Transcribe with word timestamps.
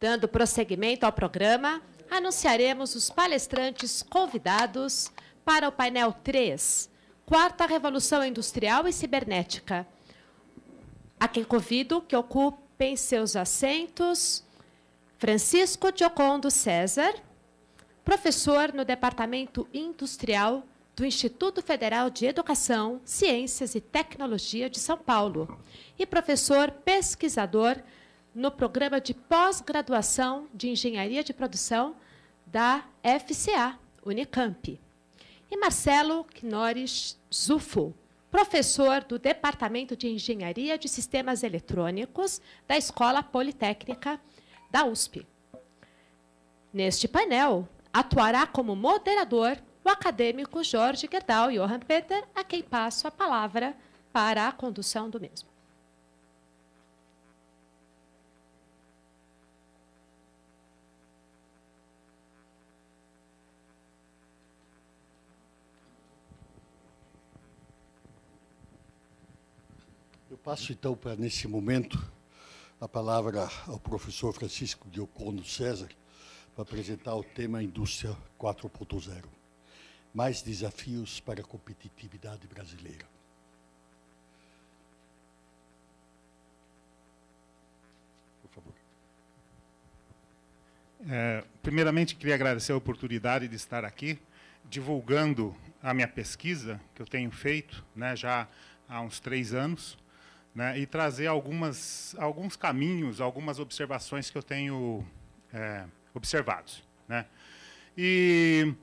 Dando 0.00 0.26
prosseguimento 0.26 1.04
ao 1.04 1.12
programa, 1.12 1.82
anunciaremos 2.10 2.94
os 2.94 3.10
palestrantes 3.10 4.02
convidados 4.02 5.12
para 5.44 5.68
o 5.68 5.72
painel 5.72 6.10
3, 6.24 6.88
Quarta 7.26 7.66
Revolução 7.66 8.24
Industrial 8.24 8.88
e 8.88 8.94
Cibernética. 8.94 9.86
A 11.20 11.28
quem 11.28 11.44
convido 11.44 12.00
que 12.00 12.16
ocupem 12.16 12.96
seus 12.96 13.36
assentos 13.36 14.42
Francisco 15.18 15.92
Giocondo 15.94 16.50
César, 16.50 17.12
professor 18.02 18.72
no 18.72 18.86
Departamento 18.86 19.68
Industrial 19.70 20.64
do 20.96 21.04
Instituto 21.04 21.60
Federal 21.60 22.08
de 22.08 22.24
Educação, 22.24 23.02
Ciências 23.04 23.74
e 23.74 23.82
Tecnologia 23.82 24.70
de 24.70 24.80
São 24.80 24.96
Paulo 24.96 25.60
e 25.98 26.06
professor 26.06 26.70
pesquisador 26.70 27.76
no 28.34 28.50
programa 28.50 29.00
de 29.00 29.12
pós-graduação 29.12 30.48
de 30.54 30.68
Engenharia 30.70 31.24
de 31.24 31.32
Produção 31.32 31.96
da 32.46 32.84
FCA, 33.02 33.78
Unicamp. 34.04 34.80
E 35.50 35.56
Marcelo 35.56 36.24
Knorris 36.24 37.18
Zufo, 37.32 37.92
professor 38.30 39.02
do 39.02 39.18
Departamento 39.18 39.96
de 39.96 40.08
Engenharia 40.08 40.78
de 40.78 40.88
Sistemas 40.88 41.42
Eletrônicos 41.42 42.40
da 42.68 42.76
Escola 42.76 43.22
Politécnica 43.22 44.20
da 44.70 44.84
USP. 44.84 45.26
Neste 46.72 47.08
painel, 47.08 47.68
atuará 47.92 48.46
como 48.46 48.76
moderador 48.76 49.58
o 49.84 49.88
acadêmico 49.88 50.62
Jorge 50.62 51.08
Gerdau 51.10 51.50
Johann 51.50 51.80
Peter, 51.80 52.24
a 52.34 52.44
quem 52.44 52.62
passo 52.62 53.08
a 53.08 53.10
palavra 53.10 53.76
para 54.12 54.46
a 54.46 54.52
condução 54.52 55.10
do 55.10 55.20
mesmo. 55.20 55.50
Eu 70.29 70.29
passo 70.42 70.72
então 70.72 70.96
para 70.96 71.16
nesse 71.16 71.46
momento 71.46 72.02
a 72.80 72.88
palavra 72.88 73.46
ao 73.66 73.78
professor 73.78 74.32
Francisco 74.32 74.88
Diocono 74.88 75.44
César 75.44 75.88
para 76.54 76.62
apresentar 76.62 77.14
o 77.14 77.22
tema 77.22 77.62
Indústria 77.62 78.16
4.0. 78.38 79.24
Mais 80.14 80.40
desafios 80.40 81.20
para 81.20 81.42
a 81.42 81.44
competitividade 81.44 82.46
brasileira. 82.46 83.06
Por 88.42 88.50
favor. 88.50 88.74
É, 91.06 91.44
primeiramente, 91.62 92.16
queria 92.16 92.34
agradecer 92.34 92.72
a 92.72 92.76
oportunidade 92.76 93.46
de 93.46 93.56
estar 93.56 93.84
aqui, 93.84 94.18
divulgando 94.64 95.54
a 95.82 95.92
minha 95.92 96.08
pesquisa 96.08 96.80
que 96.94 97.02
eu 97.02 97.06
tenho 97.06 97.30
feito 97.30 97.84
né, 97.94 98.16
já 98.16 98.48
há 98.88 99.02
uns 99.02 99.20
três 99.20 99.52
anos 99.52 99.99
né, 100.54 100.78
e 100.78 100.86
trazer 100.86 101.26
algumas, 101.26 102.14
alguns 102.18 102.56
caminhos, 102.56 103.20
algumas 103.20 103.58
observações 103.58 104.30
que 104.30 104.38
eu 104.38 104.42
tenho 104.42 105.06
é, 105.52 105.84
observados. 106.14 106.82
Né. 107.08 107.26
E, 107.96 108.74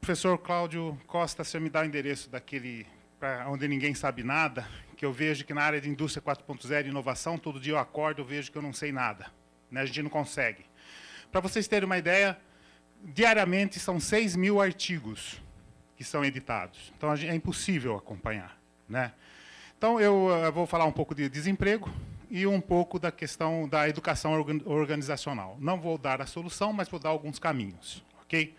professor 0.00 0.36
Cláudio 0.38 0.98
Costa, 1.06 1.44
você 1.44 1.58
me 1.58 1.70
dá 1.70 1.82
o 1.82 1.84
endereço 1.84 2.28
daquele 2.28 2.86
para 3.18 3.48
onde 3.48 3.66
ninguém 3.66 3.94
sabe 3.94 4.22
nada, 4.22 4.68
que 4.96 5.04
eu 5.04 5.12
vejo 5.12 5.44
que 5.44 5.54
na 5.54 5.62
área 5.62 5.80
de 5.80 5.88
indústria 5.88 6.22
4.0 6.22 6.84
e 6.84 6.88
inovação, 6.88 7.38
todo 7.38 7.58
dia 7.58 7.72
eu 7.72 7.78
acordo 7.78 8.20
e 8.22 8.24
vejo 8.24 8.52
que 8.52 8.58
eu 8.58 8.62
não 8.62 8.72
sei 8.72 8.92
nada. 8.92 9.26
Né, 9.70 9.80
a 9.80 9.86
gente 9.86 10.02
não 10.02 10.10
consegue. 10.10 10.64
Para 11.32 11.40
vocês 11.40 11.66
terem 11.66 11.86
uma 11.86 11.96
ideia, 11.96 12.38
diariamente 13.02 13.78
são 13.80 13.98
6 13.98 14.36
mil 14.36 14.60
artigos 14.60 15.42
que 15.96 16.04
são 16.04 16.24
editados. 16.24 16.92
Então 16.96 17.12
é 17.12 17.34
impossível 17.34 17.96
acompanhar. 17.96 18.58
Né? 18.88 19.12
Então, 19.84 20.00
eu, 20.00 20.30
eu 20.30 20.50
vou 20.50 20.66
falar 20.66 20.86
um 20.86 20.90
pouco 20.90 21.14
de 21.14 21.28
desemprego 21.28 21.92
e 22.30 22.46
um 22.46 22.58
pouco 22.58 22.98
da 22.98 23.12
questão 23.12 23.68
da 23.68 23.86
educação 23.86 24.32
organizacional. 24.64 25.58
Não 25.60 25.78
vou 25.78 25.98
dar 25.98 26.22
a 26.22 26.26
solução, 26.26 26.72
mas 26.72 26.88
vou 26.88 26.98
dar 26.98 27.10
alguns 27.10 27.38
caminhos. 27.38 28.02
ok? 28.22 28.56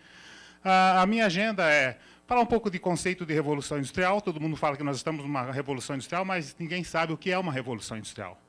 A, 0.62 1.04
minha 1.04 1.26
agenda 1.26 1.68
é 1.68 1.98
falar 2.28 2.42
um 2.42 2.46
pouco 2.46 2.70
de 2.70 2.78
conceito 2.78 3.26
de 3.26 3.34
revolução 3.34 3.76
industrial. 3.76 4.20
Todo 4.20 4.40
mundo 4.40 4.56
fala 4.56 4.76
que 4.76 4.84
nós 4.84 4.98
estamos 4.98 5.24
numa 5.24 5.50
revolução 5.50 5.96
industrial, 5.96 6.24
mas 6.24 6.54
ninguém 6.60 6.84
sabe 6.84 7.12
o 7.12 7.16
que 7.16 7.32
é 7.32 7.36
uma 7.36 7.52
revolução 7.52 7.98
industrial. 7.98 8.40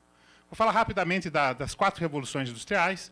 Vou 0.48 0.54
falar 0.54 0.70
rapidamente 0.70 1.28
da, 1.28 1.52
das 1.52 1.74
quatro 1.74 2.00
revoluções 2.00 2.48
industriais. 2.48 3.10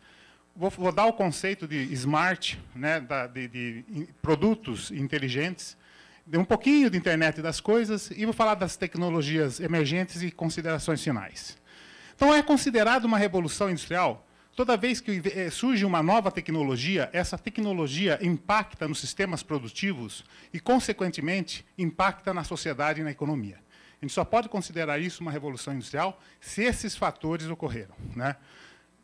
Vou, 0.55 0.71
vou, 0.71 0.93
dar 0.93 1.07
o 1.07 1.13
conceito 1.13 1.67
de 1.67 1.93
smart, 1.93 2.57
né, 2.73 3.01
da, 3.01 3.27
de, 3.27 3.49
de 3.49 3.85
produtos 4.23 4.93
inteligentes 4.93 5.77
um 6.35 6.45
pouquinho 6.45 6.91
de 6.91 6.99
internet 6.99 7.41
das 7.41 7.61
coisas 7.61 8.11
e 8.11 8.25
vou 8.25 8.35
falar 8.35 8.55
das 8.55 8.77
tecnologias 8.77 9.61
emergentes 9.61 10.23
e 10.23 10.31
considerações 10.31 11.03
finais. 11.03 11.57
Então, 12.15 12.35
é 12.35 12.43
considerado 12.43 13.05
uma 13.05 13.19
revolução 13.19 13.71
industrial 13.71 14.27
toda 14.57 14.77
vez 14.77 15.01
que 15.03 15.21
eh, 15.35 15.51
surge 15.51 15.85
uma 15.85 16.03
nova 16.03 16.31
tecnologia, 16.31 17.11
essa 17.13 17.37
tecnologia 17.37 18.19
impacta 18.23 18.89
nos 18.89 18.99
sistemas 18.99 19.43
produtivos 19.43 20.25
e, 20.53 20.59
consequentemente, 20.59 21.65
impacta 21.77 22.33
na 22.33 22.43
sociedade 22.43 23.03
e 23.03 23.05
na 23.05 23.11
economia. 23.11 23.59
A 24.01 24.05
gente 24.05 24.15
só 24.15 24.25
pode 24.25 24.49
considerar 24.49 24.99
isso 24.99 25.21
uma 25.21 25.31
revolução 25.31 25.75
industrial 25.75 26.19
se 26.41 26.63
esses 26.63 26.97
fatores 26.97 27.49
ocorreram. 27.49 27.95
Né? 28.15 28.35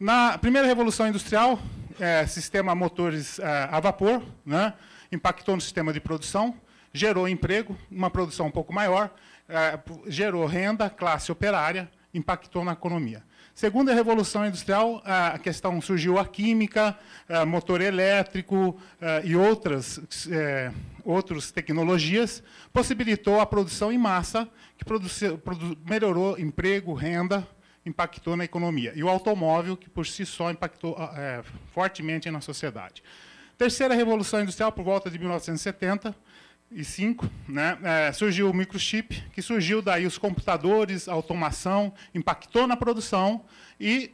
Na 0.00 0.38
primeira 0.38 0.66
revolução 0.66 1.06
industrial, 1.06 1.61
é, 2.00 2.27
sistema 2.27 2.75
motores 2.75 3.38
é, 3.38 3.69
a 3.71 3.78
vapor, 3.78 4.22
né? 4.44 4.72
impactou 5.12 5.55
no 5.55 5.61
sistema 5.61 5.93
de 5.93 6.00
produção, 6.00 6.55
gerou 6.93 7.29
emprego, 7.29 7.77
uma 7.91 8.11
produção 8.11 8.47
um 8.47 8.51
pouco 8.51 8.73
maior, 8.73 9.11
é, 9.49 9.79
gerou 10.07 10.47
renda, 10.47 10.91
classe 10.91 11.33
operária, 11.33 11.91
impactou 12.15 12.65
na 12.65 12.73
economia. 12.73 13.23
Segunda 13.55 13.93
revolução 13.93 14.47
industrial, 14.47 15.03
a 15.05 15.39
questão 15.39 15.79
surgiu 15.81 16.19
a 16.19 16.25
química, 16.25 16.99
a 17.29 17.45
motor 17.45 17.83
elétrico 17.83 18.81
e 19.25 19.37
outras, 19.37 20.01
é, 20.31 20.73
outras 21.05 21.51
tecnologias, 21.51 22.43
possibilitou 22.73 23.41
a 23.41 23.47
produção 23.47 23.93
em 23.93 23.99
massa, 23.99 24.49
que 24.79 24.85
produziu, 24.87 25.37
produ, 25.37 25.77
melhorou 25.85 26.39
emprego, 26.39 26.95
renda, 26.95 27.47
impactou 27.85 28.37
na 28.37 28.45
economia. 28.45 28.93
E 28.95 29.03
o 29.03 29.09
automóvel, 29.09 29.77
que 29.77 29.91
por 29.91 30.07
si 30.07 30.25
só 30.25 30.51
impactou 30.51 30.97
é, 31.15 31.43
fortemente 31.73 32.31
na 32.31 32.41
sociedade. 32.41 33.03
Terceira 33.59 33.95
revolução 33.95 34.41
industrial, 34.41 34.73
por 34.73 34.85
volta 34.85 35.11
de 35.11 35.19
1970, 35.19 36.15
2005, 36.72 37.31
né, 37.49 37.78
é, 37.83 38.12
surgiu 38.12 38.50
o 38.50 38.55
microchip, 38.55 39.22
que 39.33 39.43
surgiu 39.43 39.83
daí 39.83 40.06
os 40.06 40.16
computadores, 40.16 41.09
a 41.09 41.12
automação, 41.12 41.93
impactou 42.15 42.66
na 42.66 42.77
produção 42.77 43.44
e 43.78 44.10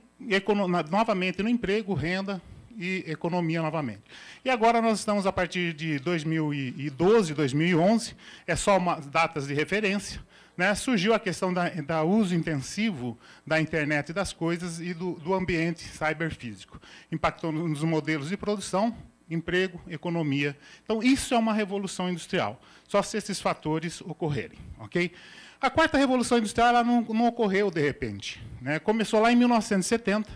novamente 0.91 1.43
no 1.43 1.49
emprego, 1.49 1.95
renda 1.95 2.43
e 2.77 3.05
economia 3.07 3.63
novamente. 3.63 4.03
E 4.45 4.51
agora 4.51 4.83
nós 4.83 4.99
estamos 4.99 5.27
a 5.27 5.33
partir 5.33 5.73
de 5.73 5.99
2012, 6.01 7.35
2011, 7.35 8.15
é 8.47 8.57
só 8.57 8.77
uma, 8.77 8.97
datas 9.01 9.47
de 9.47 9.55
referência, 9.55 10.21
né, 10.57 10.75
surgiu 10.75 11.15
a 11.15 11.21
questão 11.21 11.55
da, 11.55 11.69
da, 11.69 12.03
uso 12.03 12.35
intensivo 12.35 13.17
da 13.47 13.61
internet 13.61 14.13
das 14.13 14.33
coisas 14.33 14.81
e 14.81 14.93
do, 14.93 15.13
do 15.15 15.33
ambiente 15.33 15.85
cyberfísico. 15.85 16.81
Impactou 17.13 17.53
nos 17.53 17.85
modelos 17.85 18.29
de 18.29 18.37
produção, 18.37 18.97
emprego, 19.31 19.81
economia. 19.89 20.57
Então, 20.85 21.03
isso 21.03 21.35
é 21.35 21.39
uma 21.39 21.53
revolução 21.53 22.11
industrial, 22.11 22.61
só 22.87 23.03
se 23.03 23.17
esses 23.17 23.41
fatores 23.41 24.01
ocorrerem. 24.01 24.59
ok? 24.79 25.13
A 25.61 25.69
quarta 25.69 25.99
revolução 25.99 26.39
industrial 26.39 26.69
ela 26.69 26.85
não, 26.85 27.03
não 27.03 27.27
ocorreu 27.27 27.71
de 27.71 27.81
repente. 27.81 28.41
Né? 28.61 28.79
Começou 28.79 29.21
lá 29.21 29.33
em 29.33 29.37
1970, 29.37 30.31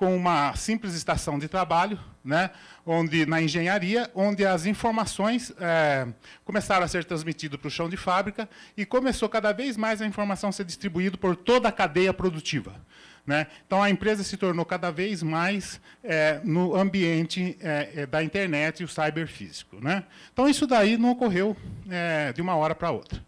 com 0.00 0.16
uma 0.16 0.56
simples 0.56 0.94
estação 0.94 1.38
de 1.38 1.46
trabalho, 1.46 2.00
né, 2.24 2.50
onde 2.86 3.26
na 3.26 3.42
engenharia, 3.42 4.10
onde 4.14 4.46
as 4.46 4.64
informações 4.64 5.52
é, 5.60 6.06
começaram 6.42 6.86
a 6.86 6.88
ser 6.88 7.04
transmitidas 7.04 7.60
para 7.60 7.68
o 7.68 7.70
chão 7.70 7.86
de 7.86 7.98
fábrica 7.98 8.48
e 8.74 8.86
começou 8.86 9.28
cada 9.28 9.52
vez 9.52 9.76
mais 9.76 10.00
a 10.00 10.06
informação 10.06 10.48
a 10.48 10.52
ser 10.52 10.64
distribuída 10.64 11.18
por 11.18 11.36
toda 11.36 11.68
a 11.68 11.72
cadeia 11.72 12.14
produtiva. 12.14 12.80
Né? 13.26 13.46
Então, 13.66 13.82
a 13.82 13.90
empresa 13.90 14.24
se 14.24 14.36
tornou 14.36 14.64
cada 14.64 14.90
vez 14.90 15.22
mais 15.22 15.80
é, 16.02 16.40
no 16.42 16.74
ambiente 16.74 17.56
é, 17.60 17.90
é 17.96 18.06
da 18.06 18.22
internet 18.22 18.80
e 18.80 18.84
o 18.84 18.88
cyberfísico. 18.88 19.76
Né? 19.80 20.04
Então, 20.32 20.48
isso 20.48 20.66
daí 20.66 20.96
não 20.96 21.10
ocorreu 21.10 21.56
é, 21.88 22.32
de 22.32 22.40
uma 22.40 22.56
hora 22.56 22.74
para 22.74 22.90
outra. 22.90 23.22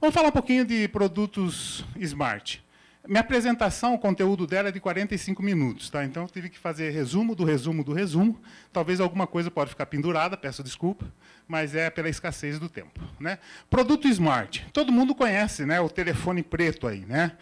Vamos 0.00 0.14
falar 0.14 0.28
um 0.28 0.32
pouquinho 0.32 0.64
de 0.64 0.88
produtos 0.88 1.84
smart. 1.96 2.62
Minha 3.06 3.22
apresentação, 3.22 3.94
o 3.94 3.98
conteúdo 3.98 4.46
dela 4.46 4.68
é 4.68 4.72
de 4.72 4.78
45 4.78 5.42
minutos, 5.42 5.88
tá? 5.88 6.04
Então 6.04 6.24
eu 6.24 6.28
tive 6.28 6.50
que 6.50 6.58
fazer 6.58 6.90
resumo 6.90 7.34
do 7.34 7.44
resumo 7.44 7.82
do 7.82 7.94
resumo. 7.94 8.40
Talvez 8.72 9.00
alguma 9.00 9.26
coisa 9.26 9.50
pode 9.50 9.70
ficar 9.70 9.86
pendurada, 9.86 10.36
peço 10.36 10.62
desculpa, 10.62 11.10
mas 11.48 11.74
é 11.74 11.88
pela 11.88 12.08
escassez 12.08 12.58
do 12.58 12.68
tempo, 12.68 13.00
né? 13.18 13.38
Produto 13.70 14.06
Smart. 14.06 14.66
Todo 14.72 14.92
mundo 14.92 15.14
conhece, 15.14 15.64
né, 15.64 15.80
o 15.80 15.88
telefone 15.88 16.42
preto 16.42 16.86
aí, 16.86 17.04
né? 17.06 17.32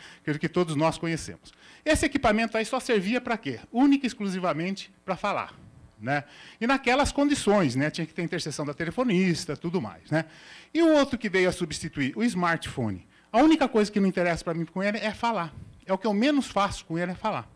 Que 0.41 0.49
todos 0.49 0.77
nós 0.77 0.97
conhecemos. 0.97 1.53
Esse 1.85 2.07
equipamento 2.07 2.57
aí 2.57 2.65
só 2.65 2.81
servia 2.81 3.21
para 3.21 3.37
quê? 3.37 3.61
Única 3.73 4.07
e 4.07 4.09
exclusivamente 4.09 4.93
para 5.05 5.17
falar, 5.17 5.55
né? 6.01 6.25
E 6.61 6.67
naquelas 6.67 7.13
condições, 7.13 7.75
né? 7.75 7.91
Tinha 7.91 8.07
que 8.07 8.15
ter 8.15 8.23
interseção 8.23 8.65
da 8.65 8.75
telefonista, 8.75 9.57
tudo 9.57 9.81
mais, 9.81 10.11
né? 10.11 10.25
E 10.73 10.83
o 10.83 10.93
outro 10.93 11.19
que 11.19 11.29
veio 11.29 11.49
a 11.49 11.53
substituir, 11.53 12.13
o 12.17 12.23
smartphone. 12.25 13.07
A 13.33 13.39
única 13.39 13.69
coisa 13.69 13.91
que 13.91 14.01
não 14.01 14.09
interessa 14.09 14.45
para 14.45 14.55
mim 14.55 14.65
com 14.65 14.83
ele 14.83 14.99
é 14.99 15.13
falar. 15.13 15.55
É 15.87 15.93
o 15.93 15.99
que 15.99 16.07
eu 16.07 16.15
menos 16.15 16.47
faço 16.47 16.85
com 16.85 16.99
ele 16.99 17.13
é 17.13 17.15
falar. 17.15 17.49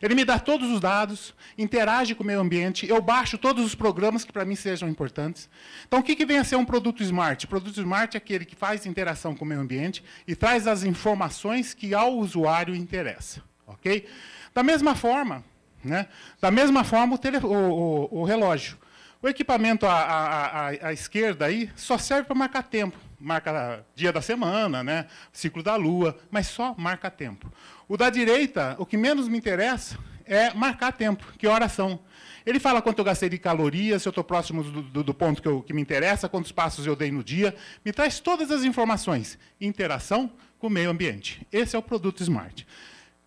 Ele 0.00 0.14
me 0.14 0.24
dá 0.24 0.38
todos 0.38 0.70
os 0.70 0.80
dados, 0.80 1.34
interage 1.56 2.14
com 2.14 2.22
o 2.22 2.26
meio 2.26 2.40
ambiente, 2.40 2.88
eu 2.88 3.00
baixo 3.00 3.38
todos 3.38 3.64
os 3.64 3.74
programas 3.74 4.24
que 4.24 4.32
para 4.32 4.44
mim 4.44 4.54
sejam 4.54 4.88
importantes. 4.88 5.48
Então, 5.86 6.00
o 6.00 6.02
que, 6.02 6.16
que 6.16 6.26
vem 6.26 6.38
a 6.38 6.44
ser 6.44 6.56
um 6.56 6.64
produto 6.64 7.02
smart? 7.02 7.44
O 7.44 7.48
produto 7.48 7.78
smart 7.78 8.16
é 8.16 8.18
aquele 8.18 8.44
que 8.44 8.56
faz 8.56 8.86
interação 8.86 9.34
com 9.34 9.44
o 9.44 9.48
meio 9.48 9.60
ambiente 9.60 10.02
e 10.26 10.34
traz 10.34 10.66
as 10.66 10.84
informações 10.84 11.74
que 11.74 11.94
ao 11.94 12.14
usuário 12.16 12.74
interessa. 12.74 13.42
Ok? 13.70 14.06
Da 14.54 14.62
mesma 14.62 14.94
forma, 14.94 15.44
né? 15.84 16.06
da 16.40 16.50
mesma 16.50 16.84
forma 16.84 17.16
o, 17.16 17.46
o, 17.46 17.54
o, 17.54 18.20
o 18.20 18.24
relógio. 18.24 18.78
O 19.22 19.28
equipamento 19.28 19.86
à, 19.86 19.92
à, 19.92 20.46
à, 20.46 20.68
à 20.88 20.92
esquerda 20.92 21.46
aí 21.46 21.70
só 21.76 21.98
serve 21.98 22.24
para 22.24 22.34
marcar 22.34 22.62
tempo 22.62 22.98
marca 23.20 23.84
dia 23.94 24.12
da 24.12 24.22
semana, 24.22 24.82
né? 24.82 25.06
ciclo 25.30 25.62
da 25.62 25.76
lua, 25.76 26.18
mas 26.30 26.46
só 26.46 26.74
marca 26.78 27.10
tempo. 27.10 27.52
O 27.86 27.96
da 27.96 28.08
direita, 28.08 28.74
o 28.78 28.86
que 28.86 28.96
menos 28.96 29.28
me 29.28 29.36
interessa 29.36 29.98
é 30.24 30.54
marcar 30.54 30.92
tempo, 30.92 31.26
que 31.36 31.46
horas 31.46 31.72
são. 31.72 32.00
Ele 32.46 32.58
fala 32.58 32.80
quanto 32.80 33.00
eu 33.00 33.04
gastei 33.04 33.28
de 33.28 33.36
calorias, 33.36 34.02
se 34.02 34.08
eu 34.08 34.10
estou 34.10 34.24
próximo 34.24 34.64
do, 34.64 34.82
do, 34.82 35.04
do 35.04 35.14
ponto 35.14 35.42
que, 35.42 35.48
eu, 35.48 35.62
que, 35.62 35.74
me 35.74 35.82
interessa, 35.82 36.28
quantos 36.28 36.50
passos 36.50 36.86
eu 36.86 36.96
dei 36.96 37.10
no 37.10 37.22
dia. 37.22 37.54
Me 37.84 37.92
traz 37.92 38.18
todas 38.18 38.50
as 38.50 38.64
informações. 38.64 39.38
Interação 39.60 40.32
com 40.58 40.68
o 40.68 40.70
meio 40.70 40.88
ambiente. 40.88 41.46
Esse 41.52 41.76
é 41.76 41.78
o 41.78 41.82
produto 41.82 42.22
Smart. 42.22 42.66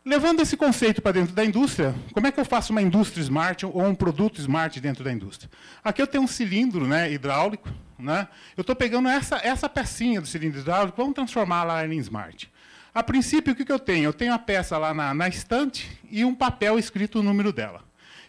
Levando 0.05 0.41
esse 0.41 0.57
conceito 0.57 1.01
para 1.01 1.13
dentro 1.13 1.33
da 1.33 1.45
indústria, 1.45 1.95
como 2.11 2.27
é 2.27 2.31
que 2.31 2.37
eu 2.37 2.43
faço 2.43 2.73
uma 2.73 2.81
indústria 2.81 3.21
smart 3.21 3.65
ou 3.65 3.85
um 3.85 3.95
produto 3.95 4.37
smart 4.41 4.77
dentro 4.81 5.01
da 5.01 5.09
indústria? 5.09 5.49
Aqui 5.81 6.01
eu 6.01 6.07
tenho 6.07 6.25
um 6.25 6.27
cilindro 6.27 6.85
né, 6.85 7.09
hidráulico. 7.09 7.69
Né? 7.97 8.27
Eu 8.57 8.61
estou 8.61 8.75
pegando 8.75 9.07
essa, 9.07 9.37
essa 9.37 9.69
pecinha 9.69 10.19
do 10.19 10.27
cilindro 10.27 10.59
hidráulico, 10.59 10.97
vamos 10.97 11.13
transformá-la 11.13 11.87
em 11.87 11.97
smart. 11.99 12.51
A 12.93 13.01
princípio, 13.01 13.53
o 13.53 13.55
que, 13.55 13.63
que 13.63 13.71
eu 13.71 13.79
tenho? 13.79 14.03
Eu 14.03 14.13
tenho 14.13 14.33
a 14.33 14.39
peça 14.39 14.77
lá 14.77 14.93
na, 14.93 15.13
na 15.13 15.29
estante 15.29 15.97
e 16.11 16.25
um 16.25 16.35
papel 16.35 16.77
escrito 16.77 17.19
o 17.19 17.23
número 17.23 17.53
dela. 17.53 17.81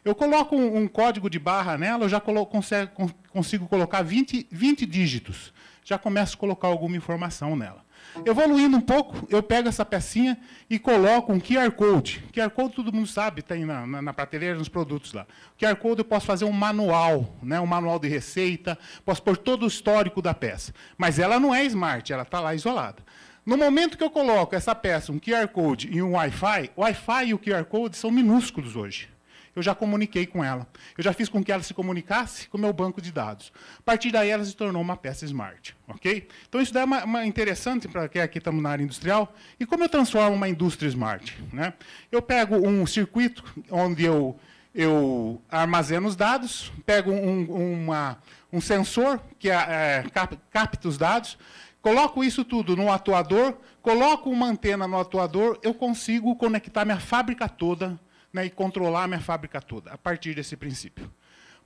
Eu 0.05 0.15
coloco 0.15 0.55
um, 0.55 0.77
um 0.77 0.87
código 0.87 1.29
de 1.29 1.41
barra 1.41 1.77
nela, 1.77 2.05
eu 2.05 2.09
já 2.09 2.21
colo 2.21 2.47
consigo, 2.47 3.13
consigo 3.31 3.67
colocar 3.67 4.03
20, 4.03 4.47
20 4.49 4.87
dígitos. 4.87 5.53
Já 5.83 5.99
começo 5.99 6.37
a 6.37 6.39
colocar 6.39 6.69
alguma 6.69 6.97
informação 6.97 7.57
nela. 7.57 7.84
Evoluindo 8.25 8.77
um 8.77 8.81
pouco, 8.81 9.27
eu 9.29 9.43
pego 9.43 9.69
essa 9.69 9.85
pecinha 9.85 10.39
e 10.71 10.79
coloco 10.79 11.33
um 11.33 11.41
QR 11.41 11.71
Code. 11.73 12.25
QR 12.33 12.51
Code 12.51 12.75
todo 12.75 12.93
mundo 12.93 13.07
sabe, 13.07 13.43
tem 13.43 13.65
na, 13.65 13.87
na, 13.87 14.03
na, 14.03 14.13
prateleira, 14.13 14.57
nos 14.57 14.69
produtos 14.69 15.13
lá. 15.13 15.27
QR 15.59 15.77
Code 15.77 16.01
eu 16.01 16.05
posso 16.05 16.27
fazer 16.27 16.45
um 16.45 16.53
manual, 16.53 17.35
né, 17.43 17.61
um 17.61 17.67
manual 17.67 17.99
de 17.99 18.09
receita, 18.09 18.79
posso 19.05 19.23
pôr 19.23 19.37
todo 19.37 19.65
o 19.65 19.69
histórico 19.69 20.23
da 20.23 20.33
peça. 20.33 20.73
Mas 20.97 21.19
ela 21.19 21.41
não 21.41 21.55
é 21.55 21.65
smart, 21.65 22.13
ela 22.13 22.23
está 22.23 22.41
lá 22.41 22.55
isolada. 22.55 23.03
No 23.45 23.57
momento 23.57 23.99
que 23.99 24.05
eu 24.05 24.11
coloco 24.11 24.55
essa 24.55 24.75
peça, 24.75 25.13
um 25.13 25.19
QR 25.19 25.49
Code 25.49 25.89
e 25.93 26.01
um 26.01 26.13
Wi-Fi, 26.13 26.71
o 26.77 26.83
Wi-Fi 26.83 27.27
e 27.27 27.35
o 27.35 27.39
QR 27.39 27.65
Code 27.65 27.97
são 27.97 28.11
minúsculos 28.11 28.77
hoje 28.77 29.14
eu 29.55 29.63
já 29.63 29.75
comuniquei 29.75 30.27
com 30.27 30.43
ela. 30.43 30.67
Eu 30.97 31.05
já 31.05 31.13
fiz 31.13 31.29
com 31.29 31.43
que 31.43 31.53
ela 31.53 31.63
se 31.63 31.73
comunicasse 31.73 32.49
com 32.49 32.59
o 32.59 32.61
meu 32.61 32.73
banco 32.73 33.01
de 33.01 33.13
dados. 33.13 33.53
A 33.79 33.83
partir 33.83 34.11
daí, 34.11 34.31
ela 34.31 34.45
se 34.45 34.55
tornou 34.55 34.83
uma 34.83 34.97
peça 34.97 35.25
smart. 35.25 35.77
ok? 35.87 36.29
Então, 36.49 36.61
isso 36.61 36.77
é 36.77 36.85
uma, 36.85 37.05
uma 37.05 37.27
interessante 37.27 37.87
para 37.87 38.09
quem 38.09 38.21
aqui 38.21 38.39
estamos 38.39 38.63
na 38.63 38.71
área 38.71 38.83
industrial. 38.83 39.33
E 39.59 39.65
como 39.65 39.85
eu 39.85 39.89
transformo 39.89 40.35
uma 40.35 40.49
indústria 40.49 40.89
smart? 40.89 41.37
Né? 41.53 41.73
Eu 42.11 42.21
pego 42.21 42.57
um 42.57 42.87
circuito 42.87 43.45
onde 43.71 44.05
eu, 44.05 44.37
eu 44.75 45.41
armazeno 45.49 46.09
os 46.09 46.17
dados, 46.17 46.73
pego 46.85 47.13
um, 47.13 47.85
uma, 47.85 48.19
um 48.53 48.61
sensor 48.61 49.21
que 49.39 49.51
é, 49.51 49.55
é, 49.55 50.05
capta 50.51 50.89
os 50.89 50.99
dados, 50.99 51.39
coloco 51.81 52.25
isso 52.25 52.45
tudo 52.45 52.75
no 52.75 52.91
atuador, 52.91 53.57
coloco 53.81 54.31
uma 54.31 54.47
antena 54.47 54.89
no 54.89 54.99
atuador, 54.99 55.59
eu 55.63 55.75
consigo 55.75 56.35
conectar 56.35 56.85
minha 56.85 56.99
fábrica 56.99 57.49
toda 57.49 58.01
né, 58.35 58.45
e 58.47 58.51
controlar 58.51 59.05
a 59.05 59.09
minha 59.09 59.21
fábrica 59.21 59.63
toda, 59.63 59.93
a 59.93 59.97
partir 59.97 60.35
desse 60.35 60.57
princípio. 60.57 61.11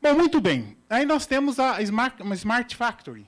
Bom, 0.01 0.15
muito 0.15 0.41
bem. 0.41 0.77
Aí 0.89 1.07
nós 1.07 1.27
temos 1.27 1.59
a 1.59 1.83
Smart, 1.83 2.23
uma 2.23 2.35
Smart 2.35 2.77
Factory, 2.77 3.27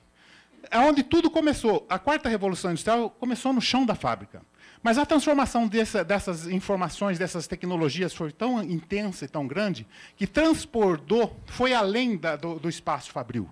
é 0.69 0.77
onde 0.77 1.01
tudo 1.01 1.29
começou. 1.29 1.85
A 1.89 1.97
quarta 1.97 2.29
revolução 2.29 2.71
industrial 2.71 3.09
começou 3.09 3.51
no 3.51 3.59
chão 3.59 3.83
da 3.85 3.95
fábrica. 3.95 4.43
Mas 4.83 4.97
a 4.97 5.05
transformação 5.05 5.67
dessa, 5.67 6.03
dessas 6.03 6.47
informações, 6.47 7.17
dessas 7.19 7.47
tecnologias 7.47 8.13
foi 8.13 8.31
tão 8.31 8.63
intensa 8.63 9.25
e 9.25 9.27
tão 9.27 9.47
grande 9.47 9.85
que 10.15 10.25
transportou, 10.25 11.35
foi 11.47 11.73
além 11.73 12.17
da, 12.17 12.35
do, 12.35 12.59
do 12.59 12.69
espaço 12.69 13.11
fabril. 13.11 13.49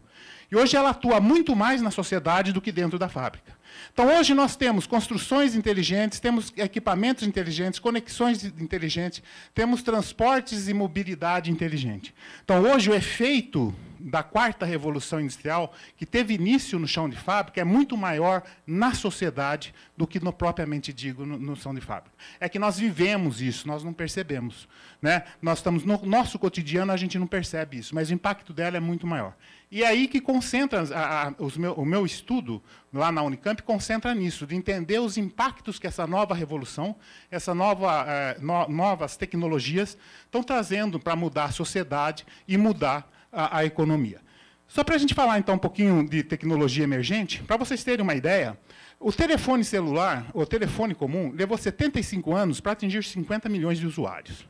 E 0.51 0.56
hoje 0.56 0.75
ela 0.75 0.90
atua 0.90 1.19
muito 1.19 1.56
mais 1.56 1.81
na 1.81 1.92
sociedade 1.92 2.51
do 2.51 2.62
que 2.62 2.72
dentro 2.72 2.98
da 2.98 3.07
fábrica. 3.07 3.57
Então, 3.94 4.07
hoje 4.18 4.34
nós 4.34 4.56
temos 4.56 4.88
construções 4.88 5.56
inteligentes, 5.56 6.19
temos 6.19 6.51
equipamentos 6.57 7.28
inteligentes, 7.28 7.80
conexões 7.80 8.44
inteligentes, 8.44 9.22
temos 9.54 9.84
transportes 9.84 10.68
e 10.68 10.74
mobilidade 10.74 11.51
inteligente. 11.51 12.13
Então, 12.44 12.62
hoje 12.63 12.90
o 12.90 12.96
efeito 12.96 13.74
da 14.00 14.24
quarta 14.24 14.66
revolução 14.66 15.19
industrial, 15.19 15.74
que 15.98 16.06
teve 16.06 16.34
início 16.34 16.80
no 16.80 16.88
chão 16.88 17.10
de 17.10 17.18
fábrica, 17.18 17.60
é 17.60 17.63
muito 17.63 17.98
maior 17.98 18.44
na 18.66 18.94
sociedade 18.94 19.74
do 19.98 20.07
que 20.07 20.19
no 20.19 20.31
propriamente 20.31 20.94
digo 20.94 21.25
no, 21.25 21.38
no 21.38 21.56
chão 21.56 21.74
de 21.74 21.81
fábrica. 21.81 22.16
É 22.40 22.48
que 22.48 22.57
nós 22.57 22.80
vivemos 22.80 23.42
isso, 23.42 23.68
nós 23.68 23.84
não 23.84 23.94
percebemos. 23.94 24.68
Né? 25.01 25.24
Nós 25.42 25.60
estamos 25.60 25.84
no 25.84 25.98
nosso 26.06 26.38
cotidiano, 26.40 26.92
a 26.92 26.98
gente 26.98 27.19
não 27.19 27.28
percebe 27.28 27.78
isso, 27.78 27.94
mas 27.94 28.10
o 28.10 28.13
impacto 28.13 28.54
dela 28.54 28.78
é 28.78 28.80
muito 28.80 29.06
maior. 29.06 29.36
E 29.72 29.84
é 29.84 29.88
aí 29.88 30.07
que 30.07 30.19
concentra 30.19 30.84
a, 30.95 31.28
a, 31.28 31.34
meu, 31.57 31.74
o 31.74 31.86
meu 31.86 32.06
estudo 32.06 32.62
lá 32.92 33.12
na 33.12 33.22
Unicamp 33.22 33.62
concentra 33.62 34.16
nisso, 34.16 34.48
de 34.48 34.56
entender 34.56 35.00
os 35.00 35.16
impactos 35.16 35.78
que 35.78 35.86
essa 35.86 36.07
nova 36.07 36.34
revolução, 36.34 36.95
essa 37.30 37.54
nova 37.54 38.04
eh, 38.07 38.38
no, 38.42 38.68
novas 38.68 39.16
tecnologias 39.16 39.95
estão 40.25 40.42
trazendo 40.42 41.00
para 41.00 41.16
mudar 41.16 41.45
a 41.45 41.52
sociedade 41.52 42.25
e 42.48 42.57
mudar 42.57 43.07
a, 43.31 43.60
a 43.60 43.66
economia. 43.66 44.22
Só 44.68 44.84
para 44.84 44.96
a 44.96 44.98
gente 45.00 45.16
falar 45.16 45.40
então 45.40 45.56
um 45.56 45.60
pouquinho 45.60 46.08
de 46.08 46.22
tecnologia 46.22 46.84
emergente, 46.84 47.42
para 47.44 47.58
vocês 47.58 47.84
terem 47.84 48.04
uma 48.04 48.14
ideia, 48.14 48.58
o 49.00 49.12
telefone 49.12 49.64
celular, 49.64 50.30
o 50.34 50.46
telefone 50.46 50.94
comum, 50.94 51.31
levou 51.34 51.58
75 51.58 52.36
anos 52.36 52.60
para 52.60 52.74
atingir 52.74 53.04
50 53.04 53.50
milhões 53.50 53.80
de 53.80 53.88
usuários. 53.88 54.48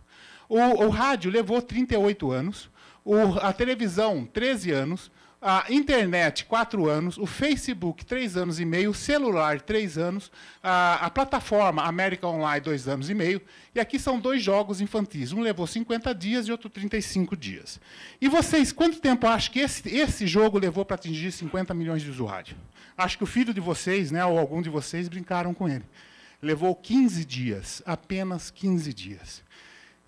O, 0.50 0.58
o 0.58 0.90
rádio 0.90 1.32
levou 1.32 1.62
38 1.62 2.32
anos, 2.32 2.70
o, 3.06 3.16
a 3.40 3.54
televisão, 3.54 4.26
13 4.26 4.72
anos, 4.72 5.12
a 5.42 5.66
internet, 5.70 6.44
quatro 6.46 6.90
anos, 6.90 7.18
o 7.18 7.26
Facebook, 7.26 8.06
três 8.06 8.36
anos 8.36 8.60
e 8.60 8.66
meio, 8.66 8.94
celular, 8.94 9.62
três 9.62 9.98
anos, 9.98 10.30
a, 10.62 11.06
a, 11.06 11.10
plataforma 11.10 11.84
América 11.84 12.28
Online, 12.28 12.60
dois 12.60 12.90
anos 12.90 13.10
e 13.10 13.14
meio, 13.14 13.42
e 13.74 13.80
aqui 13.80 13.98
são 13.98 14.20
dois 14.20 14.44
jogos 14.44 14.82
infantis. 14.82 15.32
Um 15.32 15.40
levou 15.40 15.66
50 15.66 16.14
dias 16.14 16.48
e 16.48 16.52
outro 16.52 16.70
35 16.70 17.38
dias. 17.38 17.80
E 18.20 18.28
vocês, 18.28 18.74
quanto 18.74 19.00
tempo 19.00 19.28
acham 19.28 19.54
que 19.54 19.60
esse, 19.60 19.88
esse 19.88 20.28
jogo 20.28 20.60
levou 20.60 20.84
para 20.84 20.96
atingir 20.96 21.32
50 21.32 21.74
milhões 21.74 22.02
de 22.02 22.10
usuários? 22.10 22.58
Acho 22.98 23.18
que 23.18 23.24
o 23.24 23.28
filho 23.28 23.54
de 23.54 23.62
vocês, 23.62 24.12
né, 24.12 24.26
ou 24.26 24.38
algum 24.38 24.62
de 24.62 24.70
vocês, 24.70 25.08
brincaram 25.08 25.54
com 25.54 25.70
ele. 25.70 25.86
Levou 26.42 26.76
15 26.76 27.24
dias, 27.24 27.82
apenas 27.86 28.52
15 28.52 28.94
dias. 28.94 29.42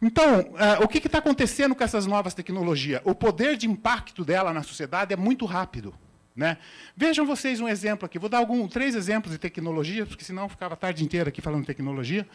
Então, 0.02 0.40
uh, 0.40 0.84
o 0.84 0.88
que 0.88 0.98
está 0.98 1.20
acontecendo 1.20 1.76
com 1.76 1.84
essas 1.84 2.08
novas 2.08 2.34
tecnologias? 2.34 3.02
O 3.06 3.14
poder 3.14 3.56
de 3.56 3.68
impacto 3.68 4.26
dela 4.26 4.52
na 4.52 4.64
sociedade 4.64 5.14
é 5.14 5.18
muito 5.18 5.46
rápido. 5.46 5.94
Né? 6.36 6.58
Vejam 6.96 7.26
vocês 7.26 7.60
um 7.60 7.68
exemplo 7.68 8.06
aqui. 8.06 8.18
Vou 8.18 8.30
dar 8.30 8.40
algum, 8.40 8.68
três 8.68 8.96
exemplos 8.96 9.32
de 9.32 9.38
tecnologia, 9.38 10.06
porque 10.06 10.24
senão 10.24 10.44
eu 10.44 10.50
ficava 10.50 10.74
a 10.74 10.78
tarde 10.78 11.04
inteira 11.04 11.30
aqui 11.30 11.42
falando 11.42 11.66
tecnologia. 11.66 12.28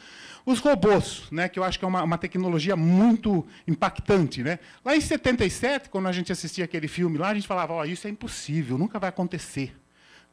Os 0.44 0.60
robôs, 0.60 1.24
né, 1.32 1.48
que 1.48 1.58
eu 1.58 1.64
acho 1.64 1.78
que 1.78 1.84
é 1.84 1.88
uma, 1.88 2.02
uma 2.02 2.18
tecnologia 2.18 2.76
muito 2.76 3.44
impactante. 3.66 4.42
Né? 4.42 4.60
Lá 4.84 4.94
em 4.94 5.00
77, 5.00 5.88
quando 5.88 6.06
a 6.06 6.12
gente 6.12 6.30
assistia 6.30 6.64
aquele 6.64 6.86
filme 6.86 7.18
lá, 7.18 7.30
a 7.30 7.34
gente 7.34 7.48
falava, 7.48 7.74
oh, 7.74 7.84
isso 7.84 8.06
é 8.06 8.10
impossível, 8.10 8.78
nunca 8.78 8.98
vai 8.98 9.08
acontecer. 9.08 9.74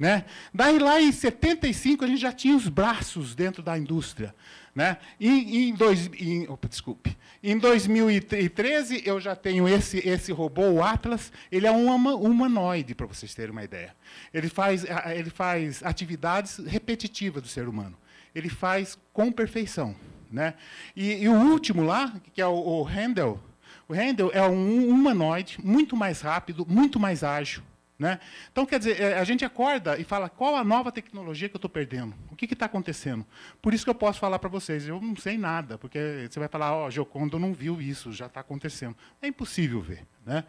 Né? 0.04 0.26
Daí 0.54 0.80
lá 0.80 1.02
em 1.02 1.14
75 1.14 2.04
a 2.04 2.08
gente 2.10 2.20
já 2.20 2.34
tinha 2.34 2.58
os 2.58 2.68
braços 2.68 3.34
dentro 3.34 3.64
da 3.64 3.78
indústria. 3.78 4.36
Né? 4.76 4.98
E, 5.18 5.70
em, 5.70 5.74
dois, 5.74 6.10
em, 6.20 6.46
opa, 6.50 6.68
desculpe. 6.68 7.16
em 7.42 7.58
2013, 7.58 9.02
eu 9.06 9.22
já 9.22 9.34
tenho 9.34 9.66
esse, 9.66 10.06
esse 10.06 10.34
robô, 10.34 10.72
o 10.72 10.84
Atlas. 10.84 11.32
Ele 11.50 11.66
é 11.66 11.72
um 11.72 11.88
humanoide, 11.90 12.94
para 12.94 13.06
vocês 13.06 13.34
terem 13.34 13.52
uma 13.52 13.64
ideia. 13.64 13.96
Ele 14.34 14.50
faz, 14.50 14.86
ele 15.16 15.30
faz 15.30 15.82
atividades 15.82 16.58
repetitivas 16.58 17.42
do 17.42 17.48
ser 17.48 17.70
humano. 17.70 17.98
Ele 18.36 18.50
faz 18.50 18.98
com 19.14 19.32
perfeição. 19.32 19.96
Né? 20.30 20.54
E, 20.98 21.24
e 21.24 21.30
o 21.30 21.34
último 21.34 21.82
lá, 21.82 22.14
que 22.34 22.42
é 22.42 22.46
o, 22.46 22.52
o 22.52 22.84
Handel, 22.84 23.40
o 23.88 23.94
Handel 23.94 24.32
é 24.34 24.42
um 24.42 24.86
humanoide 24.90 25.60
muito 25.64 25.96
mais 25.96 26.20
rápido, 26.20 26.66
muito 26.68 27.00
mais 27.00 27.24
ágil. 27.24 27.64
Né? 28.04 28.20
Então, 28.52 28.66
quer 28.66 28.80
dizer, 28.80 29.00
é, 29.00 29.18
a 29.18 29.24
gente 29.24 29.46
acorda 29.46 29.98
e 29.98 30.04
fala 30.04 30.28
qual 30.28 30.58
a 30.58 30.64
nova 30.66 30.92
tecnologia 30.92 31.48
que 31.48 31.56
eu 31.56 31.58
estou 31.58 31.70
perdendo? 31.70 32.14
O 32.30 32.36
que 32.36 32.54
está 32.54 32.66
acontecendo? 32.66 33.26
Por 33.62 33.74
isso 33.74 33.86
que 33.86 33.90
eu 33.90 33.96
posso 33.96 34.20
falar 34.20 34.40
para 34.40 34.50
vocês, 34.50 34.86
eu 34.86 35.00
não 35.00 35.16
sei 35.16 35.38
nada, 35.38 35.78
porque 35.78 36.28
você 36.30 36.38
vai 36.38 36.50
falar, 36.50 36.74
ó, 36.76 36.86
oh, 36.86 36.92
Giocondo 36.92 37.40
não 37.40 37.54
viu 37.54 37.82
isso, 37.82 38.12
já 38.12 38.26
está 38.26 38.42
acontecendo. 38.42 38.94
É 39.22 39.28
impossível 39.28 39.80
ver. 39.80 40.06
Né? 40.26 40.44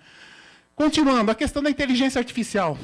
Continuando, 0.74 1.30
a 1.30 1.34
questão 1.36 1.62
da 1.62 1.70
inteligência 1.70 2.18
artificial. 2.18 2.76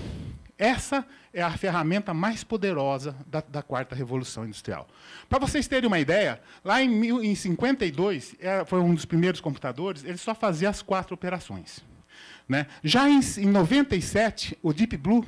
Essa 0.56 1.04
é 1.34 1.42
a 1.42 1.50
ferramenta 1.50 2.14
mais 2.14 2.44
poderosa 2.44 3.16
da, 3.26 3.40
da 3.40 3.64
quarta 3.64 3.96
revolução 3.96 4.44
industrial. 4.44 4.86
Para 5.28 5.40
vocês 5.40 5.66
terem 5.66 5.88
uma 5.88 5.98
ideia, 5.98 6.40
lá 6.64 6.80
em, 6.80 6.88
mil, 6.88 7.24
em 7.24 7.34
52, 7.34 8.36
é, 8.38 8.64
foi 8.64 8.78
um 8.78 8.94
dos 8.94 9.04
primeiros 9.04 9.40
computadores, 9.40 10.04
ele 10.04 10.16
só 10.16 10.32
fazia 10.32 10.68
as 10.68 10.80
quatro 10.80 11.12
operações. 11.12 11.82
Né? 12.50 12.66
Já 12.82 13.08
em, 13.08 13.20
em 13.38 13.46
97, 13.46 14.58
o 14.60 14.72
Deep 14.72 14.96
Blue 14.96 15.24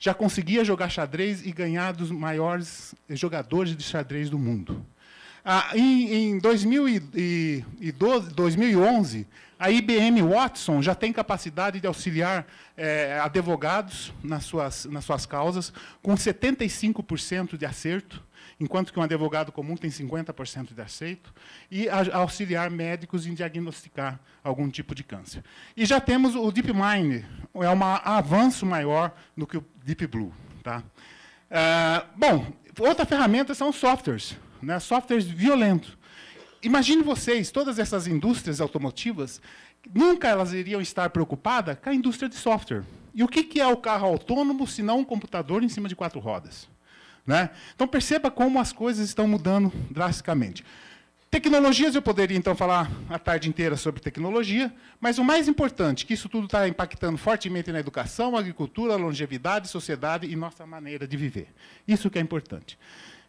já 0.00 0.12
conseguia 0.12 0.64
jogar 0.64 0.88
xadrez 0.88 1.46
e 1.46 1.52
ganhar 1.52 1.92
dos 1.92 2.10
maiores 2.10 2.92
jogadores 3.10 3.76
de 3.76 3.84
xadrez 3.84 4.28
do 4.28 4.36
mundo. 4.36 4.84
Ah, 5.44 5.70
em, 5.76 6.32
em 6.32 6.40
2012, 6.40 8.34
2011, 8.34 9.28
a 9.56 9.70
IBM 9.70 10.20
Watson 10.22 10.82
já 10.82 10.92
tem 10.92 11.12
capacidade 11.12 11.78
de 11.78 11.86
auxiliar 11.86 12.44
é, 12.76 13.20
advogados 13.22 14.12
nas 14.20 14.42
suas, 14.42 14.86
nas 14.86 15.04
suas 15.04 15.24
causas, 15.24 15.72
com 16.02 16.16
75% 16.16 17.56
de 17.56 17.64
acerto, 17.64 18.20
enquanto 18.58 18.92
que 18.92 18.98
um 18.98 19.02
advogado 19.02 19.52
comum 19.52 19.76
tem 19.76 19.90
50% 19.90 20.74
de 20.74 20.80
acerto, 20.80 21.32
e 21.70 21.88
auxiliar 21.88 22.70
médicos 22.70 23.26
em 23.26 23.34
diagnosticar 23.34 24.18
algum 24.42 24.68
tipo 24.70 24.94
de 24.94 25.04
câncer. 25.04 25.44
E 25.76 25.84
já 25.84 26.00
temos 26.00 26.34
o 26.34 26.50
DeepMind, 26.50 27.24
é 27.54 27.70
um 27.70 27.84
avanço 27.84 28.64
maior 28.64 29.14
do 29.36 29.46
que 29.46 29.58
o 29.58 29.64
Deep 29.84 30.06
Blue. 30.06 30.32
Tá? 30.62 30.82
Ah, 31.50 32.06
bom, 32.16 32.46
outra 32.80 33.04
ferramenta 33.04 33.54
são 33.54 33.72
softwares 33.72 34.36
né, 34.62 34.78
softwares 34.78 35.24
violentos. 35.26 35.96
Imagine 36.62 37.02
vocês, 37.02 37.50
todas 37.50 37.78
essas 37.78 38.06
indústrias 38.06 38.60
automotivas, 38.60 39.40
nunca 39.94 40.28
elas 40.28 40.52
iriam 40.52 40.80
estar 40.80 41.10
preocupadas 41.10 41.78
com 41.78 41.90
a 41.90 41.94
indústria 41.94 42.28
de 42.28 42.34
software. 42.34 42.82
E 43.14 43.22
o 43.22 43.28
que 43.28 43.60
é 43.60 43.66
o 43.66 43.76
carro 43.76 44.06
autônomo, 44.06 44.66
se 44.66 44.82
não 44.82 44.98
um 44.98 45.04
computador 45.04 45.62
em 45.62 45.68
cima 45.68 45.88
de 45.88 45.96
quatro 45.96 46.20
rodas? 46.20 46.68
Né? 47.26 47.50
Então, 47.74 47.88
perceba 47.88 48.30
como 48.30 48.60
as 48.60 48.72
coisas 48.72 49.08
estão 49.08 49.26
mudando 49.26 49.72
drasticamente. 49.90 50.64
Tecnologias, 51.28 51.94
eu 51.96 52.00
poderia, 52.00 52.38
então, 52.38 52.54
falar 52.54 52.90
a 53.10 53.18
tarde 53.18 53.48
inteira 53.48 53.76
sobre 53.76 54.00
tecnologia, 54.00 54.72
mas 55.00 55.18
o 55.18 55.24
mais 55.24 55.48
importante, 55.48 56.06
que 56.06 56.14
isso 56.14 56.28
tudo 56.28 56.44
está 56.44 56.68
impactando 56.68 57.18
fortemente 57.18 57.72
na 57.72 57.80
educação, 57.80 58.36
agricultura, 58.36 58.94
longevidade, 58.94 59.68
sociedade 59.68 60.26
e 60.26 60.36
nossa 60.36 60.64
maneira 60.64 61.06
de 61.06 61.16
viver. 61.16 61.48
Isso 61.86 62.08
que 62.08 62.18
é 62.18 62.22
importante. 62.22 62.78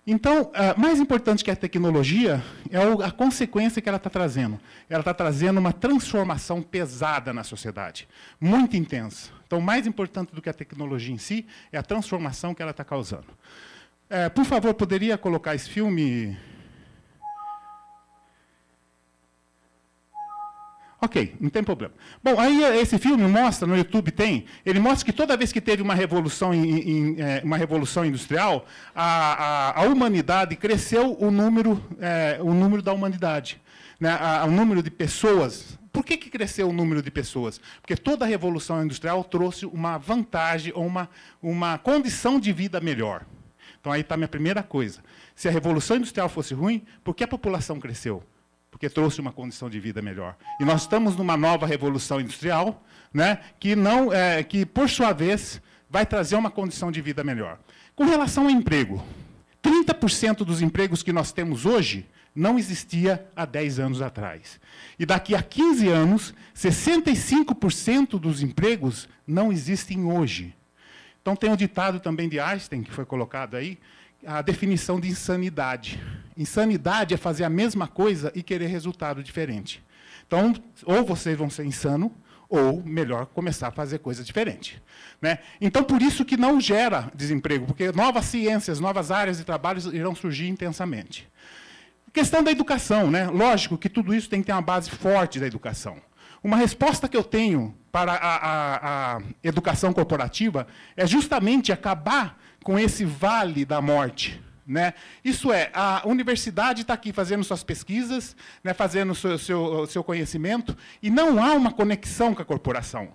Então, 0.06 0.52
mais 0.78 1.00
importante 1.02 1.44
que 1.44 1.52
a 1.52 1.56
tecnologia 1.56 2.42
é 2.70 2.78
a 3.04 3.12
consequência 3.12 3.82
que 3.82 3.90
ela 3.90 3.98
está 3.98 4.10
trazendo. 4.10 4.58
Ela 4.88 5.02
está 5.02 5.14
trazendo 5.14 5.60
uma 5.60 5.74
transformação 5.74 6.62
pesada 6.62 7.34
na 7.34 7.44
sociedade, 7.44 8.08
muito 8.40 8.78
intensa. 8.78 9.32
Então, 9.46 9.60
mais 9.60 9.86
importante 9.86 10.34
do 10.34 10.42
que 10.42 10.50
a 10.50 10.54
tecnologia 10.54 11.14
em 11.14 11.18
si 11.18 11.46
é 11.74 11.78
a 11.78 11.84
transformação 11.84 12.54
que 12.54 12.62
ela 12.62 12.72
está 12.72 12.86
causando. 12.86 13.28
É, 14.10 14.30
por 14.30 14.46
favor, 14.46 14.74
poderia 14.74 15.18
colocar 15.18 15.54
esse 15.54 15.70
filme 15.70 16.38
Ok, 21.00 21.36
não 21.40 21.50
tem 21.50 21.64
problema. 21.64 21.94
Bom, 22.24 22.40
aí 22.40 22.64
esse 22.80 22.98
filme 22.98 23.24
mostra, 23.28 23.68
no 23.68 23.78
YouTube 23.78 24.10
tem, 24.10 24.46
ele 24.66 24.80
mostra 24.80 25.06
que 25.06 25.14
toda 25.14 25.38
vez 25.38 25.52
que 25.52 25.62
teve 25.62 25.84
uma 25.84 25.94
revolução, 25.94 26.52
em, 26.54 26.80
em, 26.80 27.22
é, 27.22 27.42
uma 27.44 27.56
revolução 27.56 28.04
industrial, 28.04 28.66
a, 28.96 29.76
a, 29.76 29.84
a, 29.84 29.84
humanidade 29.84 30.56
cresceu 30.56 31.16
o 31.20 31.30
número, 31.30 31.84
é, 32.00 32.40
o 32.42 32.52
número 32.52 32.82
da 32.82 32.94
humanidade, 32.94 33.62
né, 34.00 34.18
a, 34.20 34.44
o 34.46 34.52
número 34.52 34.82
de 34.82 34.90
pessoas. 34.90 35.78
Por 35.94 36.04
que, 36.04 36.18
que 36.18 36.32
cresceu 36.32 36.68
o 36.68 36.74
número 36.74 37.02
de 37.04 37.12
pessoas? 37.12 37.62
Porque 37.80 37.96
toda 37.96 38.26
revolução 38.26 38.84
industrial 38.84 39.24
trouxe 39.24 39.68
uma 39.68 40.00
vantagem 40.00 40.74
ou 40.76 40.86
uma, 40.86 41.08
uma 41.42 41.78
condição 41.78 42.40
de 42.40 42.52
vida 42.52 42.80
melhor. 42.80 43.24
Então 43.88 43.94
aí 43.94 44.02
está 44.02 44.16
a 44.16 44.18
minha 44.18 44.28
primeira 44.28 44.62
coisa. 44.62 45.00
Se 45.34 45.48
a 45.48 45.52
revolução 45.52 45.96
industrial 45.96 46.28
fosse 46.28 46.54
ruim, 46.54 46.84
por 47.06 47.16
que 47.16 47.24
a 47.24 47.28
população 47.28 47.80
cresceu? 47.80 48.22
porque 48.70 48.90
trouxe 48.90 49.20
uma 49.20 49.32
condição 49.32 49.70
de 49.72 49.80
vida 49.80 50.04
melhor. 50.04 50.36
E 50.60 50.66
nós 50.66 50.82
estamos 50.82 51.16
numa 51.16 51.36
nova 51.36 51.66
revolução 51.66 52.22
industrial, 52.22 52.86
né, 53.12 53.40
que, 53.60 53.76
não, 53.76 54.14
é, 54.14 54.44
que, 54.44 54.68
por 54.68 54.88
sua 54.88 55.14
vez, 55.14 55.60
vai 55.90 56.06
trazer 56.06 56.36
uma 56.36 56.52
condição 56.52 56.92
de 56.92 57.02
vida 57.02 57.24
melhor. 57.24 57.58
Com 57.96 58.04
relação 58.04 58.44
ao 58.44 58.52
emprego, 58.52 59.04
30% 59.64 60.44
dos 60.44 60.62
empregos 60.62 61.02
que 61.02 61.12
nós 61.12 61.32
temos 61.32 61.66
hoje 61.66 62.06
não 62.36 62.60
existia 62.60 63.26
há 63.36 63.46
10 63.46 63.80
anos 63.80 64.02
atrás. 64.02 64.60
E 65.00 65.08
daqui 65.08 65.34
a 65.34 65.42
15 65.42 65.88
anos, 65.88 66.34
65% 66.54 68.20
dos 68.20 68.44
empregos 68.44 69.10
não 69.26 69.52
existem 69.52 70.04
hoje. 70.04 70.54
Então 71.28 71.36
tem 71.36 71.50
um 71.50 71.58
ditado 71.58 72.00
também 72.00 72.30
de 72.30 72.40
Einstein, 72.40 72.84
que 72.84 72.90
foi 72.90 73.04
colocado 73.04 73.58
aí, 73.58 73.78
a 74.26 74.42
definição 74.42 74.98
de 74.98 75.10
insanidade. 75.10 76.02
Insanidade 76.38 77.14
é 77.14 77.18
fazer 77.18 77.44
a 77.44 77.50
mesma 77.50 77.86
coisa 77.86 78.32
e 78.34 78.42
querer 78.42 78.68
resultado 78.68 79.22
diferente. 79.22 79.84
Então, 80.26 80.56
ou 80.86 81.04
vocês 81.04 81.38
vão 81.38 81.50
ser 81.50 81.66
insano, 81.66 82.16
ou 82.48 82.82
melhor, 82.82 83.26
começar 83.26 83.68
a 83.68 83.72
fazer 83.72 84.00
coisa 84.00 84.24
diferente. 84.24 84.82
Né? 85.22 85.40
Então, 85.60 85.84
por 85.84 86.02
isso 86.02 86.24
que 86.24 86.38
não 86.38 86.62
gera 86.62 87.12
desemprego, 87.14 87.66
porque 87.66 87.92
novas 87.92 88.24
ciências, 88.24 88.80
novas 88.80 89.12
áreas 89.12 89.38
de 89.38 89.44
trabalho 89.44 89.82
irão 89.94 90.16
surgir 90.16 90.48
intensamente. 90.48 91.28
Questão 92.14 92.42
da 92.42 92.52
educação, 92.52 93.12
né? 93.12 93.28
Lógico 93.28 93.78
que 93.78 93.90
tudo 93.90 94.16
isso 94.16 94.30
tem 94.30 94.40
que 94.40 94.46
ter 94.46 94.54
uma 94.54 94.62
base 94.62 94.90
forte 94.90 95.42
da 95.42 95.46
educação. 95.46 95.98
Uma 96.44 96.58
resposta 96.58 97.08
que 97.08 97.18
eu 97.18 97.24
tenho 97.24 97.76
para 97.92 98.14
a, 98.14 98.36
a, 98.36 99.16
a 99.18 99.22
educação 99.44 99.92
corporativa 99.92 100.68
é 100.96 101.08
justamente 101.08 101.72
acabar 101.72 102.38
com 102.64 102.78
esse 102.78 103.06
vale 103.06 103.66
da 103.66 103.82
morte. 103.82 104.42
Né? 104.66 104.94
Isso 105.24 105.52
é, 105.52 105.70
a 105.74 106.02
universidade 106.06 106.82
está 106.82 106.94
aqui 106.94 107.14
fazendo 107.14 107.44
suas 107.44 107.64
pesquisas, 107.64 108.36
né, 108.62 108.74
fazendo 108.74 109.14
o 109.14 109.16
seu, 109.16 109.38
seu, 109.40 109.88
seu, 109.88 110.04
conhecimento, 110.04 110.76
e 111.02 111.10
não 111.10 111.42
há 111.42 111.54
uma 111.54 111.72
conexão 111.72 112.36
com 112.36 112.42
a 112.42 112.46
corporação. 112.46 113.14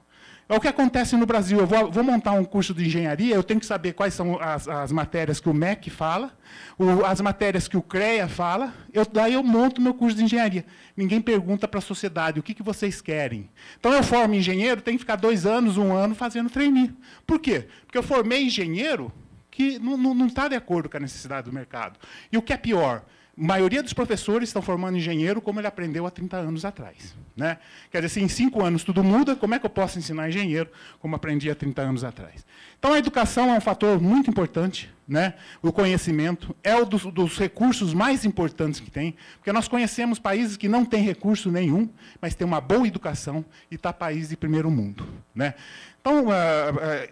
É 0.53 0.55
o 0.55 0.61
que 0.61 0.69
acontece 0.69 1.17
no 1.17 1.25
Brasil. 1.25 1.61
Eu 1.61 1.67
vou, 1.67 1.91
vou 1.91 2.05
montar 2.05 2.33
um 2.33 2.45
curso 2.45 2.75
de 2.75 2.85
engenharia, 2.85 3.35
eu 3.35 3.43
tenho 3.43 3.59
que 3.59 3.65
saber 3.65 3.95
quais 3.95 4.13
são 4.13 4.39
as, 4.39 4.69
as 4.69 4.93
matérias 4.93 5.41
que 5.41 5.49
o 5.49 5.55
MEC 5.55 5.89
fala, 5.89 6.31
o, 6.79 7.07
as 7.07 7.23
matérias 7.23 7.67
que 7.67 7.75
o 7.75 7.81
CREA 7.81 8.29
fala, 8.29 8.75
eu, 8.93 9.07
daí 9.11 9.33
eu 9.33 9.43
monto 9.43 9.81
meu 9.81 9.95
curso 9.95 10.15
de 10.15 10.25
engenharia. 10.25 10.67
Ninguém 10.95 11.23
pergunta 11.23 11.67
para 11.67 11.79
a 11.79 11.81
sociedade 11.81 12.39
o 12.39 12.43
que, 12.43 12.53
que 12.53 12.63
vocês 12.63 13.01
querem. 13.01 13.49
Então, 13.81 13.95
eu 13.95 14.03
formo 14.03 14.35
engenheiro, 14.35 14.83
tenho 14.83 14.99
que 14.99 15.05
ficar 15.05 15.17
dois 15.17 15.47
anos, 15.47 15.79
um 15.79 15.91
ano 15.91 16.15
fazendo 16.15 16.51
trainee. 16.51 16.95
Por 17.27 17.39
quê? 17.39 17.67
Porque 17.87 17.97
eu 17.97 18.03
formei 18.03 18.45
engenheiro, 18.45 19.11
que 19.51 19.79
não 19.79 20.27
está 20.27 20.49
de 20.49 20.55
acordo 20.55 20.87
com 20.87 20.99
a 20.99 21.01
necessidade 21.01 21.49
do 21.49 21.55
mercado. 21.55 21.99
E 22.31 22.37
o 22.37 22.43
que 22.43 22.53
é 22.53 22.59
pior, 22.59 23.07
a 23.37 23.47
maioria 23.47 23.83
dos 23.83 23.93
professores 23.93 24.51
estão 24.51 24.61
formando 24.61 24.99
engenheiro 24.99 25.41
como 25.41 25.59
ele 25.59 25.67
aprendeu 25.67 26.07
há 26.07 26.11
30 26.11 26.37
anos 26.37 26.65
atrás. 26.65 27.15
Né? 27.35 27.59
Quer 27.91 28.03
dizer, 28.03 28.09
se 28.11 28.21
em 28.21 28.29
cinco 28.29 28.62
anos 28.62 28.85
tudo 28.85 29.03
muda, 29.03 29.35
como 29.35 29.55
é 29.55 29.59
que 29.59 29.65
eu 29.65 29.71
posso 29.71 29.99
ensinar 29.99 30.29
engenheiro 30.29 30.71
como 30.99 31.17
aprendi 31.17 31.51
há 31.51 31.55
30 31.55 31.81
anos 31.81 32.05
atrás? 32.05 32.45
Então, 32.79 32.93
a 32.93 32.99
educação 32.99 33.53
é 33.55 33.57
um 33.57 33.61
fator 33.61 34.01
muito 34.01 34.29
importante. 34.29 34.93
Né? 35.09 35.35
O 35.61 35.73
conhecimento 35.73 36.55
é 36.62 36.75
um 36.77 36.85
dos, 36.87 37.03
dos 37.05 37.37
recursos 37.37 37.93
mais 37.93 38.25
importantes 38.25 38.81
que 38.81 38.91
tem, 38.91 39.17
porque 39.35 39.53
nós 39.53 39.67
conhecemos 39.67 40.19
países 40.19 40.57
que 40.57 40.69
não 40.69 40.85
têm 40.85 41.03
recurso 41.03 41.51
nenhum, 41.51 41.89
mas 42.21 42.35
têm 42.35 42.47
uma 42.47 42.61
boa 42.61 42.87
educação 42.87 43.45
e 43.71 43.75
está 43.75 43.93
país 43.93 44.29
de 44.29 44.37
primeiro 44.37 44.71
mundo. 44.71 45.07
Né? 45.35 45.55
Então, 46.03 46.25
uh, 46.25 46.31
uh, 46.31 46.33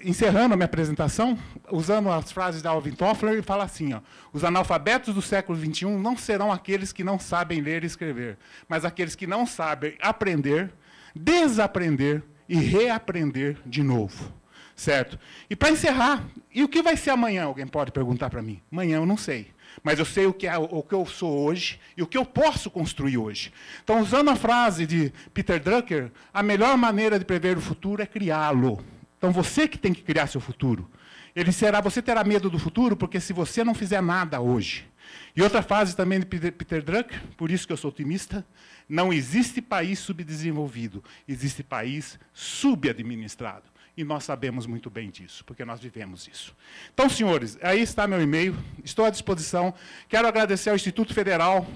encerrando 0.04 0.52
a 0.52 0.56
minha 0.56 0.64
apresentação, 0.64 1.38
usando 1.70 2.10
as 2.10 2.32
frases 2.32 2.60
da 2.60 2.70
Alvin 2.70 2.90
Toffler, 2.90 3.34
ele 3.34 3.42
fala 3.42 3.62
assim: 3.62 3.94
ó, 3.94 4.00
os 4.32 4.42
analfabetos 4.42 5.14
do 5.14 5.22
século 5.22 5.56
XXI 5.56 5.86
não 5.90 6.16
serão 6.16 6.50
aqueles 6.50 6.92
que 6.92 7.04
não 7.04 7.16
sabem 7.16 7.60
ler 7.60 7.84
e 7.84 7.86
escrever, 7.86 8.36
mas 8.68 8.84
aqueles 8.84 9.14
que 9.14 9.28
não 9.28 9.46
sabem 9.46 9.96
aprender, 10.00 10.72
desaprender 11.14 12.24
e 12.48 12.56
reaprender 12.56 13.58
de 13.64 13.80
novo. 13.80 14.39
Certo? 14.80 15.18
E 15.50 15.54
para 15.54 15.68
encerrar, 15.68 16.26
e 16.50 16.64
o 16.64 16.68
que 16.68 16.80
vai 16.80 16.96
ser 16.96 17.10
amanhã? 17.10 17.44
Alguém 17.44 17.66
pode 17.66 17.92
perguntar 17.92 18.30
para 18.30 18.40
mim. 18.40 18.62
Amanhã 18.72 18.96
eu 18.96 19.04
não 19.04 19.14
sei. 19.14 19.48
Mas 19.82 19.98
eu 19.98 20.06
sei 20.06 20.24
o 20.24 20.32
que, 20.32 20.46
é, 20.46 20.56
o 20.56 20.82
que 20.82 20.94
eu 20.94 21.04
sou 21.04 21.38
hoje 21.44 21.78
e 21.98 22.02
o 22.02 22.06
que 22.06 22.16
eu 22.16 22.24
posso 22.24 22.70
construir 22.70 23.18
hoje. 23.18 23.52
Então, 23.84 24.00
usando 24.00 24.30
a 24.30 24.36
frase 24.36 24.86
de 24.86 25.12
Peter 25.34 25.60
Drucker, 25.60 26.10
a 26.32 26.42
melhor 26.42 26.78
maneira 26.78 27.18
de 27.18 27.26
prever 27.26 27.58
o 27.58 27.60
futuro 27.60 28.00
é 28.00 28.06
criá-lo. 28.06 28.82
Então, 29.18 29.30
você 29.30 29.68
que 29.68 29.76
tem 29.76 29.92
que 29.92 30.00
criar 30.00 30.28
seu 30.28 30.40
futuro. 30.40 30.90
Ele 31.36 31.52
será, 31.52 31.82
você 31.82 32.00
terá 32.00 32.24
medo 32.24 32.48
do 32.48 32.58
futuro 32.58 32.96
porque 32.96 33.20
se 33.20 33.34
você 33.34 33.62
não 33.62 33.74
fizer 33.74 34.00
nada 34.00 34.40
hoje, 34.40 34.88
E 35.36 35.42
outra 35.42 35.60
frase 35.60 35.94
também 35.94 36.20
de 36.20 36.24
Peter, 36.24 36.52
Peter 36.52 36.82
Drucker, 36.82 37.20
por 37.36 37.50
isso 37.50 37.66
que 37.66 37.72
eu 37.72 37.76
sou 37.76 37.90
otimista, 37.90 38.46
não 38.88 39.12
existe 39.12 39.60
país 39.60 39.98
subdesenvolvido, 39.98 41.04
existe 41.28 41.62
país 41.62 42.18
subadministrado. 42.32 43.69
E 43.96 44.04
nós 44.04 44.24
sabemos 44.24 44.66
muito 44.66 44.88
bem 44.88 45.10
disso, 45.10 45.44
porque 45.44 45.64
nós 45.64 45.80
vivemos 45.80 46.28
isso. 46.28 46.56
Então, 46.94 47.08
senhores, 47.08 47.58
aí 47.60 47.82
está 47.82 48.06
meu 48.06 48.22
e-mail, 48.22 48.56
estou 48.84 49.04
à 49.04 49.10
disposição. 49.10 49.74
Quero 50.08 50.26
agradecer 50.26 50.70
ao 50.70 50.76
Instituto 50.76 51.12
Federal 51.12 51.66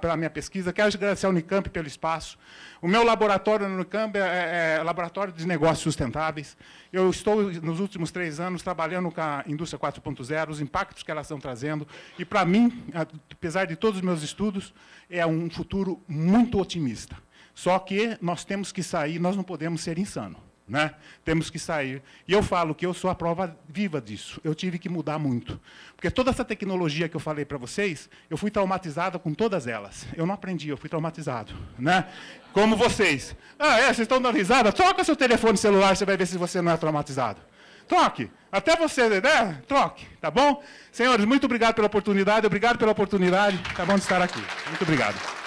pela 0.00 0.16
minha 0.16 0.30
pesquisa, 0.30 0.72
quero 0.72 0.88
agradecer 0.88 1.26
ao 1.26 1.32
Unicamp 1.32 1.68
pelo 1.68 1.86
espaço. 1.86 2.38
O 2.80 2.88
meu 2.88 3.02
laboratório 3.02 3.68
no 3.68 3.74
Unicamp 3.74 4.16
é, 4.16 4.76
é 4.78 4.82
Laboratório 4.82 5.32
de 5.32 5.46
Negócios 5.46 5.80
Sustentáveis. 5.80 6.56
Eu 6.92 7.10
estou, 7.10 7.50
nos 7.50 7.80
últimos 7.80 8.10
três 8.10 8.38
anos, 8.38 8.62
trabalhando 8.62 9.10
com 9.10 9.20
a 9.20 9.42
indústria 9.46 9.78
4.0, 9.78 10.50
os 10.50 10.60
impactos 10.60 11.02
que 11.02 11.10
elas 11.10 11.26
estão 11.26 11.40
trazendo. 11.40 11.88
E, 12.18 12.24
para 12.24 12.44
mim, 12.44 12.84
apesar 13.30 13.66
de 13.66 13.74
todos 13.74 13.98
os 13.98 14.04
meus 14.04 14.22
estudos, 14.22 14.72
é 15.10 15.26
um 15.26 15.50
futuro 15.50 16.02
muito 16.06 16.58
otimista. 16.60 17.16
Só 17.54 17.78
que 17.78 18.18
nós 18.20 18.44
temos 18.44 18.72
que 18.72 18.82
sair, 18.82 19.18
nós 19.18 19.36
não 19.36 19.44
podemos 19.44 19.80
ser 19.80 19.98
insanos. 19.98 20.53
Né? 20.66 20.94
Temos 21.24 21.50
que 21.50 21.58
sair. 21.58 22.02
E 22.26 22.32
eu 22.32 22.42
falo 22.42 22.74
que 22.74 22.86
eu 22.86 22.94
sou 22.94 23.10
a 23.10 23.14
prova 23.14 23.54
viva 23.68 24.00
disso. 24.00 24.40
Eu 24.42 24.54
tive 24.54 24.78
que 24.78 24.88
mudar 24.88 25.18
muito. 25.18 25.60
Porque 25.94 26.10
toda 26.10 26.30
essa 26.30 26.44
tecnologia 26.44 27.06
que 27.08 27.14
eu 27.14 27.20
falei 27.20 27.44
para 27.44 27.58
vocês, 27.58 28.08
eu 28.30 28.36
fui 28.38 28.50
traumatizado 28.50 29.18
com 29.18 29.34
todas 29.34 29.66
elas. 29.66 30.06
Eu 30.16 30.24
não 30.24 30.34
aprendi, 30.34 30.70
eu 30.70 30.76
fui 30.78 30.88
traumatizado. 30.88 31.52
Né? 31.78 32.06
Como 32.52 32.76
vocês. 32.76 33.36
Ah, 33.58 33.78
é? 33.78 33.84
Vocês 33.84 34.00
estão 34.00 34.22
dando 34.22 34.36
risada? 34.36 34.72
Troca 34.72 35.04
seu 35.04 35.14
telefone 35.16 35.58
celular, 35.58 35.94
você 35.94 36.06
vai 36.06 36.16
ver 36.16 36.26
se 36.26 36.38
você 36.38 36.62
não 36.62 36.72
é 36.72 36.76
traumatizado. 36.76 37.40
Troque. 37.86 38.30
Até 38.50 38.76
você, 38.76 39.08
né? 39.20 39.60
Troque, 39.66 40.06
tá 40.20 40.30
bom? 40.30 40.62
Senhores, 40.92 41.24
muito 41.26 41.44
obrigado 41.44 41.74
pela 41.74 41.88
oportunidade. 41.88 42.46
Obrigado 42.46 42.78
pela 42.78 42.92
oportunidade. 42.92 43.58
Tá 43.76 43.84
bom 43.84 43.96
de 43.96 44.00
estar 44.00 44.22
aqui. 44.22 44.42
Muito 44.68 44.82
obrigado. 44.82 45.43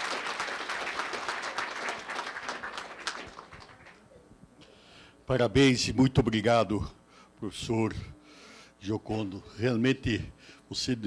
Parabéns 5.27 5.85
e 5.89 5.91
muito 5.91 6.21
obrigado, 6.21 6.89
professor 7.37 7.93
Giocondo. 8.79 9.43
Realmente 9.57 10.23
você 10.69 10.97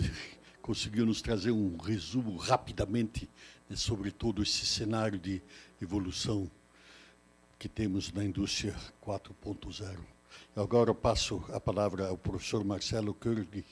conseguiu 0.61 1.07
nos 1.07 1.23
trazer 1.23 1.53
um 1.53 1.79
resumo 1.79 2.37
rapidamente 2.37 3.27
né, 3.67 3.75
sobre 3.77 4.11
todo 4.11 4.43
esse 4.43 4.67
cenário 4.67 5.19
de 5.19 5.41
evolução 5.81 6.50
que 7.59 7.67
temos 7.67 8.12
na 8.12 8.23
indústria 8.23 8.77
4.0. 9.03 9.97
Agora 10.55 10.91
eu 10.91 10.95
passo 10.95 11.43
a 11.55 11.59
palavra 11.59 12.09
ao 12.09 12.19
professor 12.19 12.62
Marcelo 12.62 13.15
König 13.15 13.65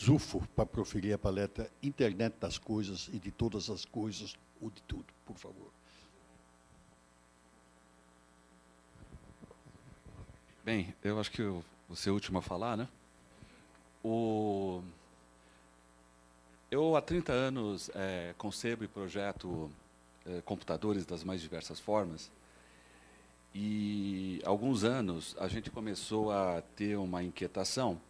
Zufo 0.00 0.46
para 0.54 0.64
proferir 0.64 1.12
a 1.12 1.18
palestra 1.18 1.68
Internet 1.82 2.36
das 2.38 2.56
Coisas 2.56 3.10
e 3.12 3.18
de 3.18 3.32
Todas 3.32 3.68
as 3.68 3.84
Coisas, 3.84 4.36
ou 4.60 4.70
de 4.70 4.80
tudo, 4.82 5.06
por 5.26 5.36
favor. 5.36 5.81
Bem, 10.64 10.94
eu 11.02 11.18
acho 11.18 11.28
que 11.32 11.42
eu 11.42 11.64
vou 11.88 11.96
ser 11.96 12.10
o 12.10 12.14
último 12.14 12.38
a 12.38 12.42
falar, 12.42 12.76
né? 12.76 12.86
O... 14.04 14.80
Eu, 16.70 16.94
há 16.94 17.02
30 17.02 17.32
anos, 17.32 17.90
é, 17.96 18.32
concebo 18.38 18.84
e 18.84 18.88
projeto 18.88 19.68
é, 20.24 20.40
computadores 20.42 21.04
das 21.04 21.24
mais 21.24 21.40
diversas 21.40 21.80
formas. 21.80 22.30
E, 23.52 24.40
há 24.44 24.48
alguns 24.50 24.84
anos, 24.84 25.34
a 25.40 25.48
gente 25.48 25.68
começou 25.68 26.30
a 26.30 26.62
ter 26.76 26.96
uma 26.96 27.24
inquietação 27.24 28.00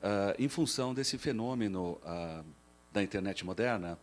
uh, 0.00 0.32
em 0.38 0.48
função 0.48 0.94
desse 0.94 1.18
fenômeno 1.18 1.98
uh, 2.04 2.44
da 2.92 3.02
internet 3.02 3.44
moderna, 3.44 3.98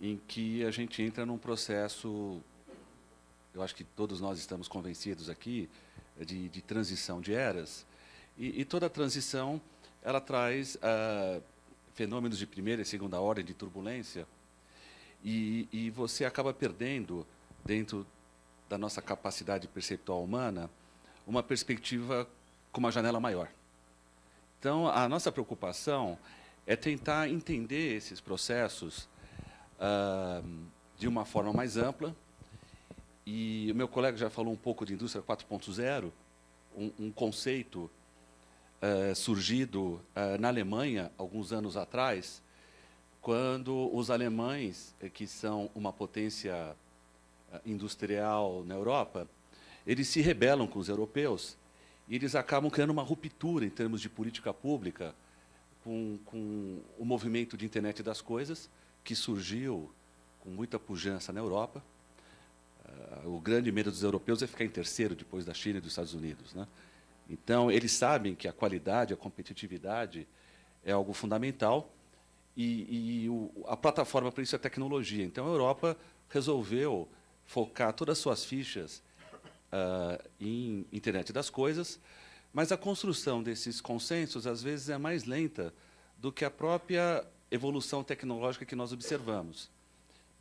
em 0.00 0.20
que 0.26 0.64
a 0.64 0.72
gente 0.72 1.00
entra 1.00 1.24
num 1.24 1.38
processo, 1.38 2.40
eu 3.54 3.62
acho 3.62 3.74
que 3.76 3.84
todos 3.84 4.20
nós 4.20 4.40
estamos 4.40 4.66
convencidos 4.66 5.30
aqui, 5.30 5.70
de, 6.18 6.48
de 6.48 6.62
transição 6.62 7.20
de 7.20 7.34
eras, 7.34 7.86
e, 8.36 8.60
e, 8.60 8.64
toda 8.64 8.90
transição 8.90 9.60
ela 10.02 10.20
traz 10.20 10.76
uh, 10.76 11.42
fenômenos 11.94 12.38
de 12.38 12.46
primeira 12.46 12.82
e 12.82 12.84
segunda 12.84 13.20
ordem 13.20 13.44
de 13.44 13.54
turbulência, 13.54 14.26
e, 15.24 15.68
e 15.72 15.90
você 15.90 16.24
acaba 16.24 16.52
perdendo, 16.52 17.26
dentro 17.64 18.06
da 18.68 18.76
nossa 18.76 19.00
capacidade 19.00 19.66
perceptual 19.68 20.22
humana, 20.22 20.68
uma 21.26 21.42
perspectiva 21.42 22.28
com 22.70 22.80
uma 22.80 22.92
janela 22.92 23.18
maior. 23.18 23.48
Então, 24.58 24.88
a 24.88 25.08
nossa 25.08 25.30
preocupação 25.32 26.18
é 26.66 26.74
tentar 26.76 27.28
entender 27.28 27.96
esses 27.96 28.20
processos 28.20 29.08
uh, 29.78 30.46
de 30.98 31.06
uma 31.06 31.24
forma 31.24 31.52
mais 31.52 31.76
ampla 31.76 32.14
e 33.26 33.70
o 33.72 33.74
meu 33.74 33.88
colega 33.88 34.16
já 34.16 34.28
falou 34.28 34.52
um 34.52 34.56
pouco 34.56 34.84
de 34.84 34.94
indústria 34.94 35.22
4.0, 35.22 36.10
um, 36.76 36.90
um, 36.98 37.10
conceito 37.10 37.90
uh, 38.82 39.14
surgido 39.14 40.00
uh, 40.14 40.38
na 40.38 40.48
Alemanha 40.48 41.10
alguns 41.16 41.52
anos 41.52 41.76
atrás, 41.76 42.42
quando 43.22 43.90
os 43.94 44.10
alemães, 44.10 44.94
eh, 45.00 45.08
que 45.08 45.26
são 45.26 45.70
uma 45.74 45.90
potência 45.90 46.76
industrial 47.64 48.62
na 48.66 48.74
Europa, 48.74 49.26
eles 49.86 50.08
se 50.08 50.20
rebelam 50.20 50.66
com 50.66 50.78
os 50.78 50.90
europeus 50.90 51.56
e 52.06 52.16
eles 52.16 52.34
acabam 52.34 52.70
criando 52.70 52.90
uma 52.90 53.02
ruptura 53.02 53.64
em 53.64 53.70
termos 53.70 54.02
de 54.02 54.10
política 54.10 54.52
pública 54.52 55.14
com, 55.82 56.18
com 56.26 56.82
o 56.98 57.04
movimento 57.06 57.56
de 57.56 57.64
internet 57.64 58.02
das 58.02 58.20
coisas, 58.20 58.68
que 59.02 59.14
surgiu 59.14 59.90
com 60.40 60.50
muita 60.50 60.78
pujança 60.78 61.32
na 61.32 61.40
Europa 61.40 61.82
o 63.24 63.40
grande 63.40 63.70
medo 63.72 63.90
dos 63.90 64.02
europeus 64.02 64.42
é 64.42 64.46
ficar 64.46 64.64
em 64.64 64.68
terceiro 64.68 65.14
depois 65.14 65.44
da 65.44 65.54
China 65.54 65.78
e 65.78 65.80
dos 65.80 65.90
Estados 65.90 66.14
Unidos. 66.14 66.54
Né? 66.54 66.66
Então, 67.28 67.70
eles 67.70 67.92
sabem 67.92 68.34
que 68.34 68.46
a 68.46 68.52
qualidade, 68.52 69.14
a 69.14 69.16
competitividade 69.16 70.26
é 70.84 70.92
algo 70.92 71.12
fundamental 71.12 71.90
e, 72.56 73.24
e 73.24 73.28
o, 73.28 73.50
a 73.66 73.76
plataforma 73.76 74.30
para 74.30 74.42
isso 74.42 74.54
é 74.54 74.58
tecnologia. 74.58 75.24
Então, 75.24 75.46
a 75.46 75.50
Europa 75.50 75.96
resolveu 76.28 77.08
focar 77.46 77.92
todas 77.92 78.18
as 78.18 78.22
suas 78.22 78.44
fichas 78.44 79.02
uh, 79.72 80.22
em 80.40 80.86
internet 80.92 81.32
das 81.32 81.50
coisas, 81.50 81.98
mas 82.52 82.70
a 82.70 82.76
construção 82.76 83.42
desses 83.42 83.80
consensos, 83.80 84.46
às 84.46 84.62
vezes, 84.62 84.88
é 84.88 84.98
mais 84.98 85.24
lenta 85.24 85.74
do 86.18 86.30
que 86.30 86.44
a 86.44 86.50
própria 86.50 87.26
evolução 87.50 88.04
tecnológica 88.04 88.64
que 88.64 88.76
nós 88.76 88.92
observamos. 88.92 89.70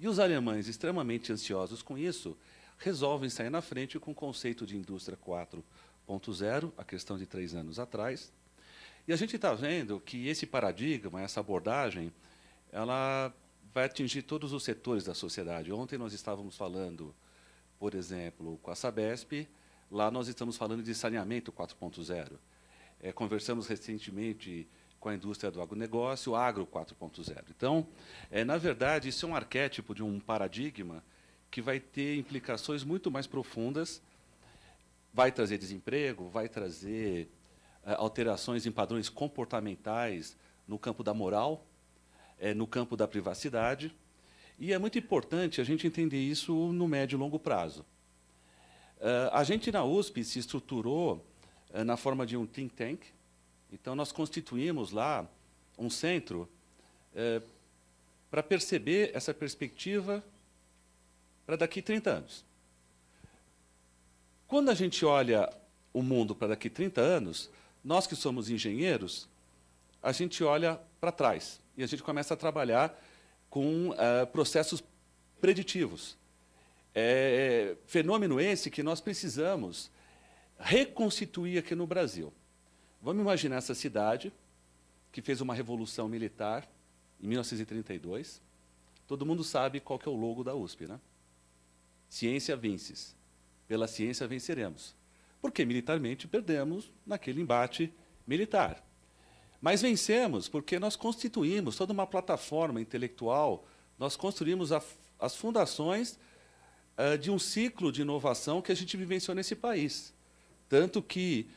E 0.03 0.07
os 0.09 0.19
alemães, 0.19 0.67
extremamente 0.67 1.31
ansiosos 1.31 1.81
com 1.81 1.97
isso, 1.97 2.35
resolvem 2.77 3.29
sair 3.29 3.49
na 3.49 3.61
frente 3.61 3.97
com 3.97 4.11
o 4.11 4.13
conceito 4.13 4.65
de 4.65 4.75
indústria 4.75 5.17
4.0, 5.17 6.73
a 6.77 6.83
questão 6.83 7.17
de 7.17 7.25
três 7.25 7.55
anos 7.55 7.79
atrás. 7.79 8.29
E 9.07 9.13
a 9.13 9.15
gente 9.15 9.37
está 9.37 9.53
vendo 9.53 10.01
que 10.01 10.27
esse 10.27 10.45
paradigma, 10.45 11.21
essa 11.21 11.39
abordagem, 11.39 12.11
ela 12.69 13.33
vai 13.73 13.85
atingir 13.85 14.23
todos 14.23 14.51
os 14.51 14.65
setores 14.65 15.05
da 15.05 15.13
sociedade. 15.13 15.71
Ontem 15.71 15.97
nós 15.97 16.11
estávamos 16.11 16.57
falando, 16.57 17.15
por 17.79 17.95
exemplo, 17.95 18.59
com 18.61 18.71
a 18.71 18.75
Sabesp, 18.75 19.47
lá 19.89 20.11
nós 20.11 20.27
estamos 20.27 20.57
falando 20.57 20.83
de 20.83 20.93
saneamento 20.93 21.49
4.0. 21.49 22.33
É, 22.99 23.13
conversamos 23.13 23.67
recentemente 23.67 24.67
com 25.03 25.09
a 25.09 25.15
indústria 25.15 25.51
do 25.51 25.61
agronegócio, 25.61 26.33
agro 26.33 26.65
4.0. 26.65 27.43
Então, 27.49 27.85
é, 28.31 28.45
na 28.45 28.55
verdade, 28.55 29.09
isso 29.09 29.25
é 29.25 29.29
um 29.29 29.35
arquétipo 29.35 29.93
de 29.93 30.01
um 30.01 30.17
paradigma 30.17 31.03
que 31.51 31.61
vai 31.61 31.77
ter 31.77 32.15
implicações 32.15 32.85
muito 32.85 33.11
mais 33.11 33.27
profundas, 33.27 34.01
vai 35.13 35.29
trazer 35.29 35.57
desemprego, 35.57 36.29
vai 36.29 36.47
trazer 36.47 37.29
uh, 37.83 37.95
alterações 37.97 38.65
em 38.65 38.71
padrões 38.71 39.09
comportamentais 39.09 40.37
no 40.65 40.79
campo 40.79 41.03
da 41.03 41.13
moral, 41.13 41.67
é, 42.39 42.53
no 42.53 42.65
campo 42.65 42.95
da 42.95 43.05
privacidade, 43.05 43.93
e 44.57 44.71
é 44.71 44.79
muito 44.79 44.97
importante 44.97 45.59
a 45.59 45.65
gente 45.65 45.85
entender 45.85 46.21
isso 46.21 46.71
no 46.71 46.87
médio 46.87 47.17
e 47.17 47.19
longo 47.19 47.37
prazo. 47.37 47.85
Uh, 48.99 49.27
a 49.33 49.43
gente 49.43 49.69
na 49.69 49.83
USP 49.83 50.23
se 50.23 50.39
estruturou 50.39 51.27
uh, 51.73 51.83
na 51.83 51.97
forma 51.97 52.25
de 52.25 52.37
um 52.37 52.45
think 52.45 52.73
tank, 52.73 53.01
então 53.73 53.95
nós 53.95 54.11
constituímos 54.11 54.91
lá 54.91 55.27
um 55.77 55.89
centro 55.89 56.47
para 58.29 58.43
perceber 58.43 59.11
essa 59.13 59.33
perspectiva 59.33 60.23
para 61.45 61.55
daqui 61.55 61.81
30 61.81 62.09
anos. 62.09 62.45
Quando 64.47 64.69
a 64.69 64.73
gente 64.73 65.03
olha 65.03 65.51
o 65.91 66.01
mundo 66.01 66.35
para 66.35 66.49
daqui 66.49 66.69
30 66.69 67.01
anos, 67.01 67.49
nós 67.83 68.07
que 68.07 68.15
somos 68.15 68.49
engenheiros, 68.49 69.27
a 70.01 70.11
gente 70.11 70.43
olha 70.43 70.79
para 71.01 71.11
trás 71.11 71.59
e 71.75 71.83
a 71.83 71.87
gente 71.87 72.03
começa 72.03 72.33
a 72.33 72.37
trabalhar 72.37 72.95
com 73.49 73.89
uh, 73.89 74.27
processos 74.31 74.83
preditivos. 75.41 76.15
É, 76.95 77.75
fenômeno 77.87 78.39
esse 78.39 78.69
que 78.69 78.83
nós 78.83 79.01
precisamos 79.01 79.89
reconstituir 80.59 81.57
aqui 81.57 81.73
no 81.73 81.87
Brasil. 81.87 82.31
Vamos 83.03 83.21
imaginar 83.21 83.57
essa 83.57 83.75
cidade 83.75 84.31
que 85.11 85.21
fez 85.21 85.41
uma 85.41 85.53
revolução 85.53 86.07
militar 86.07 86.65
em 87.21 87.27
1932. 87.27 88.41
Todo 89.05 89.25
mundo 89.25 89.43
sabe 89.43 89.81
qual 89.81 89.99
que 89.99 90.07
é 90.07 90.11
o 90.11 90.15
logo 90.15 90.41
da 90.41 90.55
USP, 90.55 90.87
né? 90.87 90.97
Ciência 92.07 92.55
vences. 92.55 93.13
Pela 93.67 93.89
ciência 93.89 94.25
venceremos. 94.25 94.95
Porque 95.41 95.65
militarmente 95.65 96.29
perdemos 96.29 96.89
naquele 97.05 97.41
embate 97.41 97.93
militar. 98.25 98.81
Mas 99.59 99.81
vencemos 99.81 100.47
porque 100.47 100.79
nós 100.79 100.95
constituímos 100.95 101.75
toda 101.75 101.91
uma 101.91 102.07
plataforma 102.07 102.79
intelectual, 102.79 103.65
nós 103.99 104.15
construímos 104.15 104.71
a, 104.71 104.81
as 105.19 105.35
fundações 105.35 106.17
uh, 106.97 107.17
de 107.17 107.29
um 107.29 107.37
ciclo 107.37 107.91
de 107.91 108.01
inovação 108.01 108.61
que 108.61 108.71
a 108.71 108.75
gente 108.75 108.95
vivenciou 108.95 109.35
nesse 109.35 109.57
país. 109.57 110.13
Tanto 110.69 111.01
que, 111.01 111.49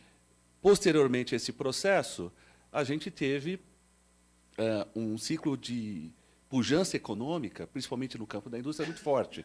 posteriormente 0.61 1.35
a 1.35 1.37
esse 1.37 1.53
processo, 1.53 2.33
a 2.73 2.85
gente 2.85 3.11
teve 3.11 3.61
uh, 4.59 4.88
um 4.95 5.16
ciclo 5.16 5.57
de 5.57 6.11
pujança 6.49 6.97
econômica, 6.97 7.66
principalmente 7.66 8.19
no 8.19 8.27
campo 8.27 8.49
da 8.49 8.59
indústria, 8.59 8.87
muito 8.87 9.01
forte. 9.01 9.45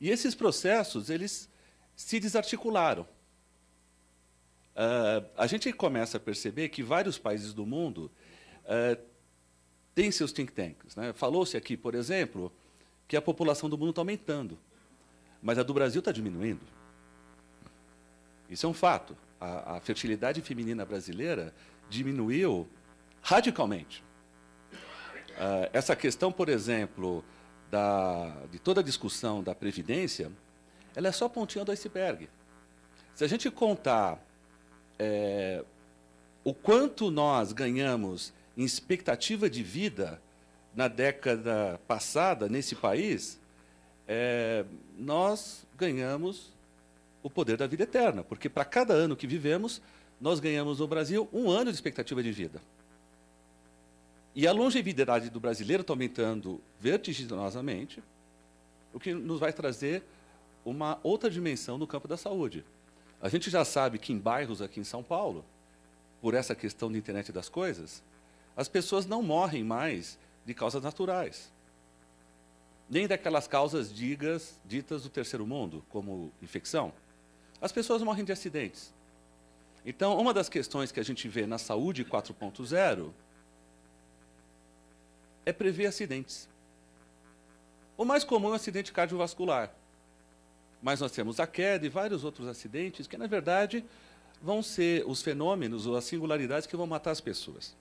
E 0.00 0.10
esses 0.10 0.34
processos, 0.34 1.10
eles 1.10 1.48
se 1.94 2.18
desarticularam. 2.18 3.06
Uh, 4.74 5.24
a 5.36 5.46
gente 5.46 5.72
começa 5.72 6.16
a 6.16 6.20
perceber 6.20 6.68
que 6.68 6.82
vários 6.82 7.16
países 7.16 7.54
do 7.54 7.64
mundo 7.64 8.10
uh, 8.64 9.00
têm 9.94 10.10
seus 10.10 10.32
think 10.32 10.52
tanks. 10.52 10.96
Né? 10.96 11.12
Falou-se 11.12 11.56
aqui, 11.56 11.76
por 11.76 11.94
exemplo, 11.94 12.52
que 13.06 13.16
a 13.16 13.22
população 13.22 13.70
do 13.70 13.78
mundo 13.78 13.90
está 13.90 14.00
aumentando, 14.00 14.58
mas 15.40 15.58
a 15.58 15.62
do 15.62 15.72
Brasil 15.72 16.00
está 16.00 16.10
diminuindo. 16.10 16.66
Isso 18.50 18.66
é 18.66 18.68
um 18.68 18.74
fato. 18.74 19.16
A, 19.40 19.76
a 19.76 19.80
fertilidade 19.80 20.40
feminina 20.40 20.84
brasileira 20.84 21.54
diminuiu 21.88 22.68
radicalmente. 23.20 24.02
Uh, 24.72 25.68
essa 25.72 25.96
questão, 25.96 26.30
por 26.30 26.48
exemplo, 26.48 27.24
da, 27.70 28.30
de 28.50 28.58
toda 28.58 28.80
a 28.80 28.84
discussão 28.84 29.42
da 29.42 29.54
Previdência, 29.54 30.30
ela 30.94 31.08
é 31.08 31.12
só 31.12 31.28
pontinha 31.28 31.64
do 31.64 31.72
iceberg. 31.72 32.28
Se 33.14 33.24
a 33.24 33.26
gente 33.26 33.50
contar 33.50 34.24
é, 34.98 35.64
o 36.44 36.54
quanto 36.54 37.10
nós 37.10 37.52
ganhamos 37.52 38.32
em 38.56 38.64
expectativa 38.64 39.50
de 39.50 39.62
vida 39.62 40.20
na 40.74 40.86
década 40.88 41.80
passada 41.86 42.48
nesse 42.48 42.76
país, 42.76 43.40
é, 44.06 44.64
nós 44.96 45.66
ganhamos 45.76 46.53
o 47.24 47.30
poder 47.30 47.56
da 47.56 47.66
vida 47.66 47.84
eterna, 47.84 48.22
porque 48.22 48.50
para 48.50 48.66
cada 48.66 48.92
ano 48.92 49.16
que 49.16 49.26
vivemos, 49.26 49.80
nós 50.20 50.38
ganhamos 50.38 50.78
no 50.78 50.86
Brasil 50.86 51.26
um 51.32 51.50
ano 51.50 51.70
de 51.70 51.76
expectativa 51.76 52.22
de 52.22 52.30
vida. 52.30 52.60
E 54.34 54.46
a 54.46 54.52
longevidade 54.52 55.30
do 55.30 55.40
brasileiro 55.40 55.80
está 55.80 55.94
aumentando 55.94 56.60
vertiginosamente, 56.78 58.02
o 58.92 59.00
que 59.00 59.14
nos 59.14 59.40
vai 59.40 59.54
trazer 59.54 60.02
uma 60.66 61.00
outra 61.02 61.30
dimensão 61.30 61.78
no 61.78 61.86
campo 61.86 62.06
da 62.06 62.18
saúde. 62.18 62.62
A 63.22 63.28
gente 63.30 63.48
já 63.48 63.64
sabe 63.64 63.98
que 63.98 64.12
em 64.12 64.18
bairros 64.18 64.60
aqui 64.60 64.78
em 64.78 64.84
São 64.84 65.02
Paulo, 65.02 65.46
por 66.20 66.34
essa 66.34 66.54
questão 66.54 66.92
da 66.92 66.98
internet 66.98 67.32
das 67.32 67.48
coisas, 67.48 68.02
as 68.54 68.68
pessoas 68.68 69.06
não 69.06 69.22
morrem 69.22 69.64
mais 69.64 70.18
de 70.44 70.52
causas 70.52 70.82
naturais. 70.82 71.50
Nem 72.90 73.08
daquelas 73.08 73.48
causas 73.48 73.92
digas, 73.92 74.60
ditas 74.66 75.04
do 75.04 75.08
terceiro 75.08 75.46
mundo, 75.46 75.82
como 75.88 76.30
infecção. 76.42 76.92
As 77.60 77.72
pessoas 77.72 78.02
morrem 78.02 78.24
de 78.24 78.32
acidentes. 78.32 78.92
Então, 79.84 80.18
uma 80.18 80.32
das 80.32 80.48
questões 80.48 80.90
que 80.90 81.00
a 81.00 81.02
gente 81.02 81.28
vê 81.28 81.46
na 81.46 81.58
saúde 81.58 82.04
4.0 82.04 83.10
é 85.44 85.52
prever 85.52 85.86
acidentes. 85.86 86.48
O 87.96 88.04
mais 88.04 88.24
comum 88.24 88.48
é 88.48 88.52
o 88.52 88.54
acidente 88.54 88.92
cardiovascular. 88.92 89.72
Mas 90.82 91.00
nós 91.00 91.12
temos 91.12 91.38
a 91.38 91.46
queda 91.46 91.86
e 91.86 91.88
vários 91.88 92.24
outros 92.24 92.48
acidentes 92.48 93.06
que, 93.06 93.16
na 93.16 93.26
verdade, 93.26 93.84
vão 94.42 94.62
ser 94.62 95.04
os 95.06 95.22
fenômenos 95.22 95.86
ou 95.86 95.96
as 95.96 96.04
singularidades 96.04 96.66
que 96.66 96.76
vão 96.76 96.86
matar 96.86 97.10
as 97.10 97.20
pessoas. 97.20 97.74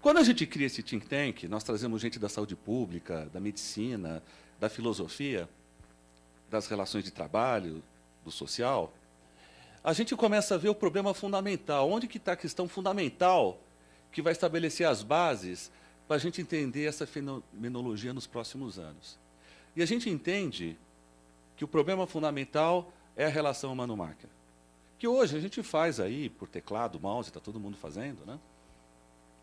Quando 0.00 0.18
a 0.18 0.22
gente 0.24 0.46
cria 0.46 0.66
esse 0.66 0.82
think 0.82 1.06
tank, 1.06 1.44
nós 1.44 1.62
trazemos 1.62 2.02
gente 2.02 2.18
da 2.18 2.28
saúde 2.28 2.56
pública, 2.56 3.28
da 3.32 3.40
medicina, 3.40 4.22
da 4.58 4.68
filosofia, 4.68 5.48
das 6.50 6.66
relações 6.66 7.04
de 7.04 7.10
trabalho, 7.10 7.82
do 8.24 8.30
social, 8.30 8.92
a 9.84 9.92
gente 9.92 10.14
começa 10.14 10.54
a 10.54 10.58
ver 10.58 10.68
o 10.68 10.74
problema 10.74 11.12
fundamental. 11.12 11.90
Onde 11.90 12.06
que 12.06 12.18
está 12.18 12.32
a 12.32 12.36
questão 12.36 12.68
fundamental 12.68 13.58
que 14.12 14.22
vai 14.22 14.32
estabelecer 14.32 14.86
as 14.86 15.02
bases 15.02 15.72
para 16.06 16.16
a 16.16 16.18
gente 16.18 16.40
entender 16.40 16.84
essa 16.84 17.06
fenomenologia 17.06 18.12
nos 18.12 18.26
próximos 18.26 18.78
anos. 18.78 19.18
E 19.74 19.82
a 19.82 19.86
gente 19.86 20.10
entende 20.10 20.76
que 21.56 21.64
o 21.64 21.68
problema 21.68 22.06
fundamental 22.06 22.92
é 23.16 23.24
a 23.24 23.28
relação 23.28 23.72
humano-máquina. 23.72 24.30
Que 24.98 25.08
hoje 25.08 25.36
a 25.36 25.40
gente 25.40 25.62
faz 25.62 25.98
aí 25.98 26.28
por 26.28 26.48
teclado, 26.48 27.00
mouse, 27.00 27.30
está 27.30 27.40
todo 27.40 27.58
mundo 27.58 27.76
fazendo, 27.76 28.24
né? 28.26 28.38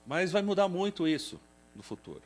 Mas 0.05 0.31
vai 0.31 0.41
mudar 0.41 0.67
muito 0.67 1.07
isso 1.07 1.39
no 1.75 1.83
futuro. 1.83 2.21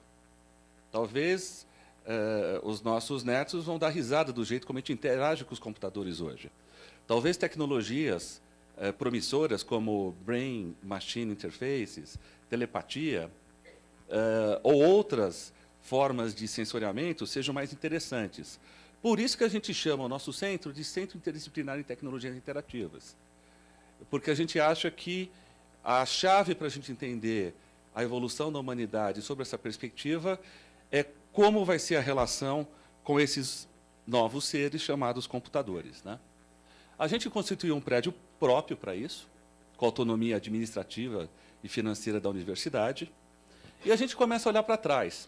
Talvez 0.91 1.65
eh, 2.05 2.59
os 2.63 2.81
nossos 2.81 3.23
netos 3.23 3.65
vão 3.65 3.77
dar 3.77 3.89
risada 3.89 4.31
do 4.33 4.43
jeito 4.43 4.67
como 4.67 4.77
a 4.77 4.81
gente 4.81 4.93
interage 4.93 5.45
com 5.45 5.53
os 5.53 5.59
computadores 5.59 6.21
hoje. 6.21 6.51
Talvez 7.07 7.37
tecnologias 7.37 8.41
eh, 8.77 8.91
promissoras 8.91 9.63
como 9.63 10.15
Brain 10.25 10.75
Machine 10.83 11.31
Interfaces, 11.31 12.17
telepatia, 12.49 13.31
uh, 14.09 14.59
ou 14.63 14.75
outras 14.75 15.53
formas 15.81 16.33
de 16.33 16.47
sensoriamento 16.47 17.25
sejam 17.27 17.53
mais 17.53 17.73
interessantes. 17.73 18.59
Por 19.01 19.19
isso 19.19 19.37
que 19.37 19.43
a 19.43 19.49
gente 19.49 19.73
chama 19.73 20.03
o 20.05 20.09
nosso 20.09 20.31
centro 20.31 20.71
de 20.71 20.83
Centro 20.83 21.17
Interdisciplinar 21.17 21.79
em 21.79 21.83
Tecnologias 21.83 22.35
Interativas. 22.35 23.17
Porque 24.09 24.31
a 24.31 24.35
gente 24.35 24.59
acha 24.59 24.89
que 24.89 25.29
a 25.83 26.05
chave 26.05 26.55
para 26.55 26.67
a 26.67 26.69
gente 26.69 26.91
entender 26.91 27.53
a 27.93 28.03
evolução 28.03 28.51
da 28.51 28.59
humanidade 28.59 29.21
sob 29.21 29.41
essa 29.41 29.57
perspectiva 29.57 30.39
é 30.91 31.05
como 31.33 31.65
vai 31.65 31.79
ser 31.79 31.95
a 31.95 32.01
relação 32.01 32.65
com 33.03 33.19
esses 33.19 33.67
novos 34.05 34.45
seres 34.45 34.81
chamados 34.81 35.25
computadores. 35.25 36.03
Né? 36.03 36.19
A 36.97 37.07
gente 37.07 37.29
constituiu 37.29 37.75
um 37.75 37.81
prédio 37.81 38.13
próprio 38.39 38.77
para 38.77 38.95
isso, 38.95 39.27
com 39.75 39.85
autonomia 39.85 40.37
administrativa 40.37 41.27
e 41.63 41.67
financeira 41.67 42.19
da 42.19 42.29
universidade. 42.29 43.11
E 43.83 43.91
a 43.91 43.95
gente 43.95 44.15
começa 44.15 44.47
a 44.47 44.51
olhar 44.51 44.63
para 44.63 44.77
trás. 44.77 45.27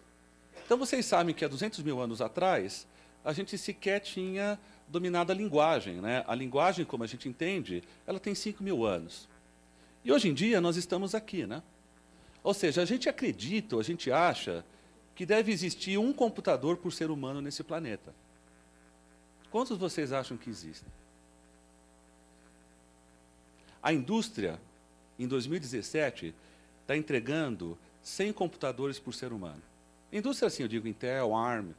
Então, 0.63 0.77
vocês 0.77 1.05
sabem 1.05 1.33
que 1.33 1.43
há 1.43 1.47
200 1.47 1.81
mil 1.81 1.99
anos 1.99 2.21
atrás, 2.21 2.87
a 3.23 3.33
gente 3.33 3.57
sequer 3.57 3.99
tinha 3.99 4.59
dominado 4.87 5.31
a 5.31 5.35
linguagem. 5.35 5.95
Né? 5.95 6.23
A 6.27 6.35
linguagem, 6.35 6.85
como 6.85 7.03
a 7.03 7.07
gente 7.07 7.27
entende, 7.27 7.83
ela 8.05 8.19
tem 8.19 8.35
5 8.35 8.63
mil 8.63 8.85
anos. 8.85 9.27
E 10.03 10.11
hoje 10.11 10.29
em 10.29 10.33
dia, 10.33 10.61
nós 10.61 10.77
estamos 10.77 11.15
aqui. 11.15 11.45
Né? 11.47 11.63
Ou 12.43 12.53
seja, 12.53 12.83
a 12.83 12.85
gente 12.85 13.09
acredita, 13.09 13.75
a 13.77 13.83
gente 13.83 14.11
acha 14.11 14.63
que 15.15 15.25
deve 15.25 15.51
existir 15.51 15.97
um 15.97 16.11
computador 16.11 16.77
por 16.77 16.91
ser 16.91 17.09
humano 17.09 17.41
nesse 17.41 17.63
planeta. 17.63 18.13
Quantos 19.49 19.77
vocês 19.77 20.11
acham 20.11 20.35
que 20.35 20.49
existem? 20.49 20.91
A 23.81 23.93
indústria, 23.93 24.59
em 25.17 25.27
2017, 25.27 26.35
está 26.81 26.97
entregando 26.97 27.77
100 28.01 28.33
computadores 28.33 28.99
por 28.99 29.13
ser 29.13 29.31
humano. 29.31 29.61
Indústria 30.11 30.47
assim, 30.47 30.63
eu 30.63 30.67
digo 30.67 30.87
Intel, 30.87 31.35
ARM. 31.35 31.71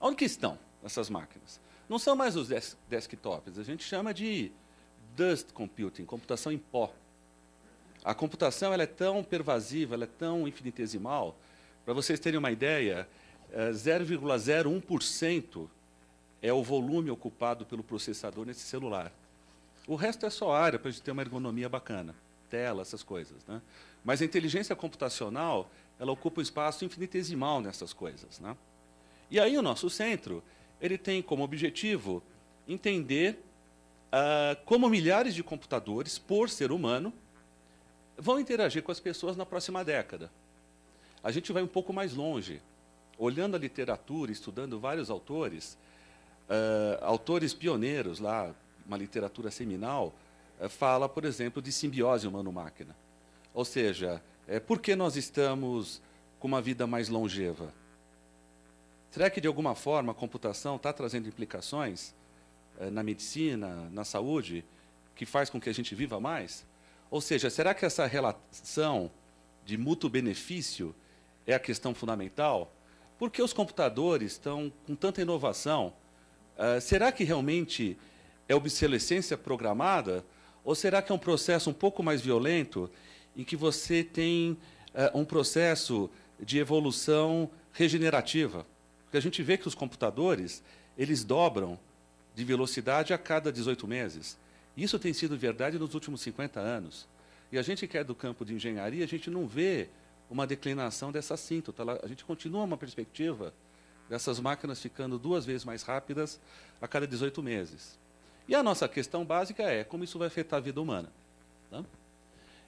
Onde 0.00 0.16
que 0.16 0.24
estão 0.24 0.58
essas 0.82 1.10
máquinas? 1.10 1.60
Não 1.88 1.98
são 1.98 2.16
mais 2.16 2.36
os 2.36 2.48
des 2.48 2.76
desktops, 2.88 3.58
a 3.58 3.62
gente 3.62 3.84
chama 3.84 4.14
de 4.14 4.50
dust 5.16 5.52
computing, 5.52 6.04
computação 6.04 6.50
em 6.50 6.58
pó. 6.58 6.92
A 8.04 8.14
computação 8.14 8.72
ela 8.72 8.82
é 8.82 8.86
tão 8.86 9.22
pervasiva, 9.22 9.94
ela 9.94 10.04
é 10.04 10.08
tão 10.18 10.48
infinitesimal, 10.48 11.36
para 11.84 11.94
vocês 11.94 12.20
terem 12.20 12.38
uma 12.38 12.50
ideia, 12.50 13.08
0,01% 13.52 15.68
é, 16.40 16.48
é 16.48 16.52
o 16.52 16.62
volume 16.62 17.10
ocupado 17.10 17.66
pelo 17.66 17.82
processador 17.82 18.46
nesse 18.46 18.60
celular. 18.60 19.12
O 19.86 19.96
resto 19.96 20.24
é 20.26 20.30
só 20.30 20.54
área 20.54 20.78
para 20.78 20.88
a 20.88 20.92
gente 20.92 21.02
ter 21.02 21.10
uma 21.10 21.22
ergonomia 21.22 21.68
bacana, 21.68 22.14
tela, 22.48 22.82
essas 22.82 23.02
coisas. 23.02 23.44
Né? 23.46 23.60
Mas 24.04 24.22
a 24.22 24.24
inteligência 24.24 24.76
computacional, 24.76 25.68
ela 25.98 26.12
ocupa 26.12 26.40
um 26.40 26.42
espaço 26.42 26.84
infinitesimal 26.84 27.60
nessas 27.60 27.92
coisas. 27.92 28.38
Né? 28.38 28.56
E 29.30 29.40
aí 29.40 29.58
o 29.58 29.62
nosso 29.62 29.90
centro, 29.90 30.42
ele 30.80 30.96
tem 30.96 31.20
como 31.20 31.42
objetivo 31.42 32.22
entender 32.66 33.42
uh, 34.12 34.64
como 34.64 34.88
milhares 34.88 35.34
de 35.34 35.42
computadores, 35.42 36.18
por 36.18 36.48
ser 36.48 36.70
humano, 36.70 37.12
vão 38.16 38.38
interagir 38.38 38.82
com 38.82 38.92
as 38.92 39.00
pessoas 39.00 39.36
na 39.36 39.44
próxima 39.44 39.84
década. 39.84 40.30
A 41.22 41.30
gente 41.30 41.52
vai 41.52 41.62
um 41.62 41.68
pouco 41.68 41.92
mais 41.92 42.14
longe. 42.14 42.60
Olhando 43.16 43.54
a 43.54 43.58
literatura, 43.58 44.32
estudando 44.32 44.80
vários 44.80 45.08
autores, 45.08 45.78
uh, 46.48 47.04
autores 47.04 47.54
pioneiros 47.54 48.18
lá, 48.18 48.52
uma 48.84 48.96
literatura 48.96 49.50
seminal, 49.50 50.12
uh, 50.60 50.68
fala, 50.68 51.08
por 51.08 51.24
exemplo, 51.24 51.62
de 51.62 51.70
simbiose 51.70 52.26
humano-máquina. 52.26 52.96
Ou 53.54 53.64
seja, 53.64 54.20
é, 54.48 54.58
por 54.58 54.80
que 54.80 54.96
nós 54.96 55.16
estamos 55.16 56.02
com 56.40 56.48
uma 56.48 56.60
vida 56.60 56.86
mais 56.86 57.08
longeva? 57.08 57.72
Será 59.10 59.30
que, 59.30 59.40
de 59.40 59.46
alguma 59.46 59.74
forma, 59.74 60.10
a 60.10 60.14
computação 60.14 60.76
está 60.76 60.92
trazendo 60.92 61.28
implicações 61.28 62.14
na 62.90 63.02
medicina, 63.02 63.90
na 63.92 64.04
saúde, 64.04 64.64
que 65.14 65.26
faz 65.26 65.50
com 65.50 65.60
que 65.60 65.68
a 65.68 65.74
gente 65.74 65.94
viva 65.94 66.18
mais? 66.18 66.64
Ou 67.10 67.20
seja, 67.20 67.50
será 67.50 67.74
que 67.74 67.84
essa 67.84 68.06
relação 68.06 69.10
de 69.66 69.76
mútuo 69.76 70.08
benefício 70.08 70.94
é 71.46 71.54
a 71.54 71.58
questão 71.58 71.94
fundamental? 71.94 72.72
Porque 73.18 73.42
os 73.42 73.52
computadores 73.52 74.32
estão 74.32 74.72
com 74.86 74.94
tanta 74.94 75.22
inovação? 75.22 75.92
Uh, 76.56 76.80
será 76.80 77.12
que 77.12 77.24
realmente 77.24 77.96
é 78.48 78.54
obsolescência 78.54 79.36
programada? 79.36 80.24
Ou 80.64 80.74
será 80.74 81.00
que 81.02 81.12
é 81.12 81.14
um 81.14 81.18
processo 81.18 81.70
um 81.70 81.72
pouco 81.72 82.02
mais 82.02 82.20
violento, 82.20 82.90
em 83.36 83.44
que 83.44 83.56
você 83.56 84.04
tem 84.04 84.52
uh, 84.94 85.18
um 85.18 85.24
processo 85.24 86.10
de 86.40 86.58
evolução 86.58 87.50
regenerativa? 87.72 88.66
Porque 89.04 89.16
a 89.16 89.22
gente 89.22 89.42
vê 89.42 89.56
que 89.56 89.68
os 89.68 89.74
computadores 89.74 90.62
eles 90.96 91.24
dobram 91.24 91.78
de 92.34 92.44
velocidade 92.44 93.12
a 93.12 93.18
cada 93.18 93.52
18 93.52 93.86
meses. 93.86 94.38
Isso 94.76 94.98
tem 94.98 95.12
sido 95.12 95.36
verdade 95.36 95.78
nos 95.78 95.94
últimos 95.94 96.20
50 96.22 96.60
anos. 96.60 97.06
E 97.50 97.58
a 97.58 97.62
gente 97.62 97.86
que 97.86 97.98
é 97.98 98.04
do 98.04 98.14
campo 98.14 98.44
de 98.44 98.54
engenharia, 98.54 99.04
a 99.04 99.08
gente 99.08 99.28
não 99.28 99.46
vê 99.46 99.88
uma 100.32 100.46
declinação 100.46 101.12
dessa 101.12 101.34
assíntota. 101.34 101.82
A 102.02 102.08
gente 102.08 102.24
continua 102.24 102.64
uma 102.64 102.76
perspectiva 102.78 103.52
dessas 104.08 104.40
máquinas 104.40 104.80
ficando 104.80 105.18
duas 105.18 105.44
vezes 105.44 105.64
mais 105.64 105.82
rápidas 105.82 106.40
a 106.80 106.88
cada 106.88 107.06
18 107.06 107.42
meses. 107.42 107.98
E 108.48 108.54
a 108.54 108.62
nossa 108.62 108.88
questão 108.88 109.24
básica 109.24 109.62
é 109.62 109.84
como 109.84 110.04
isso 110.04 110.18
vai 110.18 110.28
afetar 110.28 110.56
a 110.56 110.60
vida 110.62 110.80
humana. 110.80 111.12
Né? 111.70 111.84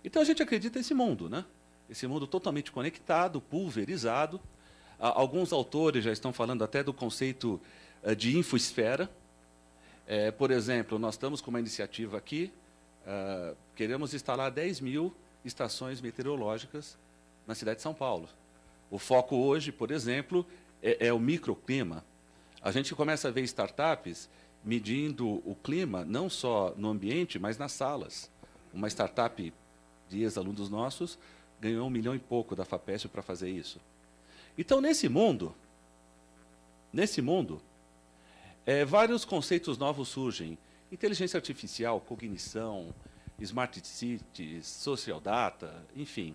Então 0.05 0.21
a 0.21 0.25
gente 0.25 0.43
acredita 0.43 0.79
nesse 0.79 0.93
mundo, 0.93 1.29
né? 1.29 1.45
esse 1.89 2.07
mundo 2.07 2.27
totalmente 2.27 2.71
conectado, 2.71 3.41
pulverizado. 3.41 4.39
Alguns 4.99 5.53
autores 5.53 6.05
já 6.05 6.13
estão 6.13 6.33
falando 6.33 6.63
até 6.63 6.83
do 6.83 6.93
conceito 6.93 7.61
eh, 8.03 8.15
de 8.15 8.37
infoesfera, 8.37 9.11
é, 10.07 10.31
por 10.31 10.51
exemplo, 10.51 10.99
nós 10.99 11.15
estamos 11.15 11.41
com 11.41 11.49
uma 11.49 11.59
iniciativa 11.59 12.19
aqui, 12.19 12.53
uh, 13.07 13.57
queremos 13.75 14.13
instalar 14.13 14.51
10 14.51 14.81
mil 14.81 15.15
estações 15.43 16.01
meteorológicas 16.01 16.99
na 17.47 17.55
cidade 17.55 17.77
de 17.77 17.83
São 17.83 17.95
Paulo. 17.95 18.29
O 18.91 18.99
foco 18.99 19.37
hoje, 19.37 19.73
por 19.73 19.91
exemplo, 19.91 20.47
é, 20.83 21.09
é 21.09 21.13
o 21.13 21.19
microclima. 21.19 22.05
A 22.63 22.71
gente 22.71 22.95
começa 22.95 23.29
a 23.29 23.31
ver 23.31 23.43
startups 23.43 24.29
medindo 24.65 25.43
o 25.49 25.55
clima, 25.55 26.05
não 26.05 26.31
só 26.31 26.75
no 26.77 26.89
ambiente, 26.89 27.39
mas 27.39 27.59
nas 27.59 27.73
salas. 27.73 28.31
Uma 28.73 28.89
startup 28.89 29.53
de 30.09 30.23
ex-alunos 30.23 30.71
nossos 30.71 31.19
ganhou 31.61 31.87
um 31.87 31.91
milhão 31.91 32.15
e 32.15 32.19
pouco 32.19 32.57
da 32.57 32.65
FAPESP 32.65 33.09
para 33.09 33.23
fazer 33.23 33.51
isso. 33.51 33.81
Então, 34.57 34.81
nesse 34.81 35.09
mundo, 35.09 35.55
nesse 36.93 37.21
mundo, 37.21 37.61
é, 38.65 38.85
vários 38.85 39.25
conceitos 39.25 39.77
novos 39.77 40.09
surgem. 40.09 40.57
Inteligência 40.91 41.37
artificial, 41.37 42.01
cognição, 42.01 42.95
smart 43.41 43.87
cities, 43.87 44.67
social 44.67 45.21
data, 45.21 45.85
enfim. 45.97 46.35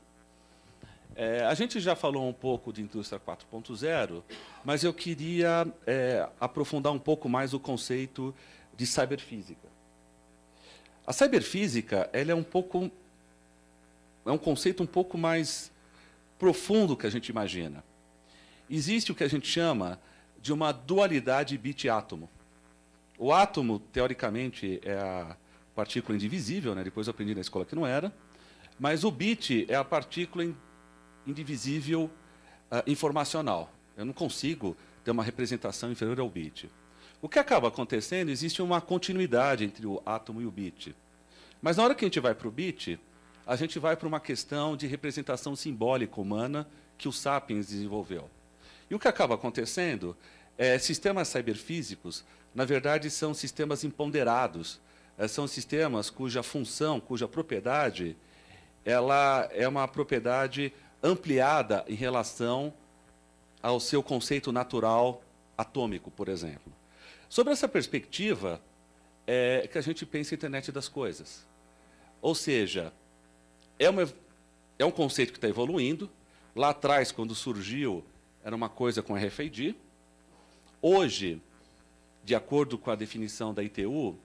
É, 1.15 1.43
a 1.45 1.54
gente 1.54 1.80
já 1.80 1.95
falou 1.95 2.28
um 2.28 2.34
pouco 2.34 2.72
de 2.72 2.82
indústria 2.82 3.19
4.0, 3.19 4.24
mas 4.63 4.84
eu 4.84 4.93
queria 4.93 5.67
é, 5.86 6.28
aprofundar 6.39 6.93
um 6.93 7.00
pouco 7.00 7.28
mais 7.28 7.54
o 7.54 7.60
conceito 7.60 8.34
de 8.76 8.86
cyberfísica. 8.86 9.67
A 11.06 11.12
cyberfísica 11.12 12.10
ela 12.13 12.32
é 12.32 12.36
um 12.36 12.43
pouco 12.43 12.89
é 14.26 14.32
um 14.32 14.38
conceito 14.38 14.84
um 14.84 14.86
pouco 14.86 15.17
mais 15.17 15.72
profundo 16.38 16.95
que 16.95 17.08
a 17.08 17.10
gente 17.10 17.30
imagina. 17.30 17.84
Existe 18.69 19.12
o 19.12 19.15
que 19.15 19.24
a 19.24 19.28
gente 19.28 19.48
chama 19.48 20.00
de 20.39 20.54
uma 20.54 20.72
dualidade 20.72 21.58
bit-átomo. 21.58 22.30
O 23.17 23.34
átomo, 23.34 23.80
teoricamente, 23.80 24.80
é 24.84 24.93
a 24.93 25.36
partícula 25.76 26.15
indivisível, 26.15 26.76
né? 26.76 26.84
depois 26.84 27.08
eu 27.08 27.12
aprendi 27.12 27.34
na 27.34 27.41
escola 27.41 27.65
que 27.65 27.76
não 27.76 27.86
era, 27.86 28.13
mas 28.80 29.04
o 29.04 29.12
bit 29.12 29.65
é 29.67 29.76
a 29.76 29.84
partícula 29.84 30.43
indivisível 30.43 30.69
uh, 31.26 32.10
informacional. 32.88 33.72
Eu 33.96 34.06
não 34.06 34.14
consigo 34.14 34.76
ter 35.04 35.12
uma 35.12 35.24
representação 35.24 35.92
inferior 35.92 36.20
ao 36.20 36.30
bit. 36.30 36.70
O 37.22 37.28
que 37.28 37.40
acaba 37.40 37.68
acontecendo, 37.68 38.30
existe 38.30 38.62
uma 38.62 38.80
continuidade 38.80 39.66
entre 39.66 39.86
o 39.86 40.02
átomo 40.06 40.42
e 40.42 40.46
o 40.46 40.52
bit. 40.52 40.96
Mas 41.62 41.78
na 41.78 41.84
hora 41.84 41.96
que 41.96 42.06
a 42.06 42.08
gente 42.08 42.20
vai 42.20 42.34
para 42.34 42.48
o 42.48 42.52
bit, 42.52 43.00
a 43.46 43.56
gente 43.56 43.80
vai 43.80 43.98
para 43.98 44.08
uma 44.08 44.20
questão 44.20 44.78
de 44.78 44.88
representação 44.88 45.56
simbólica 45.56 46.22
humana 46.22 46.68
que 46.98 47.08
o 47.08 47.12
Sapiens 47.12 47.68
desenvolveu. 47.68 48.30
E 48.90 48.96
o 48.96 49.00
que 49.00 49.08
acaba 49.08 49.36
acontecendo 49.36 50.16
é 50.58 50.78
sistemas 50.80 51.28
cyberfísicos, 51.28 52.24
na 52.54 52.66
verdade, 52.66 53.10
são 53.10 53.34
sistemas 53.34 53.84
imponderados, 53.84 54.80
é, 55.18 55.28
são 55.28 55.48
sistemas 55.48 56.10
cuja 56.10 56.42
função, 56.42 57.00
cuja 57.00 57.28
propriedade, 57.28 58.16
ela 58.86 59.48
é 59.52 59.68
uma 59.68 59.88
propriedade 59.88 60.74
ampliada 61.02 61.86
em 61.88 61.96
relação 61.96 62.74
ao 63.62 63.80
seu 63.80 64.02
conceito 64.02 64.52
natural 64.52 65.22
atômico, 65.58 66.10
por 66.12 66.30
exemplo. 66.30 66.72
Sobre 67.28 67.54
essa 67.54 67.68
perspectiva, 67.68 68.62
é 69.28 69.68
que 69.68 69.78
a 69.78 69.82
gente 69.82 70.06
pensa 70.06 70.34
em 70.34 70.38
internet 70.38 70.72
das 70.72 70.88
coisas. 70.88 71.46
Ou 72.20 72.34
seja, 72.34 72.92
é, 73.78 73.88
uma, 73.90 74.12
é 74.80 74.86
um 74.86 74.92
conceito 74.92 75.32
que 75.32 75.38
está 75.38 75.48
evoluindo. 75.48 76.10
Lá 76.56 76.70
atrás, 76.70 77.12
quando 77.12 77.36
surgiu 77.36 78.04
era 78.44 78.56
uma 78.56 78.70
coisa 78.70 79.04
com 79.04 79.14
RFID. 79.14 79.76
Hoje, 80.82 81.40
de 82.24 82.34
acordo 82.34 82.78
com 82.78 82.90
a 82.90 82.96
definição 82.96 83.54
da 83.54 83.64
ITU, 83.64 84.18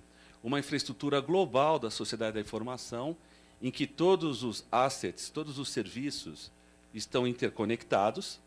uma 0.42 0.58
infraestrutura 0.58 1.20
global 1.20 1.78
da 1.78 1.90
sociedade 1.90 2.34
da 2.34 2.40
informação, 2.40 3.16
em 3.60 3.70
que 3.70 3.86
todos 3.86 4.42
os 4.42 4.64
assets, 4.70 5.28
todos 5.28 5.58
os 5.58 5.68
serviços 5.68 6.50
estão 6.94 7.26
interconectados. 7.26 8.40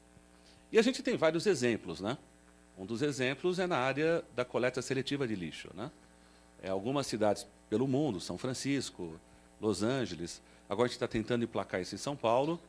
E 0.72 0.80
a 0.80 0.82
gente 0.82 1.04
tem 1.04 1.16
vários 1.18 1.46
exemplos, 1.46 2.00
né? 2.00 2.18
Um 2.78 2.86
dos 2.86 3.02
exemplos 3.02 3.60
é 3.60 3.68
na 3.68 3.78
área 3.78 4.24
da 4.36 4.46
coleta 4.46 4.82
seletiva 4.82 5.28
de 5.28 5.36
lixo, 5.36 5.70
né? 5.74 5.92
É, 6.62 6.70
algumas 6.70 7.08
cidades 7.08 7.46
pelo 7.70 7.88
mundo, 7.88 8.20
São 8.20 8.38
Francisco, 8.38 9.20
Los 9.60 9.84
Angeles, 9.84 10.42
agora 10.70 10.86
a 10.86 10.88
gente 10.88 10.96
está 10.96 11.08
tentando 11.08 11.44
emplacar 11.44 11.82
isso 11.82 11.96
em 11.96 11.98
São 11.98 12.16
Paulo, 12.16 12.60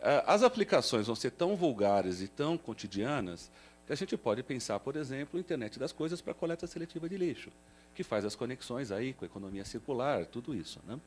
é, 0.00 0.22
as 0.26 0.42
aplicações 0.42 1.06
vão 1.06 1.16
ser 1.16 1.32
tão 1.32 1.56
vulgares 1.56 2.20
e 2.20 2.28
tão 2.28 2.56
cotidianas 2.56 3.50
que 3.86 3.92
a 3.92 3.96
gente 3.96 4.16
pode 4.16 4.42
pensar, 4.42 4.78
por 4.80 4.96
exemplo, 4.96 5.38
a 5.38 5.40
internet 5.40 5.78
das 5.78 5.92
coisas 5.92 6.20
para 6.20 6.34
coleta 6.34 6.66
seletiva 6.66 7.08
de 7.08 7.16
lixo, 7.16 7.50
que 7.94 8.02
faz 8.02 8.24
as 8.24 8.36
conexões 8.36 8.92
aí 8.92 9.12
com 9.12 9.24
a 9.24 9.26
economia 9.26 9.64
circular, 9.64 10.26
tudo 10.26 10.54
isso. 10.54 10.78
Né? 10.86 11.00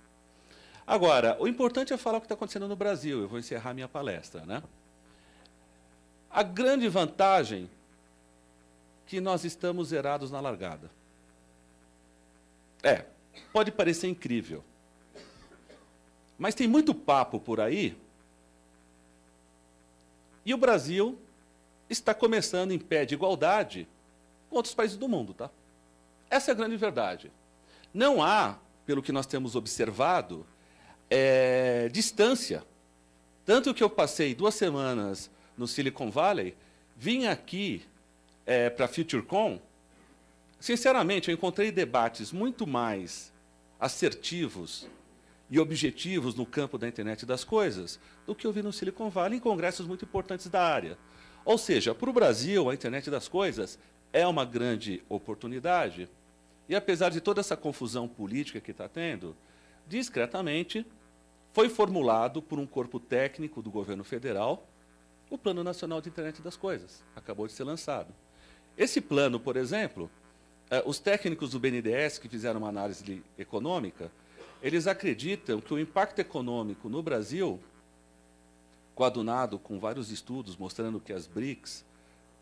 Agora, 0.92 1.38
o 1.40 1.48
importante 1.48 1.94
é 1.94 1.98
falar 1.98 2.18
o 2.18 2.20
que 2.20 2.26
está 2.26 2.36
acontecendo 2.36 2.68
no 2.68 2.76
Brasil. 2.76 3.22
Eu 3.22 3.28
vou 3.30 3.40
encerrar 3.40 3.74
minha 3.74 3.88
palestra. 3.88 4.46
Né? 4.46 4.62
A 6.30 6.44
grande 6.44 6.90
vantagem 6.90 7.70
que 9.06 9.22
nós 9.22 9.46
estamos 9.46 9.88
zerados 9.88 10.30
na 10.32 10.42
largada. 10.42 10.92
É, 12.84 13.06
pode 13.54 13.72
parecer 13.72 14.10
incrível. 14.10 14.66
Mas 16.38 16.56
tem 16.56 16.68
muito 16.68 16.94
papo 16.94 17.40
por 17.40 17.62
aí 17.62 17.98
e 20.46 20.54
o 20.54 20.58
Brasil 20.58 21.18
está 21.90 22.14
começando 22.14 22.74
em 22.74 22.80
pé 22.80 23.06
de 23.06 23.14
igualdade 23.14 23.88
com 24.50 24.58
outros 24.58 24.74
países 24.74 24.98
do 24.98 25.08
mundo. 25.08 25.34
Tá? 25.34 25.50
Essa 26.30 26.52
é 26.52 26.54
a 26.54 26.56
grande 26.56 26.76
verdade. 26.76 27.32
Não 27.94 28.22
há, 28.22 28.58
pelo 28.86 29.02
que 29.02 29.14
nós 29.14 29.26
temos 29.26 29.56
observado, 29.56 30.46
é, 31.12 31.90
distância. 31.90 32.64
Tanto 33.46 33.74
que 33.74 33.84
eu 33.84 33.90
passei 33.90 34.34
duas 34.34 34.56
semanas 34.56 35.30
no 35.58 35.68
Silicon 35.68 36.10
Valley, 36.10 36.56
vim 36.96 37.26
aqui 37.26 37.84
é, 38.46 38.70
para 38.70 38.86
a 38.86 38.88
FutureCon. 38.88 39.60
Sinceramente, 40.58 41.30
eu 41.30 41.36
encontrei 41.36 41.70
debates 41.70 42.32
muito 42.32 42.66
mais 42.66 43.34
assertivos 43.78 44.88
e 45.50 45.60
objetivos 45.60 46.34
no 46.34 46.46
campo 46.46 46.78
da 46.78 46.88
internet 46.88 47.26
das 47.26 47.44
coisas 47.44 48.00
do 48.26 48.34
que 48.34 48.48
eu 48.48 48.54
vi 48.54 48.62
no 48.62 48.72
Silicon 48.72 49.10
Valley 49.10 49.38
em 49.38 49.42
congressos 49.42 49.86
muito 49.86 50.06
importantes 50.06 50.48
da 50.48 50.64
área. 50.64 50.98
Ou 51.44 51.58
seja, 51.58 51.94
para 51.94 52.10
o 52.10 52.14
Brasil, 52.14 52.70
a 52.70 52.74
internet 52.74 53.10
das 53.10 53.28
coisas 53.28 53.78
é 54.14 54.26
uma 54.26 54.46
grande 54.46 55.04
oportunidade. 55.10 56.08
E 56.70 56.76
apesar 56.76 57.10
de 57.10 57.20
toda 57.20 57.42
essa 57.42 57.58
confusão 57.58 58.08
política 58.08 58.62
que 58.62 58.72
está 58.72 58.88
tendo, 58.88 59.36
discretamente 59.88 60.86
foi 61.54 61.70
formulado 61.70 62.42
por 62.42 62.60
um 62.60 62.66
corpo 62.66 63.00
técnico 63.00 63.62
do 63.62 63.70
governo 63.70 64.04
federal 64.04 64.68
o 65.30 65.38
Plano 65.38 65.64
Nacional 65.64 66.02
de 66.02 66.10
Internet 66.10 66.42
das 66.42 66.58
Coisas. 66.58 67.04
Acabou 67.16 67.48
de 67.48 67.54
ser 67.54 67.64
lançado. 67.64 68.14
Esse 68.78 69.00
plano, 69.00 69.40
por 69.40 69.56
exemplo, 69.56 70.10
eh, 70.70 70.84
os 70.86 71.00
técnicos 71.00 71.52
do 71.52 71.60
BNDES 71.60 72.18
que 72.18 72.28
fizeram 72.28 72.60
uma 72.60 72.70
análise 72.70 73.24
econômica 73.38 74.12
eles 74.62 74.86
acreditam 74.86 75.60
que 75.60 75.74
o 75.74 75.80
impacto 75.80 76.20
econômico 76.20 76.88
no 76.88 77.02
Brasil 77.02 77.60
coadunado 78.94 79.58
com 79.58 79.80
vários 79.80 80.12
estudos 80.12 80.56
mostrando 80.56 81.00
que 81.00 81.12
as 81.12 81.26
BRICS 81.26 81.84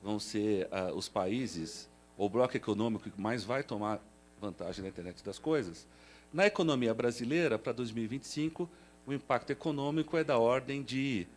vão 0.03 0.19
ser 0.19 0.67
uh, 0.67 0.93
os 0.95 1.07
países, 1.07 1.87
ou 2.17 2.29
bloco 2.29 2.57
econômico 2.57 3.09
que 3.09 3.21
mais 3.21 3.43
vai 3.43 3.63
tomar 3.63 4.01
vantagem 4.41 4.83
da 4.83 4.89
internet 4.89 5.23
das 5.23 5.39
coisas. 5.39 5.87
Na 6.33 6.45
economia 6.45 6.93
brasileira, 6.93 7.57
para 7.57 7.71
2025, 7.71 8.69
o 9.05 9.13
impacto 9.13 9.51
econômico 9.51 10.17
é 10.17 10.23
da 10.23 10.37
ordem 10.37 10.83
de 10.83 11.27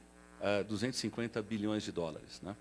uh, 0.40 0.60
ah, 0.60 0.62
250 0.62 1.40
bilhões 1.42 1.82
de 1.82 1.92
dólares. 1.92 2.40
Né? 2.40 2.56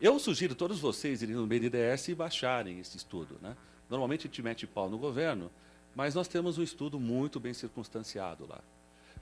Eu 0.00 0.18
sugiro 0.18 0.54
todos 0.54 0.80
vocês 0.80 1.22
irem 1.22 1.36
no 1.36 1.46
BNDES 1.46 2.08
e 2.08 2.14
baixarem 2.14 2.78
esse 2.80 2.96
estudo. 2.96 3.38
Né? 3.40 3.56
Normalmente 3.88 4.20
a 4.20 4.30
gente 4.30 4.42
mete 4.42 4.66
pau 4.66 4.88
no 4.88 4.98
governo, 4.98 5.50
mas 5.94 6.14
nós 6.14 6.26
temos 6.26 6.58
um 6.58 6.62
estudo 6.62 6.98
muito 6.98 7.38
bem 7.38 7.52
circunstanciado 7.52 8.46
lá. 8.46 8.60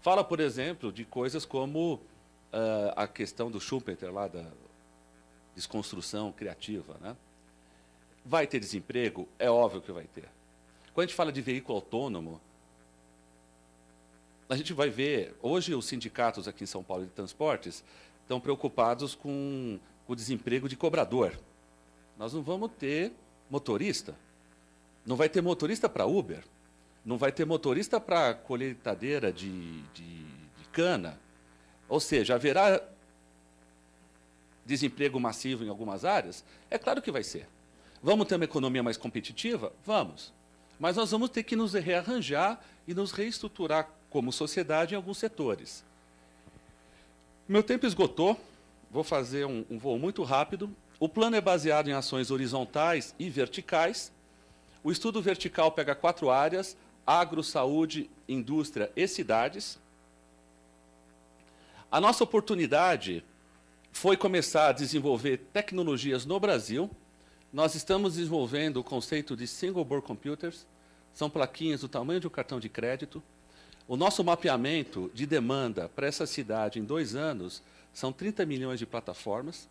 Fala, 0.01 0.23
por 0.23 0.39
exemplo, 0.39 0.93
de 0.93 1.05
coisas 1.05 1.45
como 1.45 1.95
uh, 1.95 2.93
a 2.95 3.07
questão 3.07 3.51
do 3.51 3.61
Schumpeter, 3.61 4.13
lá 4.13 4.29
da 4.29 4.47
desconstrução 5.55 6.31
criativa. 6.31 6.97
Né? 7.01 7.17
Vai 8.25 8.47
ter 8.47 8.61
desemprego? 8.61 9.29
É 9.39 9.51
óbvio 9.51 9.81
que 9.81 9.91
vai 9.91 10.05
ter. 10.05 10.29
Quando 10.95 11.05
a 11.05 11.07
gente 11.09 11.17
fala 11.17 11.33
de 11.33 11.41
veículo 11.41 11.77
autônomo, 11.77 12.41
a 14.49 14.57
gente 14.57 14.73
vai 14.73 14.89
ver, 14.89 15.37
hoje 15.43 15.75
os 15.75 15.85
sindicatos 15.85 16.49
aqui 16.49 16.65
em 16.65 16.67
São 16.67 16.83
Paulo 16.83 17.05
de 17.05 17.11
transportes 17.11 17.85
estão 18.23 18.41
preocupados 18.41 19.15
com 19.15 19.79
o 20.07 20.15
desemprego 20.15 20.69
de 20.69 20.77
cobrador. 20.77 21.39
Nós 22.19 22.33
não 22.33 22.43
vamos 22.43 22.71
ter 22.79 23.13
motorista. 23.51 24.15
Não 25.05 25.17
vai 25.17 25.29
ter 25.29 25.43
motorista 25.43 25.89
para 25.89 26.07
Uber. 26.07 26.43
Não 27.05 27.19
vai 27.19 27.31
ter 27.31 27.45
motorista 27.45 28.01
para 28.01 28.35
colheitadeira 28.35 29.33
de, 29.33 29.83
de, 29.93 30.25
de 30.25 30.65
cana. 30.73 31.21
Ou 31.89 32.01
seja, 32.01 32.35
haverá 32.35 32.83
desemprego 34.65 35.21
massivo 35.21 35.65
em 35.65 35.69
algumas 35.69 36.05
áreas? 36.05 36.45
É 36.71 36.79
claro 36.79 37.03
que 37.03 37.11
vai 37.11 37.23
ser. 37.23 37.47
Vamos 38.03 38.27
ter 38.27 38.37
uma 38.37 38.45
economia 38.45 38.83
mais 38.83 38.97
competitiva? 38.97 39.73
Vamos. 39.85 40.33
Mas 40.79 40.97
nós 40.97 41.11
vamos 41.11 41.31
ter 41.31 41.43
que 41.43 41.57
nos 41.57 41.75
rearranjar 41.75 42.61
e 42.87 42.95
nos 42.95 43.13
reestruturar 43.13 43.98
como 44.11 44.33
sociedade 44.33 44.95
em 44.95 44.97
alguns 44.97 45.19
setores. 45.19 45.85
Meu 47.49 47.63
tempo 47.63 47.87
esgotou, 47.87 48.39
vou 48.91 49.05
fazer 49.05 49.47
um, 49.47 49.65
um 49.71 49.79
voo 49.79 49.99
muito 49.99 50.23
rápido. 50.23 50.71
O 51.01 51.09
plano 51.09 51.37
é 51.37 51.41
baseado 51.41 51.89
em 51.89 51.93
ações 51.93 52.31
horizontais 52.31 53.15
e 53.19 53.31
verticais. 53.31 54.13
O 54.83 54.91
estudo 54.91 55.23
vertical 55.23 55.73
pega 55.73 55.95
quatro 55.95 56.31
áreas: 56.31 56.77
agro, 57.07 57.43
saúde, 57.43 58.11
indústria 58.29 58.93
e 58.95 59.07
cidades. 59.09 59.79
A 61.91 62.01
nossa 62.01 62.23
oportunidade 62.23 63.25
foi 63.93 64.17
começar 64.17 64.69
a 64.69 64.73
desenvolver 64.73 65.39
tecnologias 65.53 66.27
no 66.27 66.39
Brasil. 66.39 66.91
Nós 67.51 67.75
estamos 67.75 68.15
desenvolvendo 68.15 68.77
o 68.77 68.85
conceito 68.85 69.35
de 69.35 69.47
single 69.47 69.85
board 69.85 70.07
computers, 70.07 70.67
são 71.15 71.31
plaquinhas 71.31 71.81
do 71.81 71.89
tamanho 71.89 72.21
de 72.21 72.27
um 72.27 72.31
cartão 72.31 72.61
de 72.61 72.69
crédito. 72.69 73.23
O 73.89 73.97
nosso 73.97 74.23
mapeamento 74.23 75.11
de 75.15 75.27
demanda 75.27 75.89
para 75.89 76.07
essa 76.07 76.27
cidade 76.27 76.79
em 76.79 76.85
dois 76.85 77.15
anos 77.15 77.63
são 77.91 78.13
30 78.13 78.45
milhões 78.45 78.79
de 78.79 78.85
plataformas. 78.85 79.67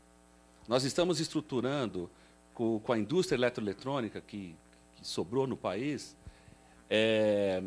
Nós 0.68 0.84
estamos 0.84 1.20
estruturando 1.20 2.10
com, 2.52 2.80
com 2.80 2.92
a 2.92 2.98
indústria 2.98 3.38
eletroeletrônica 3.38 4.20
que, 4.20 4.56
que 4.96 5.08
sobrou 5.08 5.46
no 5.46 5.56
país 5.56 6.16
é, 6.90 7.62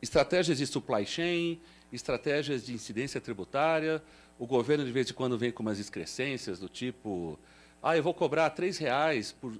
estratégias 0.00 0.58
de 0.58 0.66
supply 0.66 1.04
chain, 1.04 1.60
estratégias 1.92 2.64
de 2.64 2.72
incidência 2.72 3.20
tributária. 3.20 4.00
O 4.38 4.46
governo, 4.46 4.84
de 4.84 4.92
vez 4.92 5.10
em 5.10 5.12
quando, 5.12 5.36
vem 5.36 5.50
com 5.50 5.64
umas 5.64 5.80
excrescências 5.80 6.60
do 6.60 6.68
tipo 6.68 7.36
ah, 7.82 7.96
eu 7.96 8.02
vou 8.02 8.14
cobrar 8.14 8.52
R$ 8.56 8.70
reais 8.78 9.32
por 9.32 9.52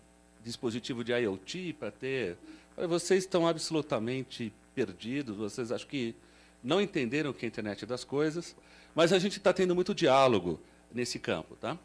dispositivo 0.44 1.02
de 1.02 1.12
IoT 1.12 1.72
para 1.72 1.90
ter... 1.90 2.36
Vocês 2.76 3.24
estão 3.24 3.46
absolutamente 3.46 4.52
perdidos, 4.78 5.36
vocês 5.36 5.72
acho 5.72 5.88
que 5.88 6.14
não 6.62 6.80
entenderam 6.80 7.30
o 7.30 7.34
que 7.34 7.44
é 7.44 7.46
a 7.46 7.50
internet 7.50 7.84
das 7.84 8.04
coisas, 8.04 8.54
mas 8.94 9.12
a 9.12 9.18
gente 9.18 9.38
está 9.38 9.52
tendo 9.52 9.74
muito 9.74 9.92
diálogo 9.92 10.60
nesse 10.92 11.18
campo. 11.18 11.56
Tá? 11.56 11.76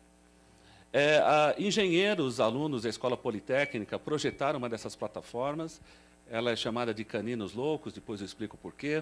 É, 0.91 1.17
a, 1.17 1.55
engenheiros, 1.57 2.39
alunos 2.39 2.83
da 2.83 2.89
Escola 2.89 3.17
Politécnica 3.17 3.97
projetaram 3.97 4.59
uma 4.59 4.69
dessas 4.69 4.95
plataformas, 4.95 5.81
ela 6.29 6.51
é 6.51 6.55
chamada 6.55 6.93
de 6.93 7.03
Caninos 7.03 7.55
Loucos, 7.55 7.93
depois 7.93 8.19
eu 8.19 8.27
explico 8.27 8.57
por 8.57 8.73
quê. 8.73 9.01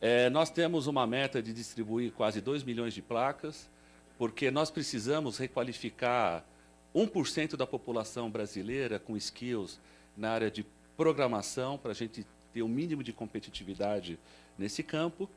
É, 0.00 0.28
nós 0.28 0.50
temos 0.50 0.88
uma 0.88 1.06
meta 1.06 1.40
de 1.40 1.52
distribuir 1.52 2.10
quase 2.10 2.40
2 2.40 2.64
milhões 2.64 2.92
de 2.92 3.00
placas, 3.00 3.70
porque 4.18 4.50
nós 4.50 4.68
precisamos 4.68 5.38
requalificar 5.38 6.44
1% 6.92 7.56
da 7.56 7.68
população 7.68 8.28
brasileira 8.28 8.98
com 8.98 9.16
skills 9.16 9.78
na 10.16 10.32
área 10.32 10.50
de 10.50 10.66
programação, 10.96 11.76
para 11.76 11.90
a 11.90 11.94
gente 11.94 12.26
ter 12.54 12.62
o 12.62 12.66
um 12.66 12.68
mínimo 12.68 13.02
de 13.02 13.12
competitividade 13.12 14.16
nesse 14.56 14.82
campo. 14.84 15.28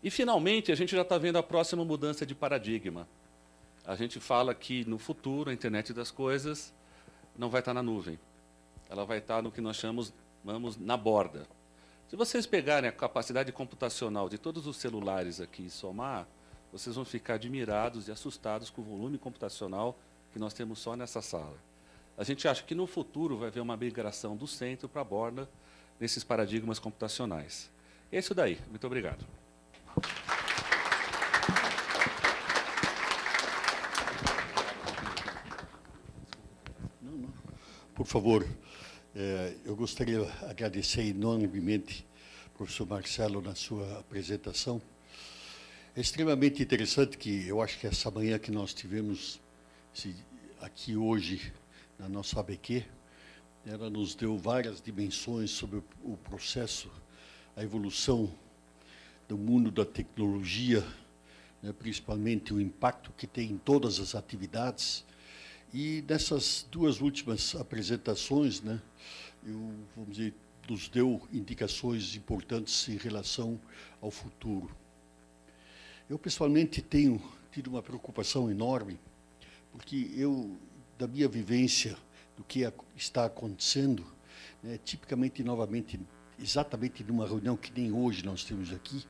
E, 0.00 0.08
finalmente, 0.08 0.70
a 0.70 0.76
gente 0.76 0.94
já 0.94 1.02
está 1.02 1.18
vendo 1.18 1.36
a 1.36 1.42
próxima 1.42 1.84
mudança 1.84 2.24
de 2.24 2.34
paradigma. 2.34 3.08
A 3.84 3.96
gente 3.96 4.20
fala 4.20 4.54
que, 4.54 4.84
no 4.84 4.98
futuro, 4.98 5.50
a 5.50 5.52
internet 5.52 5.92
das 5.92 6.12
coisas 6.12 6.72
não 7.36 7.50
vai 7.50 7.60
estar 7.60 7.74
na 7.74 7.82
nuvem. 7.82 8.18
Ela 8.88 9.04
vai 9.04 9.18
estar 9.18 9.42
no 9.42 9.50
que 9.50 9.60
nós 9.60 9.76
chamamos 9.76 10.12
vamos, 10.44 10.76
na 10.78 10.96
borda. 10.96 11.44
Se 12.08 12.14
vocês 12.14 12.46
pegarem 12.46 12.88
a 12.88 12.92
capacidade 12.92 13.50
computacional 13.50 14.28
de 14.28 14.38
todos 14.38 14.66
os 14.66 14.76
celulares 14.76 15.40
aqui 15.40 15.66
e 15.66 15.70
somar, 15.70 16.26
vocês 16.72 16.94
vão 16.94 17.04
ficar 17.04 17.34
admirados 17.34 18.08
e 18.08 18.12
assustados 18.12 18.70
com 18.70 18.80
o 18.80 18.84
volume 18.84 19.18
computacional 19.18 19.98
que 20.32 20.38
nós 20.38 20.54
temos 20.54 20.78
só 20.78 20.94
nessa 20.94 21.20
sala. 21.20 21.56
A 22.16 22.24
gente 22.24 22.46
acha 22.46 22.62
que 22.62 22.74
no 22.74 22.86
futuro 22.86 23.36
vai 23.36 23.48
haver 23.48 23.60
uma 23.60 23.76
migração 23.76 24.36
do 24.36 24.46
centro 24.46 24.88
para 24.88 25.02
a 25.02 25.04
borda 25.04 25.48
nesses 25.98 26.22
paradigmas 26.24 26.78
computacionais. 26.78 27.70
É 28.10 28.18
isso 28.18 28.34
daí. 28.34 28.58
Muito 28.70 28.86
obrigado. 28.86 29.24
Por 37.94 38.06
favor, 38.06 38.46
eh, 39.14 39.54
eu 39.64 39.74
gostaria 39.74 40.24
de 40.24 40.44
agradecer 40.44 41.02
enormemente 41.02 42.06
ao 42.44 42.50
professor 42.58 42.86
Marcelo 42.86 43.42
na 43.42 43.56
sua 43.56 43.98
apresentação. 43.98 44.80
É 45.96 46.00
extremamente 46.00 46.62
interessante 46.62 47.18
que 47.18 47.48
eu 47.48 47.60
acho 47.60 47.76
que 47.80 47.88
essa 47.88 48.08
manhã 48.08 48.38
que 48.38 48.52
nós 48.52 48.72
tivemos 48.72 49.40
aqui 50.60 50.96
hoje 50.96 51.52
na 51.98 52.08
nossa 52.08 52.38
ABQ, 52.38 52.84
ela 53.66 53.90
nos 53.90 54.14
deu 54.14 54.36
várias 54.38 54.80
dimensões 54.80 55.50
sobre 55.50 55.82
o 56.02 56.16
processo, 56.16 56.90
a 57.56 57.62
evolução 57.62 58.32
do 59.28 59.36
mundo 59.36 59.70
da 59.70 59.84
tecnologia, 59.84 60.84
né, 61.62 61.72
principalmente 61.72 62.54
o 62.54 62.60
impacto 62.60 63.12
que 63.16 63.26
tem 63.26 63.50
em 63.50 63.58
todas 63.58 64.00
as 64.00 64.14
atividades. 64.14 65.04
E 65.72 66.02
nessas 66.08 66.66
duas 66.70 67.00
últimas 67.00 67.54
apresentações, 67.56 68.62
né, 68.62 68.80
eu, 69.44 69.74
vamos 69.94 70.16
dizer, 70.16 70.34
nos 70.68 70.88
deu 70.88 71.20
indicações 71.32 72.14
importantes 72.14 72.88
em 72.88 72.96
relação 72.96 73.60
ao 74.00 74.10
futuro. 74.10 74.74
Eu, 76.08 76.18
pessoalmente, 76.18 76.80
tenho 76.80 77.20
tido 77.52 77.68
uma 77.68 77.82
preocupação 77.82 78.50
enorme, 78.50 78.98
porque 79.72 80.10
eu, 80.14 80.56
da 80.98 81.06
minha 81.06 81.28
vivência 81.28 81.96
do 82.38 82.44
que 82.44 82.72
está 82.96 83.24
acontecendo, 83.24 84.06
né, 84.62 84.78
tipicamente, 84.84 85.42
novamente, 85.42 85.98
exatamente 86.38 87.02
numa 87.02 87.26
reunião 87.26 87.56
que 87.56 87.72
nem 87.78 87.90
hoje 87.90 88.24
nós 88.24 88.44
temos 88.44 88.72
aqui, 88.72 89.04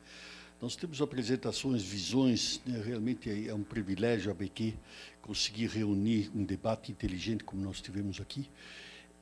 nós 0.62 0.74
temos 0.74 1.00
apresentações, 1.02 1.82
visões, 1.82 2.62
né, 2.64 2.82
realmente 2.82 3.46
é 3.46 3.54
um 3.54 3.62
privilégio 3.62 4.30
a 4.30 4.34
BQ 4.34 4.74
conseguir 5.20 5.66
reunir 5.66 6.30
um 6.34 6.42
debate 6.42 6.90
inteligente 6.90 7.44
como 7.44 7.62
nós 7.62 7.82
tivemos 7.82 8.18
aqui. 8.18 8.50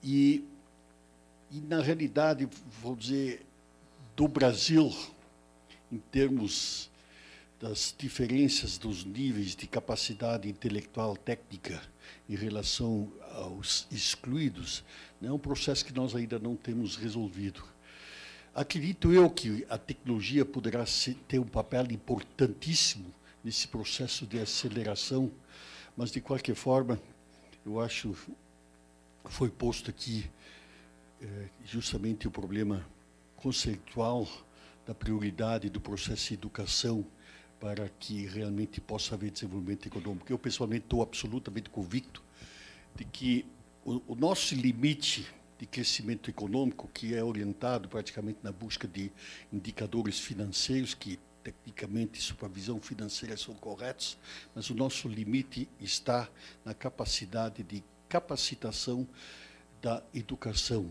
E, 0.00 0.44
e 1.50 1.60
na 1.60 1.82
realidade, 1.82 2.48
vou 2.80 2.94
dizer, 2.94 3.44
do 4.14 4.28
Brasil, 4.28 4.94
em 5.90 5.98
termos 5.98 6.90
das 7.60 7.94
diferenças 7.96 8.76
dos 8.76 9.04
níveis 9.04 9.56
de 9.56 9.66
capacidade 9.66 10.48
intelectual 10.48 11.16
técnica 11.16 11.80
em 12.28 12.36
relação 12.36 13.10
aos 13.32 13.86
excluídos, 13.90 14.84
é 15.22 15.32
um 15.32 15.38
processo 15.38 15.84
que 15.84 15.94
nós 15.94 16.14
ainda 16.14 16.38
não 16.38 16.54
temos 16.54 16.96
resolvido. 16.96 17.64
Acredito 18.54 19.12
eu 19.12 19.28
que 19.28 19.66
a 19.68 19.78
tecnologia 19.78 20.44
poderá 20.44 20.84
ter 21.26 21.38
um 21.38 21.46
papel 21.46 21.90
importantíssimo 21.90 23.12
nesse 23.42 23.68
processo 23.68 24.26
de 24.26 24.38
aceleração, 24.38 25.30
mas, 25.96 26.10
de 26.10 26.20
qualquer 26.20 26.54
forma, 26.54 27.00
eu 27.64 27.80
acho 27.80 28.14
foi 29.28 29.48
posto 29.48 29.90
aqui 29.90 30.30
é, 31.20 31.48
justamente 31.64 32.28
o 32.28 32.30
problema 32.30 32.86
conceitual 33.34 34.28
da 34.86 34.94
prioridade 34.94 35.68
do 35.68 35.80
processo 35.80 36.28
de 36.28 36.34
educação 36.34 37.04
para 37.60 37.88
que 38.00 38.26
realmente 38.26 38.80
possa 38.80 39.14
haver 39.14 39.30
desenvolvimento 39.30 39.86
econômico. 39.86 40.30
Eu, 40.30 40.38
pessoalmente, 40.38 40.84
estou 40.84 41.02
absolutamente 41.02 41.70
convicto 41.70 42.22
de 42.94 43.04
que 43.04 43.46
o, 43.84 44.02
o 44.08 44.14
nosso 44.14 44.54
limite 44.54 45.26
de 45.58 45.66
crescimento 45.66 46.28
econômico, 46.28 46.88
que 46.92 47.14
é 47.14 47.24
orientado 47.24 47.88
praticamente 47.88 48.38
na 48.42 48.52
busca 48.52 48.86
de 48.86 49.10
indicadores 49.52 50.18
financeiros, 50.18 50.94
que 50.94 51.18
tecnicamente 51.42 52.20
supervisão 52.20 52.80
financeira 52.80 53.36
são 53.36 53.54
corretos, 53.54 54.18
mas 54.54 54.68
o 54.68 54.74
nosso 54.74 55.08
limite 55.08 55.68
está 55.80 56.28
na 56.64 56.74
capacidade 56.74 57.62
de 57.62 57.82
capacitação 58.08 59.06
da 59.80 60.02
educação. 60.12 60.90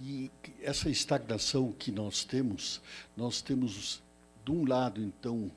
E 0.00 0.30
essa 0.62 0.88
estagnação 0.88 1.72
que 1.72 1.90
nós 1.90 2.24
temos, 2.24 2.80
nós 3.16 3.42
temos, 3.42 4.02
de 4.46 4.52
um 4.52 4.64
lado, 4.64 5.02
então, 5.02 5.50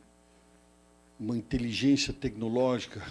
uma 1.20 1.38
inteligência 1.38 2.12
tecnológica, 2.12 3.06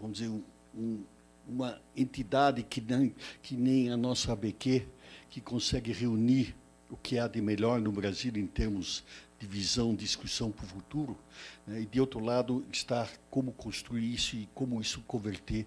vamos 0.00 0.18
dizer, 0.18 0.30
um, 0.72 1.02
uma 1.48 1.80
entidade 1.96 2.62
que 2.62 2.80
nem, 2.80 3.12
que 3.42 3.56
nem 3.56 3.90
a 3.90 3.96
nossa 3.96 4.32
ABQ, 4.32 4.86
que 5.28 5.40
consegue 5.40 5.92
reunir 5.92 6.54
o 6.88 6.96
que 6.96 7.18
há 7.18 7.26
de 7.26 7.40
melhor 7.40 7.80
no 7.80 7.90
Brasil 7.90 8.32
em 8.36 8.46
termos 8.46 9.02
de 9.40 9.48
visão, 9.48 9.96
discussão 9.96 10.52
para 10.52 10.64
o 10.64 10.68
futuro, 10.68 11.18
né? 11.66 11.80
e 11.80 11.86
de 11.86 12.00
outro 12.00 12.20
lado 12.20 12.64
está 12.72 13.08
como 13.28 13.50
construir 13.50 14.14
isso 14.14 14.36
e 14.36 14.48
como 14.54 14.80
isso 14.80 15.02
converter 15.08 15.66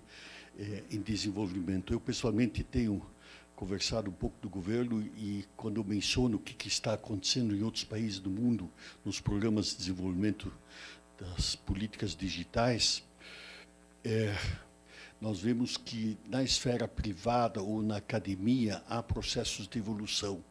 eh, 0.57 0.83
em 0.89 1.01
desenvolvimento. 1.01 1.91
Eu 1.91 1.99
pessoalmente 1.99 2.63
tenho 2.63 3.05
conversado 3.59 4.09
um 4.09 4.13
pouco 4.13 4.39
do 4.39 4.49
governo 4.49 5.01
e 5.17 5.43
quando 5.57 5.81
eu 5.81 5.83
menciono 5.83 6.37
o 6.37 6.39
que, 6.39 6.53
que 6.53 6.69
está 6.69 6.93
acontecendo 6.93 7.53
em 7.53 7.61
outros 7.61 7.83
países 7.83 8.17
do 8.17 8.29
mundo 8.29 8.71
nos 9.03 9.19
programas 9.19 9.71
de 9.71 9.79
desenvolvimento 9.79 10.49
das 11.19 11.57
políticas 11.57 12.15
digitais, 12.15 13.03
é, 14.01 14.33
nós 15.19 15.41
vemos 15.41 15.75
que 15.75 16.17
na 16.29 16.41
esfera 16.41 16.87
privada 16.87 17.61
ou 17.61 17.81
na 17.81 17.97
academia 17.97 18.81
há 18.87 19.03
processos 19.03 19.67
de 19.67 19.77
evolução, 19.77 20.41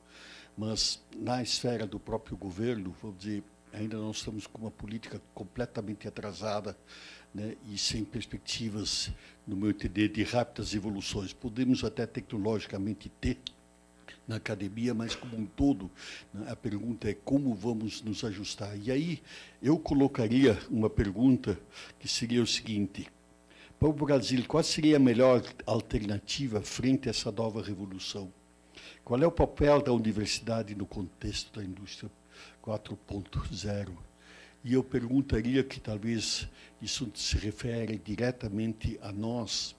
mas 0.55 1.03
na 1.17 1.43
esfera 1.43 1.87
do 1.87 1.99
próprio 1.99 2.37
governo, 2.37 2.95
vamos 3.01 3.17
dizer, 3.21 3.43
ainda 3.73 3.97
nós 3.97 4.19
estamos 4.19 4.47
com 4.47 4.59
uma 4.61 4.71
política 4.71 5.19
completamente 5.33 6.07
atrasada 6.07 6.77
né, 7.35 7.57
e 7.71 7.79
sem 7.79 8.05
perspectivas, 8.05 9.11
no 9.47 9.57
meu 9.57 9.71
entender, 9.71 10.09
de 10.09 10.23
rápidas 10.23 10.75
evoluções. 10.75 11.33
Podemos 11.33 11.85
até 11.85 12.07
tecnologicamente 12.07 13.09
ter 13.21 13.39
na 14.27 14.37
academia, 14.37 14.93
mas 14.93 15.15
como 15.15 15.37
um 15.37 15.47
todo, 15.47 15.91
né, 16.33 16.47
a 16.51 16.57
pergunta 16.57 17.09
é 17.09 17.15
como 17.15 17.55
vamos 17.55 18.03
nos 18.03 18.23
ajustar. 18.25 18.77
E 18.79 18.91
aí 18.91 19.23
eu 19.63 19.79
colocaria 19.79 20.59
uma 20.71 20.91
pergunta 20.91 21.59
que 21.99 22.07
seria 22.07 22.43
o 22.43 22.47
seguinte: 22.47 23.09
para 23.79 23.89
o 23.89 23.93
Brasil, 23.93 24.45
qual 24.47 24.63
seria 24.63 24.97
a 24.97 25.01
melhor 25.01 25.43
alternativa 25.65 26.61
frente 26.61 27.09
a 27.09 27.11
essa 27.11 27.31
nova 27.31 27.63
revolução? 27.63 28.33
Qual 29.05 29.23
é 29.23 29.27
o 29.27 29.33
papel 29.33 29.81
da 29.81 29.93
universidade 29.93 30.75
no 30.75 30.85
contexto 30.85 31.59
da 31.59 31.65
indústria 31.65 32.11
4.0? 32.63 34.08
E 34.65 34.75
eu 34.75 34.83
perguntaria 34.83 35.63
que 35.63 35.81
talvez 35.81 36.49
isso 36.83 37.11
se 37.15 37.37
refere 37.37 37.99
diretamente 37.99 38.99
a 39.01 39.13
nós, 39.13 39.77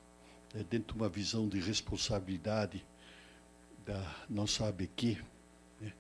né, 0.54 0.66
dentro 0.70 0.94
de 0.94 1.02
uma 1.02 1.10
visão 1.10 1.48
de 1.48 1.60
responsabilidade 1.60 2.86
da 3.86 4.16
nossa 4.30 4.68
ABQ. 4.68 5.18
O 5.82 5.84
né? 5.84 5.94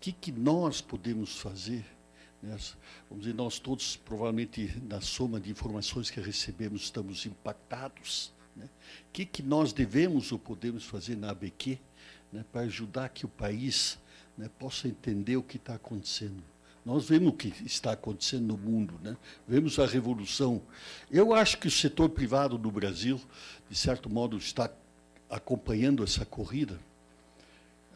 que, 0.00 0.12
que 0.12 0.32
nós 0.32 0.80
podemos 0.80 1.38
fazer 1.38 1.84
né? 2.42 2.56
Vamos 3.08 3.24
dizer, 3.24 3.34
nós 3.34 3.58
todos, 3.58 3.96
provavelmente, 3.96 4.72
na 4.88 5.00
soma 5.00 5.40
de 5.40 5.50
informações 5.50 6.10
que 6.10 6.20
recebemos, 6.20 6.82
estamos 6.82 7.26
impactados. 7.26 8.32
Né? 8.54 8.66
O 9.08 9.12
que, 9.12 9.26
que 9.26 9.42
nós 9.42 9.72
devemos 9.72 10.32
ou 10.32 10.38
podemos 10.38 10.84
fazer 10.84 11.16
na 11.16 11.30
ABQ 11.30 11.78
né, 12.32 12.44
para 12.52 12.62
ajudar 12.62 13.08
que 13.08 13.26
o 13.26 13.28
país 13.28 13.98
né, 14.36 14.48
possa 14.58 14.88
entender 14.88 15.36
o 15.36 15.42
que 15.42 15.56
está 15.56 15.74
acontecendo? 15.74 16.42
Nós 16.86 17.08
vemos 17.08 17.32
o 17.32 17.36
que 17.36 17.52
está 17.66 17.90
acontecendo 17.90 18.46
no 18.46 18.56
mundo, 18.56 18.94
né? 19.02 19.16
vemos 19.46 19.76
a 19.80 19.86
revolução. 19.86 20.62
Eu 21.10 21.34
acho 21.34 21.58
que 21.58 21.66
o 21.66 21.70
setor 21.70 22.08
privado 22.08 22.56
do 22.56 22.70
Brasil, 22.70 23.20
de 23.68 23.76
certo 23.76 24.08
modo, 24.08 24.38
está 24.38 24.70
acompanhando 25.28 26.04
essa 26.04 26.24
corrida, 26.24 26.78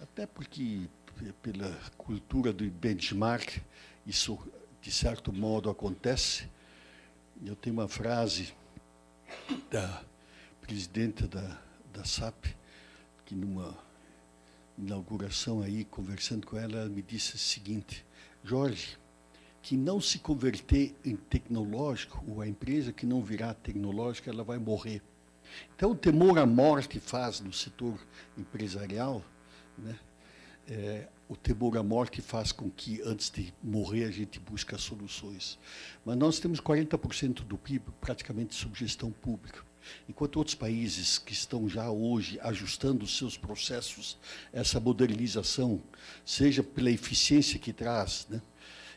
até 0.03 0.27
porque, 0.27 0.89
pela 1.41 1.73
cultura 1.97 2.53
do 2.53 2.69
benchmark, 2.69 3.59
isso, 4.05 4.37
de 4.83 4.91
certo 4.91 5.33
modo, 5.33 5.71
acontece. 5.71 6.49
Eu 7.47 7.55
tenho 7.55 7.77
uma 7.77 7.87
frase 7.87 8.53
da 9.71 10.03
presidenta 10.63 11.29
da, 11.29 11.61
da 11.93 12.05
SAP, 12.05 12.47
que 13.25 13.37
numa 13.37 13.73
inauguração 14.77 15.63
aí, 15.63 15.85
conversando 15.85 16.45
com 16.45 16.59
ela, 16.59 16.79
ela 16.79 16.89
me 16.89 17.03
disse 17.03 17.37
o 17.37 17.39
seguinte, 17.39 18.05
Jorge, 18.43 18.99
que 19.63 19.77
não 19.77 20.01
se 20.01 20.19
converter 20.19 20.95
em 21.05 21.17
tecnológico, 21.17 22.25
ou 22.27 22.41
a 22.41 22.49
empresa 22.49 22.93
que 22.93 23.05
não 23.05 23.23
virar 23.23 23.55
tecnológica, 23.55 24.31
ela 24.31 24.43
vai 24.43 24.59
morrer. 24.59 25.03
Então, 25.75 25.91
o 25.91 25.95
temor 25.95 26.39
à 26.39 26.47
morte 26.47 26.99
faz 27.01 27.41
no 27.41 27.53
setor 27.53 27.99
empresarial, 28.39 29.23
né, 29.77 29.99
é, 30.69 31.09
o 31.29 31.37
temor 31.37 31.77
à 31.77 31.83
morte 31.83 32.23
faz 32.23 32.53
com 32.53 32.71
que, 32.71 33.01
antes 33.03 33.31
de 33.31 33.53
morrer, 33.63 34.05
a 34.05 34.11
gente 34.11 34.39
busque 34.39 34.77
soluções. 34.79 35.59
Mas 36.05 36.17
nós 36.17 36.39
temos 36.39 36.61
40% 36.61 37.45
do 37.45 37.59
PIB 37.59 37.85
praticamente 38.01 38.55
sob 38.55 38.79
gestão 38.79 39.11
pública. 39.11 39.70
Enquanto 40.09 40.37
outros 40.37 40.55
países 40.55 41.19
que 41.19 41.33
estão 41.33 41.69
já 41.69 41.91
hoje 41.91 42.39
ajustando 42.43 43.07
seus 43.07 43.37
processos, 43.37 44.19
essa 44.53 44.81
modernização, 44.81 45.83
seja 46.25 46.63
pela 46.63 46.91
eficiência 46.91 47.59
que 47.59 47.73
traz, 47.73 48.27
né? 48.29 48.41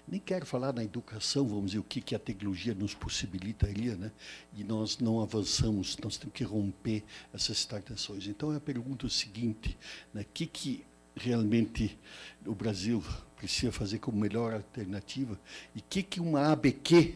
nem 0.08 0.20
quero 0.20 0.46
falar 0.46 0.74
na 0.74 0.84
educação, 0.84 1.48
vamos 1.48 1.68
dizer, 1.68 1.80
o 1.80 1.84
que, 1.84 2.02
que 2.02 2.14
a 2.14 2.20
tecnologia 2.20 2.74
nos 2.74 2.94
possibilitaria, 2.94 3.96
né? 3.96 4.12
e 4.56 4.64
nós 4.64 4.98
não 5.00 5.22
avançamos, 5.22 5.98
nós 6.04 6.18
temos 6.18 6.34
que 6.34 6.44
romper 6.44 7.04
essas 7.34 7.60
estagnações. 7.60 8.28
Então, 8.28 8.52
eu 8.52 8.60
pergunto 8.60 9.08
o 9.08 9.10
seguinte, 9.10 9.78
né? 10.14 10.26
que, 10.34 10.46
que 10.46 10.86
realmente 11.16 11.98
o 12.46 12.54
Brasil 12.54 13.04
precisa 13.38 13.72
fazer 13.72 14.00
como 14.00 14.18
melhor 14.18 14.54
alternativa 14.54 15.40
e 15.76 15.80
o 15.80 15.84
que, 15.90 16.02
que 16.02 16.20
uma 16.20 16.52
ABQ 16.52 17.16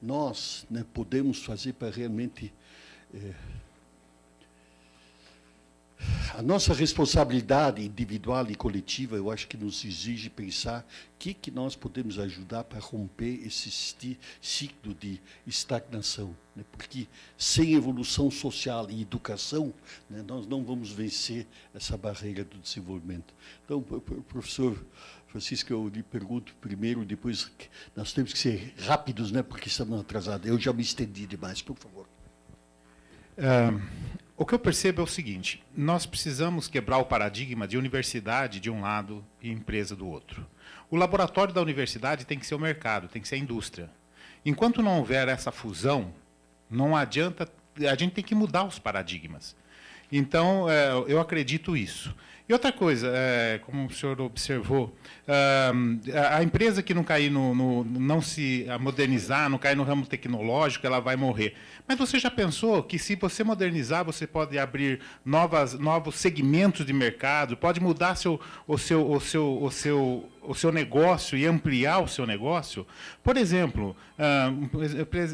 nós 0.00 0.66
né, 0.70 0.84
podemos 0.94 1.42
fazer 1.42 1.72
para 1.74 1.90
realmente 1.90 2.52
é, 3.14 3.34
a 6.34 6.42
nossa 6.42 6.74
responsabilidade 6.74 7.82
individual 7.82 8.50
e 8.50 8.54
coletiva, 8.54 9.16
eu 9.16 9.30
acho 9.30 9.48
que 9.48 9.56
nos 9.56 9.82
exige 9.84 10.28
pensar 10.28 10.80
o 11.14 11.18
que, 11.18 11.32
que 11.32 11.50
nós 11.50 11.74
podemos 11.74 12.18
ajudar 12.18 12.64
para 12.64 12.78
romper 12.78 13.46
esse 13.46 13.70
ciclo 14.40 14.92
de 14.92 15.18
estagnação. 15.46 16.36
Né? 16.54 16.62
Porque 16.70 17.08
sem 17.38 17.72
evolução 17.72 18.30
social 18.30 18.90
e 18.90 19.00
educação, 19.00 19.72
né, 20.10 20.22
nós 20.28 20.46
não 20.46 20.62
vamos 20.62 20.90
vencer 20.90 21.46
essa 21.74 21.96
barreira 21.96 22.44
do 22.44 22.58
desenvolvimento. 22.58 23.32
Então, 23.64 23.80
professor 24.28 24.78
Francisco, 25.28 25.72
eu 25.72 25.88
lhe 25.88 26.02
pergunto 26.02 26.54
primeiro, 26.60 27.02
depois 27.04 27.50
nós 27.94 28.12
temos 28.12 28.34
que 28.34 28.38
ser 28.38 28.74
rápidos, 28.80 29.32
né, 29.32 29.42
porque 29.42 29.68
estamos 29.68 29.98
atrasados. 29.98 30.46
Eu 30.46 30.58
já 30.58 30.72
me 30.72 30.82
estendi 30.82 31.26
demais, 31.26 31.62
por 31.62 31.76
favor. 31.76 32.15
O 34.36 34.44
que 34.44 34.54
eu 34.54 34.58
percebo 34.58 35.00
é 35.00 35.04
o 35.04 35.06
seguinte: 35.06 35.62
nós 35.76 36.04
precisamos 36.06 36.68
quebrar 36.68 36.98
o 36.98 37.04
paradigma 37.04 37.66
de 37.66 37.78
universidade 37.78 38.60
de 38.60 38.70
um 38.70 38.80
lado 38.82 39.24
e 39.40 39.50
empresa 39.50 39.96
do 39.96 40.06
outro. 40.06 40.46
O 40.90 40.96
laboratório 40.96 41.54
da 41.54 41.62
universidade 41.62 42.26
tem 42.26 42.38
que 42.38 42.46
ser 42.46 42.54
o 42.54 42.60
mercado, 42.60 43.08
tem 43.08 43.20
que 43.20 43.28
ser 43.28 43.36
a 43.36 43.38
indústria. 43.38 43.90
Enquanto 44.44 44.82
não 44.82 44.98
houver 44.98 45.28
essa 45.28 45.50
fusão, 45.50 46.12
não 46.70 46.96
adianta. 46.96 47.48
A 47.78 47.94
gente 47.94 48.12
tem 48.12 48.24
que 48.24 48.34
mudar 48.34 48.64
os 48.64 48.78
paradigmas. 48.78 49.56
Então, 50.10 50.70
é, 50.70 50.92
eu 51.08 51.20
acredito 51.20 51.76
isso. 51.76 52.14
E 52.48 52.52
outra 52.52 52.70
coisa, 52.70 53.10
é, 53.12 53.58
como 53.66 53.86
o 53.86 53.92
senhor 53.92 54.20
observou, 54.20 54.96
a 56.30 56.42
empresa 56.44 56.80
que 56.80 56.94
não 56.94 57.02
cair 57.02 57.28
no, 57.28 57.52
no, 57.52 57.82
não 57.84 58.22
se 58.22 58.64
modernizar, 58.80 59.50
não 59.50 59.58
cair 59.58 59.74
no 59.74 59.82
ramo 59.82 60.06
tecnológico, 60.06 60.86
ela 60.86 61.00
vai 61.00 61.16
morrer. 61.16 61.54
Mas 61.88 61.98
você 61.98 62.20
já 62.20 62.30
pensou 62.30 62.84
que 62.84 63.00
se 63.00 63.16
você 63.16 63.42
modernizar, 63.42 64.04
você 64.04 64.28
pode 64.28 64.56
abrir 64.58 65.00
novas, 65.24 65.74
novos 65.74 66.14
segmentos 66.14 66.86
de 66.86 66.92
mercado, 66.92 67.56
pode 67.56 67.80
mudar 67.80 68.14
seu, 68.14 68.40
o 68.66 68.78
seu, 68.78 69.10
o 69.10 69.20
seu, 69.20 69.62
o 69.62 69.70
seu 69.70 70.28
o 70.46 70.54
seu 70.54 70.72
negócio 70.72 71.36
e 71.36 71.46
ampliar 71.46 72.00
o 72.00 72.08
seu 72.08 72.26
negócio. 72.26 72.86
Por 73.22 73.36
exemplo, 73.36 73.96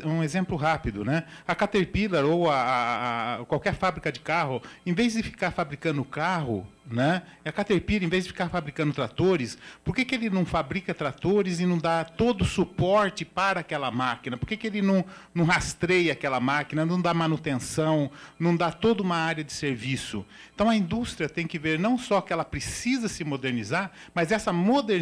um 0.04 0.22
exemplo 0.22 0.56
rápido, 0.56 1.04
né? 1.04 1.24
A 1.46 1.54
Caterpillar 1.54 2.24
ou 2.24 2.50
a, 2.50 3.38
a, 3.40 3.44
qualquer 3.44 3.74
fábrica 3.74 4.10
de 4.10 4.20
carro, 4.20 4.62
em 4.84 4.92
vez 4.92 5.14
de 5.14 5.22
ficar 5.22 5.50
fabricando 5.50 6.04
carro 6.04 6.66
né? 6.84 7.22
A 7.44 7.52
Caterpillar, 7.52 8.04
em 8.04 8.08
vez 8.08 8.24
de 8.24 8.30
ficar 8.30 8.48
fabricando 8.48 8.92
tratores, 8.92 9.56
por 9.84 9.94
que, 9.94 10.04
que 10.04 10.14
ele 10.14 10.28
não 10.28 10.44
fabrica 10.44 10.92
tratores 10.92 11.60
e 11.60 11.66
não 11.66 11.78
dá 11.78 12.04
todo 12.04 12.42
o 12.42 12.44
suporte 12.44 13.24
para 13.24 13.60
aquela 13.60 13.90
máquina? 13.90 14.36
Por 14.36 14.46
que, 14.46 14.56
que 14.56 14.66
ele 14.66 14.82
não, 14.82 15.04
não 15.34 15.44
rastreia 15.44 16.12
aquela 16.12 16.40
máquina, 16.40 16.84
não 16.84 17.00
dá 17.00 17.14
manutenção, 17.14 18.10
não 18.38 18.56
dá 18.56 18.70
toda 18.70 19.02
uma 19.02 19.16
área 19.16 19.44
de 19.44 19.52
serviço? 19.52 20.24
Então 20.54 20.68
a 20.68 20.76
indústria 20.76 21.28
tem 21.28 21.46
que 21.46 21.58
ver 21.58 21.78
não 21.78 21.96
só 21.96 22.20
que 22.20 22.32
ela 22.32 22.44
precisa 22.44 23.08
se 23.08 23.24
modernizar, 23.24 23.90
mas 24.14 24.32
essa 24.32 24.52
modernização 24.52 25.01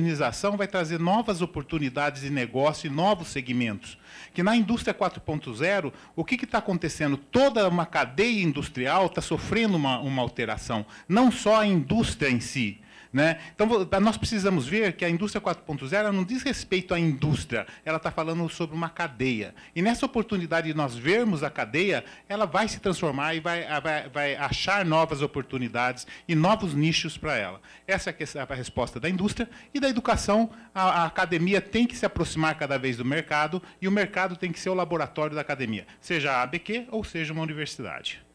vai 0.56 0.66
trazer 0.66 0.98
novas 0.98 1.42
oportunidades 1.42 2.22
de 2.22 2.30
negócio 2.30 2.86
e 2.86 2.90
novos 2.90 3.28
segmentos 3.28 3.98
que 4.32 4.42
na 4.42 4.56
indústria 4.56 4.94
4.0, 4.94 5.92
o 6.14 6.24
que 6.24 6.44
está 6.44 6.58
acontecendo? 6.58 7.16
Toda 7.16 7.68
uma 7.68 7.86
cadeia 7.86 8.42
industrial 8.42 9.06
está 9.06 9.20
sofrendo 9.20 9.76
uma, 9.76 9.98
uma 9.98 10.22
alteração, 10.22 10.86
não 11.08 11.30
só 11.30 11.60
a 11.60 11.66
indústria 11.66 12.30
em 12.30 12.40
si. 12.40 12.80
Né? 13.12 13.40
Então, 13.54 13.66
nós 14.00 14.16
precisamos 14.16 14.68
ver 14.68 14.92
que 14.92 15.04
a 15.04 15.10
indústria 15.10 15.40
4.0 15.40 16.12
não 16.12 16.22
diz 16.22 16.44
respeito 16.44 16.94
à 16.94 16.98
indústria, 16.98 17.66
ela 17.84 17.96
está 17.96 18.10
falando 18.10 18.48
sobre 18.48 18.76
uma 18.76 18.88
cadeia. 18.88 19.52
E 19.74 19.82
nessa 19.82 20.06
oportunidade 20.06 20.68
de 20.68 20.74
nós 20.74 20.94
vermos 20.94 21.42
a 21.42 21.50
cadeia, 21.50 22.04
ela 22.28 22.46
vai 22.46 22.68
se 22.68 22.78
transformar 22.78 23.34
e 23.34 23.40
vai, 23.40 23.66
vai, 23.80 24.08
vai 24.08 24.36
achar 24.36 24.84
novas 24.84 25.22
oportunidades 25.22 26.06
e 26.28 26.36
novos 26.36 26.72
nichos 26.72 27.18
para 27.18 27.36
ela. 27.36 27.60
Essa 27.84 28.10
é 28.10 28.16
a 28.48 28.54
resposta 28.54 29.00
da 29.00 29.08
indústria. 29.08 29.50
E 29.74 29.80
da 29.80 29.88
educação, 29.88 30.50
a, 30.72 31.02
a 31.02 31.06
academia 31.06 31.60
tem 31.60 31.86
que 31.86 31.96
se 31.96 32.06
aproximar 32.06 32.56
cada 32.56 32.78
vez 32.78 32.96
do 32.96 33.04
mercado 33.04 33.60
e 33.82 33.88
o 33.88 33.92
mercado 33.92 34.36
tem 34.36 34.52
que 34.52 34.60
ser 34.60 34.70
o 34.70 34.74
laboratório 34.74 35.34
da 35.34 35.40
academia, 35.40 35.84
seja 36.00 36.30
a 36.30 36.42
ABQ 36.42 36.86
ou 36.92 37.02
seja 37.02 37.32
uma 37.32 37.42
universidade. 37.42 38.29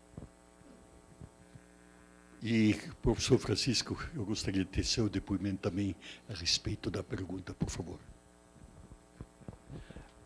E, 2.47 2.75
professor 3.01 3.39
Francisco, 3.39 3.97
eu 4.13 4.23
gostaria 4.23 4.63
de 4.63 4.69
ter 4.69 4.83
seu 4.83 5.09
depoimento 5.09 5.67
também 5.67 5.95
a 6.29 6.33
respeito 6.35 6.91
da 6.91 7.01
pergunta, 7.01 7.55
por 7.55 7.71
favor. 7.71 7.97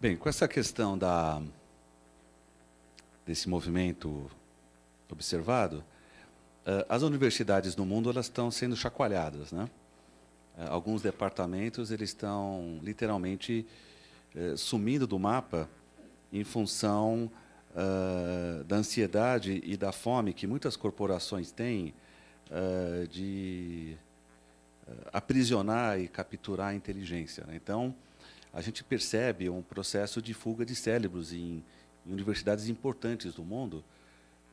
Bem, 0.01 0.17
com 0.17 0.27
essa 0.27 0.45
questão 0.45 0.97
da, 0.97 1.41
desse 3.25 3.47
movimento 3.47 4.29
observado, 5.09 5.77
uh, 5.77 6.85
as 6.89 7.03
universidades 7.03 7.77
no 7.77 7.85
mundo 7.85 8.09
elas 8.09 8.25
estão 8.25 8.51
sendo 8.51 8.75
chacoalhadas, 8.75 9.53
né? 9.53 9.69
Uh, 10.57 10.71
alguns 10.71 11.01
departamentos 11.01 11.89
eles 11.89 12.09
estão 12.09 12.81
literalmente 12.83 13.65
uh, 14.35 14.57
sumindo 14.57 15.07
do 15.07 15.17
mapa 15.17 15.69
em 16.33 16.43
função 16.43 17.31
da 18.67 18.75
ansiedade 18.75 19.61
e 19.63 19.77
da 19.77 19.91
fome 19.91 20.33
que 20.33 20.47
muitas 20.47 20.75
corporações 20.75 21.51
têm 21.51 21.93
uh, 22.49 23.07
de 23.07 23.97
uh, 24.87 25.09
aprisionar 25.13 25.99
e 25.99 26.07
capturar 26.07 26.69
a 26.69 26.73
inteligência. 26.73 27.45
Né? 27.45 27.55
Então, 27.55 27.95
a 28.53 28.61
gente 28.61 28.83
percebe 28.83 29.49
um 29.49 29.61
processo 29.61 30.21
de 30.21 30.33
fuga 30.33 30.65
de 30.65 30.75
cérebros 30.75 31.33
em, 31.33 31.63
universidades 32.05 32.67
importantes 32.67 33.35
do 33.35 33.43
mundo, 33.43 33.83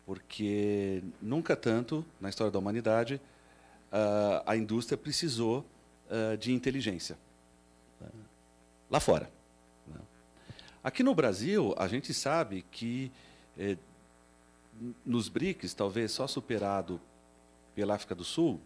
porque 0.04 1.02
nunca 1.22 1.56
tanto 1.56 2.04
na 2.20 2.28
história 2.28 2.50
da 2.50 2.58
humanidade 2.58 3.14
uh, 3.92 4.42
a 4.44 4.56
indústria 4.56 4.96
precisou 4.96 5.64
de 6.38 6.52
inteligência 6.52 7.18
né? 8.00 8.08
lá 8.88 9.00
fora. 9.00 9.28
Né? 9.88 10.00
Aqui 10.84 11.02
no 11.02 11.12
Brasil, 11.16 11.74
a 11.76 11.88
gente 11.88 12.14
sabe 12.14 12.64
que 12.70 13.10
eh, 13.58 13.76
nos 15.04 15.28
BRICS, 15.28 15.74
talvez 15.74 16.12
só 16.12 16.26
superado 16.26 17.00
pela 17.76 17.94
África 17.94 18.14
do 18.14 18.24
Sul, 18.24 18.58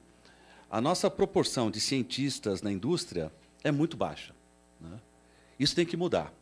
a 0.70 0.80
nossa 0.80 1.10
proporção 1.10 1.68
de 1.68 1.80
cientistas 1.80 2.62
na 2.62 2.70
indústria 2.70 3.32
é 3.64 3.72
muito 3.72 3.96
baixa. 3.96 4.32
Né? 4.80 5.00
Isso 5.58 5.74
tem 5.74 5.84
que 5.84 5.96
mudar. 5.96 6.32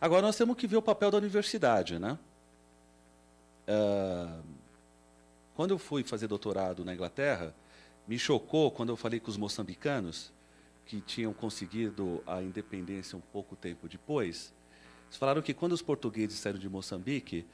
Agora, 0.00 0.20
nós 0.20 0.36
temos 0.36 0.56
que 0.56 0.66
ver 0.66 0.76
o 0.76 0.82
papel 0.82 1.12
da 1.12 1.18
universidade. 1.18 1.98
Né? 2.00 2.18
Uh, 3.68 4.42
quando 5.54 5.70
eu 5.70 5.78
fui 5.78 6.02
fazer 6.02 6.26
doutorado 6.26 6.84
na 6.84 6.92
Inglaterra, 6.92 7.54
me 8.08 8.18
chocou 8.18 8.72
quando 8.72 8.88
eu 8.88 8.96
falei 8.96 9.20
com 9.20 9.30
os 9.30 9.36
moçambicanos, 9.36 10.32
que 10.84 11.00
tinham 11.00 11.32
conseguido 11.32 12.22
a 12.26 12.42
independência 12.42 13.16
um 13.16 13.22
pouco 13.32 13.54
tempo 13.54 13.88
depois, 13.88 14.52
eles 15.06 15.16
falaram 15.16 15.40
que 15.40 15.54
quando 15.54 15.72
os 15.72 15.80
portugueses 15.80 16.40
saíram 16.40 16.58
de 16.58 16.68
Moçambique, 16.68 17.46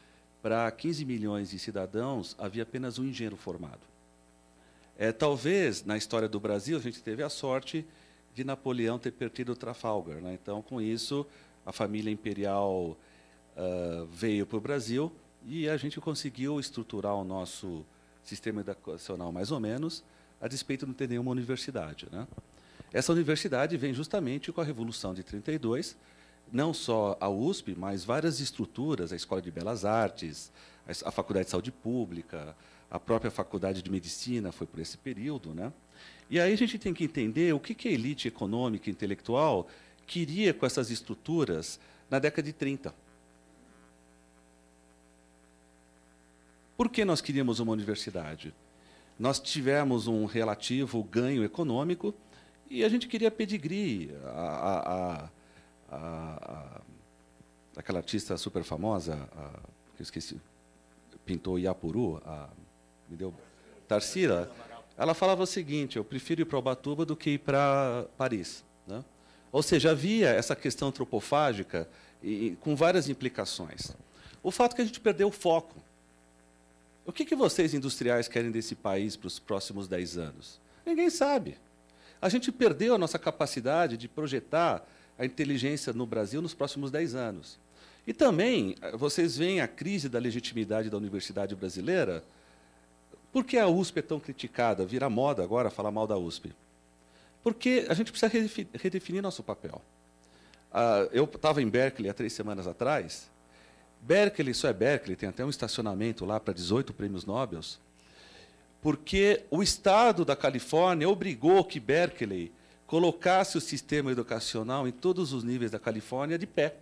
para 0.42 0.68
15 0.70 1.04
milhões 1.04 1.50
de 1.50 1.58
cidadãos, 1.58 2.34
havia 2.38 2.62
apenas 2.62 2.98
um 2.98 3.04
engenheiro 3.04 3.36
formado. 3.36 3.89
É, 5.00 5.12
talvez, 5.12 5.82
na 5.82 5.96
história 5.96 6.28
do 6.28 6.38
Brasil, 6.38 6.76
a 6.76 6.80
gente 6.80 7.02
teve 7.02 7.22
a 7.22 7.30
sorte 7.30 7.86
de 8.34 8.44
Napoleão 8.44 8.98
ter 8.98 9.10
perdido 9.10 9.56
Trafalgar. 9.56 10.20
Né? 10.20 10.34
Então, 10.34 10.60
com 10.60 10.78
isso, 10.78 11.26
a 11.64 11.72
família 11.72 12.10
imperial 12.10 12.98
uh, 13.56 14.04
veio 14.12 14.44
para 14.44 14.58
o 14.58 14.60
Brasil 14.60 15.10
e 15.46 15.66
a 15.70 15.78
gente 15.78 15.98
conseguiu 16.02 16.60
estruturar 16.60 17.14
o 17.14 17.24
nosso 17.24 17.82
sistema 18.22 18.60
educacional 18.60 19.32
mais 19.32 19.50
ou 19.50 19.58
menos, 19.58 20.04
a 20.38 20.46
despeito 20.46 20.84
de 20.84 20.90
não 20.90 20.94
ter 20.94 21.08
nenhuma 21.08 21.30
universidade. 21.30 22.06
Né? 22.12 22.28
Essa 22.92 23.10
universidade 23.10 23.78
vem 23.78 23.94
justamente 23.94 24.52
com 24.52 24.60
a 24.60 24.64
Revolução 24.64 25.14
de 25.14 25.22
32, 25.22 25.96
não 26.52 26.74
só 26.74 27.16
a 27.18 27.26
USP, 27.26 27.74
mas 27.74 28.04
várias 28.04 28.38
estruturas, 28.38 29.14
a 29.14 29.16
Escola 29.16 29.40
de 29.40 29.50
Belas 29.50 29.86
Artes, 29.86 30.52
a 31.02 31.10
Faculdade 31.10 31.46
de 31.46 31.52
Saúde 31.52 31.72
Pública, 31.72 32.54
a 32.90 32.98
própria 32.98 33.30
faculdade 33.30 33.82
de 33.82 33.90
medicina 33.90 34.50
foi 34.50 34.66
por 34.66 34.80
esse 34.80 34.98
período. 34.98 35.54
Né? 35.54 35.72
E 36.28 36.40
aí 36.40 36.52
a 36.52 36.56
gente 36.56 36.78
tem 36.78 36.92
que 36.92 37.04
entender 37.04 37.54
o 37.54 37.60
que, 37.60 37.74
que 37.74 37.88
a 37.88 37.92
elite 37.92 38.26
econômica 38.26 38.88
e 38.88 38.92
intelectual 38.92 39.68
queria 40.06 40.52
com 40.52 40.66
essas 40.66 40.90
estruturas 40.90 41.78
na 42.10 42.18
década 42.18 42.42
de 42.42 42.52
30. 42.52 42.92
Por 46.76 46.88
que 46.88 47.04
nós 47.04 47.20
queríamos 47.20 47.60
uma 47.60 47.72
universidade? 47.72 48.52
Nós 49.18 49.38
tivemos 49.38 50.06
um 50.06 50.24
relativo 50.24 51.04
ganho 51.04 51.44
econômico 51.44 52.14
e 52.68 52.82
a 52.82 52.88
gente 52.88 53.06
queria 53.06 53.30
pedigree. 53.30 54.10
A, 54.24 55.28
a, 55.90 55.94
a, 55.94 56.80
aquela 57.76 57.98
artista 57.98 58.36
super 58.36 58.64
famosa, 58.64 59.16
que 59.94 60.02
eu 60.02 60.04
esqueci, 60.04 60.40
pintou 61.24 61.58
Iapuru, 61.58 62.20
a 62.24 62.48
me 63.10 63.16
deu 63.16 63.34
Tarsila, 63.88 64.50
ela 64.96 65.14
falava 65.14 65.42
o 65.42 65.46
seguinte: 65.46 65.96
eu 65.96 66.04
prefiro 66.04 66.42
ir 66.42 66.44
para 66.44 66.58
Ubatuba 66.58 67.04
do 67.04 67.16
que 67.16 67.30
ir 67.30 67.38
para 67.38 68.06
Paris. 68.16 68.64
Né? 68.86 69.04
Ou 69.50 69.62
seja, 69.62 69.90
havia 69.90 70.28
essa 70.28 70.54
questão 70.54 70.88
antropofágica 70.88 71.88
e, 72.22 72.56
com 72.60 72.76
várias 72.76 73.08
implicações. 73.08 73.92
O 74.42 74.50
fato 74.50 74.72
é 74.72 74.76
que 74.76 74.82
a 74.82 74.84
gente 74.84 75.00
perdeu 75.00 75.28
o 75.28 75.32
foco. 75.32 75.82
O 77.04 77.12
que, 77.12 77.24
que 77.24 77.34
vocês 77.34 77.74
industriais 77.74 78.28
querem 78.28 78.50
desse 78.50 78.74
país 78.74 79.16
para 79.16 79.26
os 79.26 79.38
próximos 79.38 79.88
10 79.88 80.18
anos? 80.18 80.60
Ninguém 80.86 81.10
sabe. 81.10 81.56
A 82.22 82.28
gente 82.28 82.52
perdeu 82.52 82.94
a 82.94 82.98
nossa 82.98 83.18
capacidade 83.18 83.96
de 83.96 84.06
projetar 84.06 84.86
a 85.18 85.24
inteligência 85.24 85.92
no 85.92 86.06
Brasil 86.06 86.40
nos 86.40 86.54
próximos 86.54 86.90
10 86.90 87.14
anos. 87.14 87.58
E 88.06 88.12
também, 88.12 88.76
vocês 88.94 89.36
veem 89.36 89.60
a 89.60 89.68
crise 89.68 90.08
da 90.08 90.18
legitimidade 90.18 90.88
da 90.88 90.96
universidade 90.96 91.54
brasileira 91.54 92.22
por 93.32 93.44
que 93.44 93.58
a 93.58 93.68
USP 93.68 93.98
é 93.98 94.02
tão 94.02 94.18
criticada? 94.18 94.84
Vira 94.84 95.08
moda 95.08 95.42
agora 95.42 95.70
falar 95.70 95.90
mal 95.90 96.06
da 96.06 96.16
USP. 96.16 96.52
Porque 97.42 97.86
a 97.88 97.94
gente 97.94 98.12
precisa 98.12 98.30
redefinir 98.74 99.22
nosso 99.22 99.42
papel. 99.42 99.80
Uh, 100.70 101.08
eu 101.12 101.24
estava 101.24 101.62
em 101.62 101.68
Berkeley 101.68 102.10
há 102.10 102.14
três 102.14 102.32
semanas 102.32 102.66
atrás. 102.66 103.30
Berkeley 104.00 104.54
só 104.54 104.68
é 104.68 104.72
Berkeley, 104.72 105.16
tem 105.16 105.28
até 105.28 105.44
um 105.44 105.50
estacionamento 105.50 106.24
lá 106.24 106.40
para 106.40 106.54
18 106.54 106.92
prêmios 106.92 107.24
Nobel, 107.26 107.60
porque 108.80 109.44
o 109.50 109.62
Estado 109.62 110.24
da 110.24 110.34
Califórnia 110.34 111.08
obrigou 111.08 111.62
que 111.64 111.78
Berkeley 111.78 112.50
colocasse 112.86 113.58
o 113.58 113.60
sistema 113.60 114.10
educacional 114.10 114.88
em 114.88 114.90
todos 114.90 115.32
os 115.32 115.44
níveis 115.44 115.70
da 115.70 115.78
Califórnia 115.78 116.38
de 116.38 116.46
pé. 116.46 116.76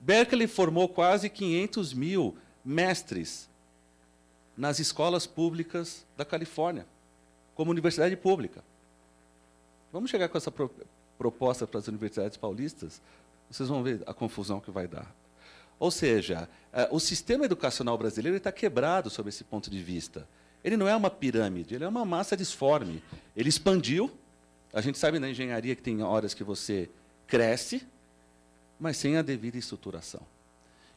Berkeley 0.00 0.46
formou 0.46 0.88
quase 0.88 1.28
500 1.28 1.92
mil 1.92 2.36
mestres 2.64 3.48
nas 4.56 4.78
escolas 4.78 5.26
públicas 5.26 6.04
da 6.16 6.24
Califórnia, 6.24 6.86
como 7.54 7.70
universidade 7.70 8.16
pública. 8.16 8.62
Vamos 9.92 10.10
chegar 10.10 10.28
com 10.28 10.38
essa 10.38 10.50
pro 10.50 10.70
proposta 11.16 11.66
para 11.66 11.78
as 11.78 11.86
universidades 11.86 12.36
paulistas, 12.36 13.00
vocês 13.48 13.68
vão 13.68 13.82
ver 13.84 14.02
a 14.04 14.12
confusão 14.12 14.60
que 14.60 14.70
vai 14.70 14.88
dar. 14.88 15.14
Ou 15.78 15.90
seja, 15.90 16.48
eh, 16.72 16.88
o 16.90 16.98
sistema 16.98 17.44
educacional 17.44 17.96
brasileiro 17.96 18.36
está 18.36 18.50
quebrado 18.50 19.08
sob 19.10 19.28
esse 19.28 19.44
ponto 19.44 19.70
de 19.70 19.82
vista. 19.82 20.26
Ele 20.62 20.76
não 20.76 20.88
é 20.88 20.96
uma 20.96 21.10
pirâmide, 21.10 21.74
ele 21.74 21.84
é 21.84 21.88
uma 21.88 22.04
massa 22.04 22.36
disforme. 22.36 23.02
Ele 23.36 23.48
expandiu, 23.48 24.10
A 24.72 24.80
gente 24.80 24.98
sabe 24.98 25.20
na 25.20 25.30
engenharia 25.30 25.76
que 25.76 25.82
tem 25.82 26.02
horas 26.02 26.34
que 26.34 26.42
você 26.42 26.90
cresce, 27.28 27.86
mas 28.78 28.96
sem 28.96 29.16
a 29.16 29.22
devida 29.22 29.56
estruturação. 29.56 30.20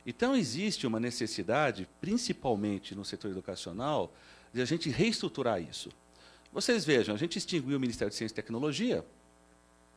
Então, 0.09 0.33
existe 0.33 0.87
uma 0.87 1.01
necessidade, 1.01 1.85
principalmente 1.99 2.95
no 2.95 3.03
setor 3.03 3.29
educacional, 3.29 4.13
de 4.53 4.61
a 4.61 4.65
gente 4.65 4.89
reestruturar 4.89 5.61
isso. 5.61 5.89
Vocês 6.53 6.85
vejam, 6.85 7.13
a 7.13 7.17
gente 7.17 7.37
extinguiu 7.37 7.75
o 7.75 7.79
Ministério 7.79 8.09
de 8.09 8.15
Ciência 8.15 8.33
e 8.33 8.35
Tecnologia 8.35 9.05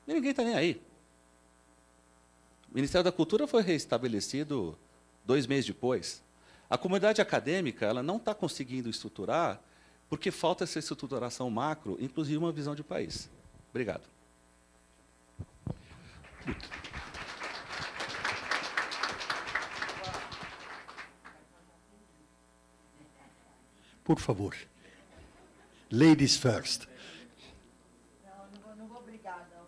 e 0.09 0.13
ninguém 0.13 0.33
está 0.33 0.43
nem 0.43 0.55
aí. 0.55 0.83
O 2.69 2.75
Ministério 2.75 3.05
da 3.05 3.13
Cultura 3.13 3.47
foi 3.47 3.63
restabelecido 3.63 4.77
dois 5.25 5.47
meses 5.47 5.67
depois. 5.67 6.21
A 6.69 6.77
comunidade 6.77 7.21
acadêmica 7.21 7.87
ela 7.87 8.03
não 8.03 8.17
está 8.17 8.35
conseguindo 8.35 8.91
estruturar 8.91 9.63
porque 10.09 10.33
falta 10.33 10.65
essa 10.65 10.81
estruturação 10.81 11.49
macro, 11.51 11.97
inclusive 12.01 12.37
uma 12.37 12.51
visão 12.51 12.75
de 12.75 12.83
país. 12.83 13.31
Obrigado. 13.71 14.03
Por 24.05 24.19
favor. 24.19 24.57
Ladies 25.91 26.37
first. 26.37 26.87
Não, 28.25 28.47
não 28.53 28.61
vou, 28.63 28.77
não 28.77 28.87
vou 28.87 29.03
brigar, 29.03 29.49
não. 29.55 29.67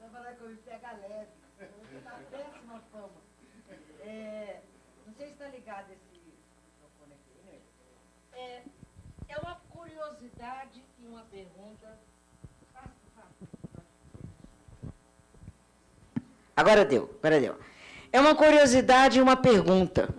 Vai 0.00 0.10
falar 0.10 0.34
que 0.34 0.42
eu 0.42 0.48
me 0.48 0.56
pega 0.56 0.92
leve. 0.92 1.30
Você 1.58 1.96
está 1.96 2.18
péssima 2.30 2.82
fama. 2.92 3.20
É, 4.02 4.60
não 5.06 5.14
sei 5.14 5.26
se 5.26 5.32
está 5.32 5.48
ligado 5.48 5.90
esse 5.92 6.20
microfone 6.24 7.14
aqui. 7.14 7.46
né? 7.46 7.58
É, 8.32 8.62
é 9.28 9.38
uma 9.38 9.56
curiosidade 9.70 10.82
e 11.02 11.06
uma 11.06 11.22
pergunta. 11.24 11.98
Agora 16.56 16.84
deu, 16.84 17.10
agora 17.22 17.40
deu. 17.40 17.58
É 18.12 18.20
uma 18.20 18.34
curiosidade 18.34 19.18
e 19.18 19.22
uma 19.22 19.36
pergunta. 19.36 20.14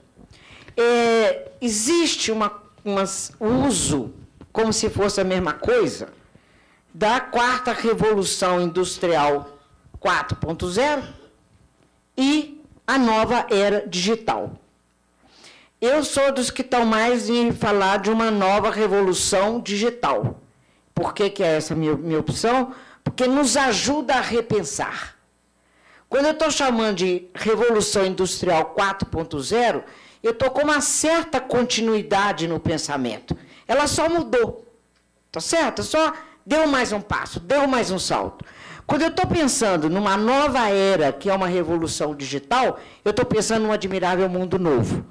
É, 0.76 1.52
existe 1.62 2.32
uma, 2.32 2.61
umas- 2.84 3.32
uso, 3.40 4.14
como 4.52 4.72
se 4.74 4.90
fosse 4.90 5.22
a 5.22 5.24
mesma 5.24 5.54
coisa, 5.54 6.10
da 6.94 7.20
quarta 7.20 7.72
revolução 7.72 8.60
industrial 8.62 9.58
4.0 10.00 11.04
e 12.18 12.62
a 12.86 12.98
nova 12.98 13.46
era 13.50 13.88
digital. 13.88 14.52
Eu 15.80 16.04
sou 16.04 16.32
dos 16.32 16.52
que 16.52 16.62
estão 16.62 16.86
mais 16.86 17.30
em 17.30 17.52
falar 17.52 17.98
de 18.00 18.10
uma 18.12 18.30
nova 18.30 18.70
revolução 18.70 19.60
digital. 19.60 20.40
Por 20.94 21.14
que, 21.14 21.30
que 21.30 21.44
é 21.44 21.56
essa 21.58 21.74
minha, 21.74 21.96
minha 21.96 22.20
opção? 22.20 22.74
Porque 23.04 23.26
nos 23.26 23.58
ajuda 23.58 24.16
a 24.16 24.22
repensar. 24.22 25.16
Quando 26.08 26.26
eu 26.26 26.34
estou 26.34 26.52
chamando 26.52 26.98
de 26.98 27.28
Revolução 27.34 28.06
Industrial 28.06 28.76
4.0, 28.78 29.82
eu 30.24 30.32
estou 30.32 30.50
com 30.50 30.62
uma 30.62 30.82
certa 30.82 31.40
continuidade 31.40 32.48
no 32.48 32.60
pensamento. 32.60 33.36
Ela 33.68 33.88
só 33.88 34.08
mudou. 34.10 34.66
Tá 35.32 35.40
certo? 35.40 35.82
Só 35.82 36.14
deu 36.46 36.68
mais 36.68 36.92
um 36.92 37.02
passo, 37.02 37.40
deu 37.40 37.68
mais 37.68 37.90
um 37.90 38.00
salto. 38.00 38.44
Quando 38.86 39.04
eu 39.04 39.08
estou 39.08 39.26
pensando 39.26 39.90
numa 39.90 40.18
nova 40.18 40.70
era, 40.70 41.14
que 41.14 41.30
é 41.30 41.34
uma 41.34 41.48
revolução 41.48 42.14
digital, 42.14 42.80
eu 43.06 43.12
estou 43.12 43.26
pensando 43.26 43.64
num 43.64 43.72
admirável 43.72 44.28
mundo 44.28 44.60
novo. 44.60 45.06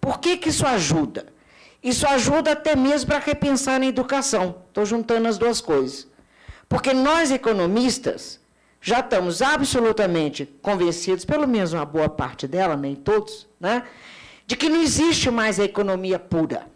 Por 0.00 0.18
que, 0.18 0.36
que 0.36 0.50
isso 0.50 0.66
ajuda? 0.66 1.26
Isso 1.82 2.06
ajuda 2.06 2.52
até 2.52 2.76
mesmo 2.76 3.08
para 3.08 3.18
repensar 3.18 3.80
na 3.80 3.86
educação. 3.86 4.56
Estou 4.68 4.84
juntando 4.84 5.28
as 5.28 5.38
duas 5.38 5.60
coisas. 5.60 6.06
Porque 6.68 6.92
nós, 6.92 7.30
economistas, 7.30 8.38
já 8.80 9.00
estamos 9.00 9.40
absolutamente 9.40 10.44
convencidos, 10.60 11.24
pelo 11.24 11.48
menos 11.48 11.72
uma 11.72 11.84
boa 11.84 12.08
parte 12.08 12.46
dela, 12.46 12.76
nem 12.76 12.94
todos, 12.94 13.48
né, 13.58 13.84
de 14.48 14.56
que 14.56 14.70
não 14.70 14.80
existe 14.80 15.30
mais 15.30 15.60
a 15.60 15.64
economia 15.64 16.18
pura. 16.18 16.66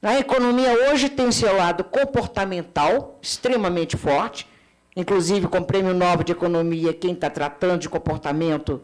A 0.00 0.18
economia 0.18 0.72
hoje 0.90 1.10
tem 1.10 1.30
seu 1.30 1.54
lado 1.54 1.84
comportamental 1.84 3.18
extremamente 3.20 3.98
forte, 3.98 4.48
inclusive 4.96 5.46
com 5.46 5.58
o 5.58 5.64
Prêmio 5.64 5.92
Nobel 5.92 6.24
de 6.24 6.32
Economia, 6.32 6.94
quem 6.94 7.12
está 7.12 7.28
tratando 7.28 7.80
de 7.80 7.88
comportamento 7.90 8.82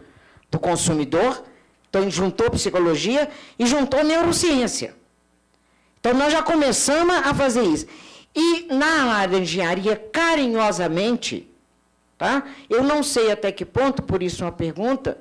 do 0.50 0.58
consumidor. 0.58 1.42
Então, 1.88 2.10
juntou 2.10 2.50
psicologia 2.50 3.30
e 3.58 3.66
juntou 3.66 4.04
neurociência. 4.04 4.94
Então, 5.98 6.12
nós 6.12 6.30
já 6.30 6.42
começamos 6.42 7.16
a 7.16 7.34
fazer 7.34 7.62
isso. 7.62 7.86
E 8.36 8.66
na 8.70 9.14
área 9.14 9.36
de 9.36 9.42
engenharia, 9.42 9.96
carinhosamente, 9.96 11.50
tá? 12.18 12.44
eu 12.68 12.82
não 12.82 13.02
sei 13.02 13.32
até 13.32 13.50
que 13.50 13.64
ponto, 13.64 14.02
por 14.02 14.22
isso 14.22 14.44
uma 14.44 14.52
pergunta, 14.52 15.18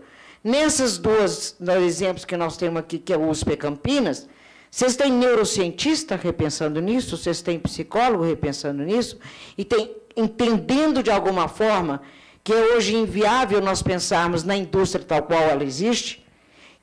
nessas 0.48 0.98
duas 0.98 1.56
dois 1.60 1.84
exemplos 1.84 2.24
que 2.24 2.38
nós 2.38 2.56
temos 2.56 2.80
aqui, 2.80 2.98
que 2.98 3.12
é 3.12 3.18
o 3.18 3.30
USP 3.30 3.58
Campinas, 3.58 4.30
vocês 4.72 4.96
têm 4.96 5.12
neurocientista 5.12 6.16
repensando 6.16 6.80
nisso, 6.80 7.18
vocês 7.18 7.42
têm 7.42 7.60
psicólogo 7.60 8.24
repensando 8.24 8.82
nisso, 8.84 9.20
e 9.58 9.66
tem, 9.66 9.94
entendendo 10.16 11.04
de 11.04 11.12
alguma 11.12 11.50
forma 11.50 12.02
que 12.46 12.54
é 12.54 12.76
hoje 12.76 12.96
inviável 12.96 13.60
nós 13.60 13.82
pensarmos 13.82 14.46
na 14.46 14.56
indústria 14.56 15.04
tal 15.04 15.24
qual 15.24 15.42
ela 15.42 15.66
existe. 15.66 16.26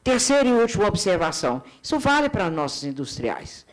Terceira 0.03 0.47
e 0.47 0.53
última 0.53 0.87
observação: 0.87 1.63
isso 1.83 1.99
vale 1.99 2.29
para 2.29 2.51
nossos 2.51 2.85
industriais. 2.85 3.65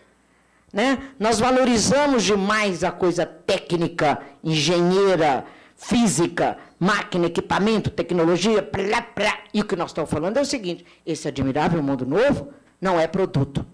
Né? 0.72 1.00
Nós 1.20 1.38
valorizamos 1.38 2.24
demais 2.24 2.82
a 2.86 2.92
coisa 2.92 3.26
técnica, 3.26 4.22
engenheira, 4.42 5.46
física, 5.82 6.58
máquina, 6.80 7.26
equipamento, 7.26 7.90
tecnologia, 7.90 8.62
plá, 8.62 9.02
plá. 9.02 9.40
e 9.52 9.62
o 9.62 9.66
que 9.66 9.76
nós 9.76 9.90
estamos 9.90 10.12
falando 10.12 10.38
é 10.38 10.42
o 10.42 10.46
seguinte: 10.46 10.86
esse 11.06 11.28
admirável 11.28 11.82
mundo 11.82 12.06
novo 12.06 12.54
não 12.80 13.00
é 13.00 13.08
produto. 13.08 13.66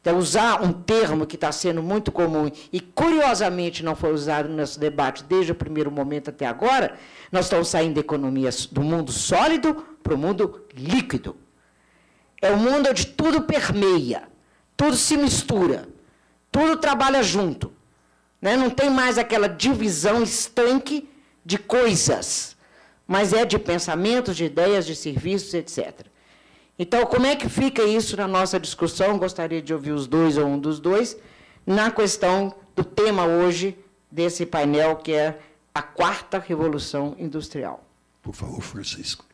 Então, 0.00 0.18
usar 0.18 0.60
um 0.60 0.72
termo 0.72 1.26
que 1.26 1.36
está 1.36 1.52
sendo 1.52 1.80
muito 1.80 2.10
comum 2.10 2.50
e, 2.72 2.80
curiosamente, 2.80 3.84
não 3.84 3.94
foi 3.94 4.12
usado 4.12 4.48
no 4.48 4.56
nosso 4.56 4.80
debate 4.80 5.22
desde 5.22 5.52
o 5.52 5.54
primeiro 5.54 5.92
momento 5.92 6.30
até 6.30 6.44
agora, 6.44 6.96
nós 7.30 7.44
estamos 7.44 7.68
saindo 7.68 7.94
da 7.94 8.00
economia 8.00 8.50
do 8.72 8.82
mundo 8.82 9.12
sólido 9.12 9.74
para 10.02 10.14
o 10.14 10.18
mundo 10.18 10.64
líquido. 10.74 11.36
É 12.40 12.50
o 12.50 12.56
mundo 12.56 12.88
onde 12.90 13.06
tudo 13.06 13.42
permeia, 13.42 14.24
tudo 14.76 14.96
se 14.96 15.16
mistura, 15.16 15.88
tudo 16.50 16.78
trabalha 16.78 17.22
junto. 17.22 17.72
Né? 18.40 18.56
Não 18.56 18.70
tem 18.70 18.90
mais 18.90 19.18
aquela 19.18 19.48
divisão 19.48 20.20
estanque 20.20 21.08
de 21.44 21.58
coisas, 21.58 22.56
mas 23.06 23.32
é 23.32 23.44
de 23.44 23.58
pensamentos, 23.58 24.36
de 24.36 24.44
ideias, 24.44 24.86
de 24.86 24.94
serviços, 24.94 25.52
etc. 25.54 26.06
Então, 26.78 27.04
como 27.06 27.26
é 27.26 27.36
que 27.36 27.48
fica 27.48 27.82
isso 27.82 28.16
na 28.16 28.26
nossa 28.26 28.58
discussão? 28.58 29.18
Gostaria 29.18 29.60
de 29.60 29.72
ouvir 29.72 29.92
os 29.92 30.06
dois 30.06 30.38
ou 30.38 30.46
um 30.46 30.58
dos 30.58 30.80
dois, 30.80 31.16
na 31.66 31.90
questão 31.90 32.54
do 32.74 32.84
tema 32.84 33.24
hoje 33.24 33.78
desse 34.10 34.46
painel, 34.46 34.96
que 34.96 35.12
é 35.12 35.38
a 35.74 35.82
quarta 35.82 36.38
revolução 36.38 37.16
industrial. 37.18 37.84
Por 38.22 38.34
favor, 38.34 38.60
Francisco. 38.60 39.24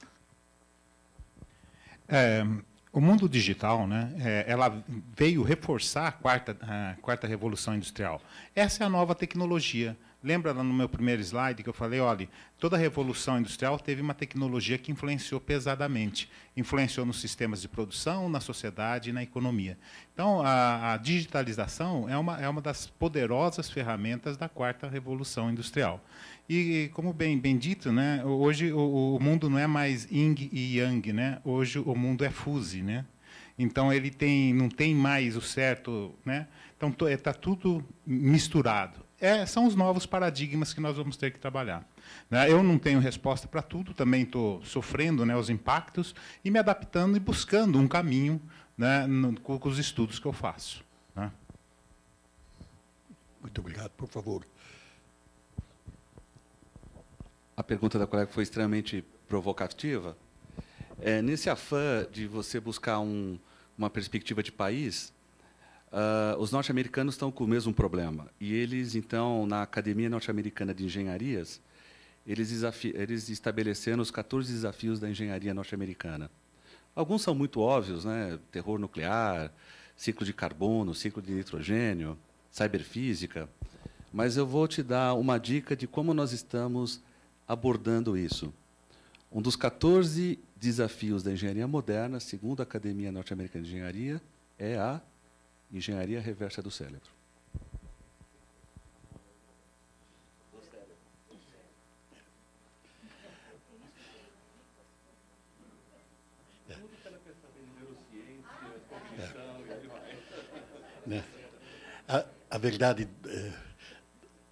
É, 2.09 2.45
o 2.93 3.01
mundo 3.01 3.29
digital, 3.29 3.87
né, 3.87 4.13
é, 4.19 4.45
ela 4.49 4.83
veio 5.17 5.43
reforçar 5.43 6.09
a 6.09 6.13
quarta, 6.13 6.57
a 6.63 6.95
quarta 7.03 7.27
revolução 7.27 7.75
industrial. 7.75 8.21
Essa 8.55 8.83
é 8.83 8.87
a 8.87 8.91
nova 8.91 9.15
tecnologia. 9.15 9.97
Lembra 10.23 10.53
no 10.53 10.65
meu 10.65 10.89
primeiro 10.89 11.23
slide 11.23 11.63
que 11.63 11.69
eu 11.69 11.73
falei, 11.73 12.01
olha, 12.01 12.29
toda 12.59 12.77
revolução 12.77 13.39
industrial 13.39 13.79
teve 13.79 14.03
uma 14.03 14.15
tecnologia 14.15 14.77
que 14.77 14.91
influenciou 14.91 15.41
pesadamente. 15.41 16.29
Influenciou 16.57 17.07
nos 17.07 17.21
sistemas 17.21 17.63
de 17.63 17.69
produção, 17.69 18.29
na 18.29 18.41
sociedade 18.41 19.11
e 19.11 19.13
na 19.13 19.23
economia. 19.23 19.79
Então, 20.13 20.43
a, 20.43 20.95
a 20.95 20.97
digitalização 20.97 22.09
é 22.09 22.19
uma, 22.19 22.41
é 22.41 22.49
uma 22.49 22.61
das 22.61 22.89
poderosas 22.89 23.71
ferramentas 23.71 24.37
da 24.37 24.49
quarta 24.49 24.89
revolução 24.89 25.53
industrial. 25.53 26.05
E, 26.49 26.91
como 26.95 27.13
bem, 27.13 27.39
bem 27.39 27.57
dito, 27.57 27.93
né, 27.93 28.25
hoje 28.25 28.73
o, 28.73 29.17
o 29.17 29.23
mundo 29.23 29.49
não 29.49 29.59
é 29.59 29.69
mais 29.69 30.11
yin 30.11 30.35
e 30.51 30.79
yang, 30.79 31.13
né? 31.13 31.41
hoje 31.45 31.79
o 31.79 31.95
mundo 31.95 32.25
é 32.25 32.31
fuse. 32.31 32.83
Né? 32.83 33.05
Então, 33.57 33.93
ele 33.93 34.11
tem, 34.11 34.53
não 34.53 34.69
tem 34.69 34.97
mais 34.97 35.37
o 35.37 35.41
certo. 35.41 36.13
Né? 36.25 36.49
Então, 36.77 36.93
está 37.09 37.33
tudo 37.33 37.85
misturado. 38.05 39.07
É, 39.21 39.45
são 39.47 39.67
os 39.67 39.75
novos 39.75 40.07
paradigmas 40.07 40.73
que 40.73 40.81
nós 40.81 40.97
vamos 40.97 41.17
ter 41.17 41.33
que 41.33 41.41
trabalhar. 41.41 41.85
Né? 42.31 42.51
Eu 42.51 42.63
não 42.63 42.79
tenho 42.79 43.01
resposta 43.01 43.49
para 43.49 43.61
tudo, 43.61 43.93
também 43.93 44.23
estou 44.23 44.65
sofrendo 44.65 45.27
né, 45.27 45.37
os 45.37 45.51
impactos 45.51 46.15
e 46.45 46.51
me 46.51 46.59
adaptando 46.59 47.17
e 47.17 47.21
buscando 47.21 47.79
um 47.79 47.89
caminho 47.89 48.41
né, 48.77 49.07
no, 49.09 49.39
com, 49.41 49.59
com 49.59 49.69
os 49.69 49.79
estudos 49.79 50.21
que 50.21 50.27
eu 50.27 50.33
faço. 50.33 50.85
Né? 51.17 51.33
Muito 53.43 53.61
obrigado, 53.61 53.91
por 53.91 54.09
favor. 54.09 54.47
A 57.57 57.63
pergunta 57.65 57.99
da 57.99 58.07
colega 58.07 58.31
foi 58.31 58.45
extremamente 58.45 59.05
provocativa. 59.29 60.17
É, 61.01 61.21
nesse 61.21 61.51
afã 61.51 62.07
de 62.11 62.29
você 62.29 62.61
buscar 62.61 63.01
um, 63.01 63.37
uma 63.77 63.91
perspectiva 63.91 64.45
de 64.45 64.53
país, 64.53 65.13
Uh, 65.91 66.39
os 66.39 66.53
norte-americanos 66.53 67.15
estão 67.15 67.33
com 67.33 67.45
o 67.45 67.49
mesmo 67.49 67.73
problema. 67.73 68.29
E 68.39 68.55
eles, 68.55 68.95
então, 68.95 69.47
na 69.47 69.63
Academia 69.63 70.11
Norte-Americana 70.11 70.75
de 70.75 70.85
Engenharias, 70.85 71.61
eles, 72.27 72.63
eles 72.95 73.29
estabeleceram 73.31 74.03
os 74.03 74.11
14 74.11 74.53
desafios 74.53 75.01
da 75.01 75.09
engenharia 75.09 75.55
norte-americana. 75.55 76.31
Alguns 76.95 77.23
são 77.23 77.35
muito 77.35 77.61
óbvios, 77.61 78.05
né? 78.05 78.39
terror 78.53 78.79
nuclear, 78.79 79.51
ciclo 79.97 80.27
de 80.27 80.33
carbono, 80.33 80.95
ciclo 80.95 81.23
de 81.23 81.33
nitrogênio, 81.33 82.19
cyberfísica. 82.51 83.49
Mas 84.13 84.37
eu 84.37 84.47
vou 84.47 84.69
te 84.69 84.83
dar 84.83 85.15
uma 85.15 85.39
dica 85.39 85.75
de 85.75 85.87
como 85.87 86.13
nós 86.13 86.33
estamos 86.33 87.01
abordando 87.47 88.17
isso. 88.17 88.53
Um 89.33 89.41
dos 89.41 89.57
14 89.57 90.39
desafios 90.57 91.23
da 91.23 91.33
engenharia 91.33 91.67
moderna, 91.67 92.21
segundo 92.21 92.61
a 92.61 92.63
Academia 92.63 93.13
Norte-Americana 93.13 93.65
de 93.65 93.71
Engenharia, 93.71 94.21
é 94.59 94.77
a 94.77 95.01
engenharia 95.73 96.21
reversa 96.21 96.63
do 96.63 96.71
cérebro. 96.71 97.19
Né? 111.09 111.25
A, 112.07 112.27
a 112.51 112.59
verdade, 112.59 113.09
é, 113.27 113.53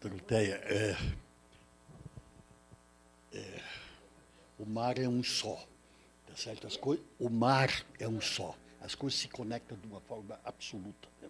Doroteia, 0.00 0.54
é, 0.64 0.96
é, 3.34 3.60
o 4.58 4.64
mar 4.64 4.98
é 4.98 5.06
um 5.06 5.22
só. 5.22 5.62
Tá 6.26 6.34
certo? 6.34 6.66
As 6.66 6.78
o 7.18 7.28
mar 7.28 7.68
é 8.00 8.08
um 8.08 8.20
só. 8.20 8.56
As 8.80 8.94
coisas 8.94 9.18
se 9.18 9.28
conectam 9.28 9.76
de 9.78 9.86
uma 9.86 10.00
forma 10.00 10.38
absoluta. 10.44 11.08
Né, 11.20 11.28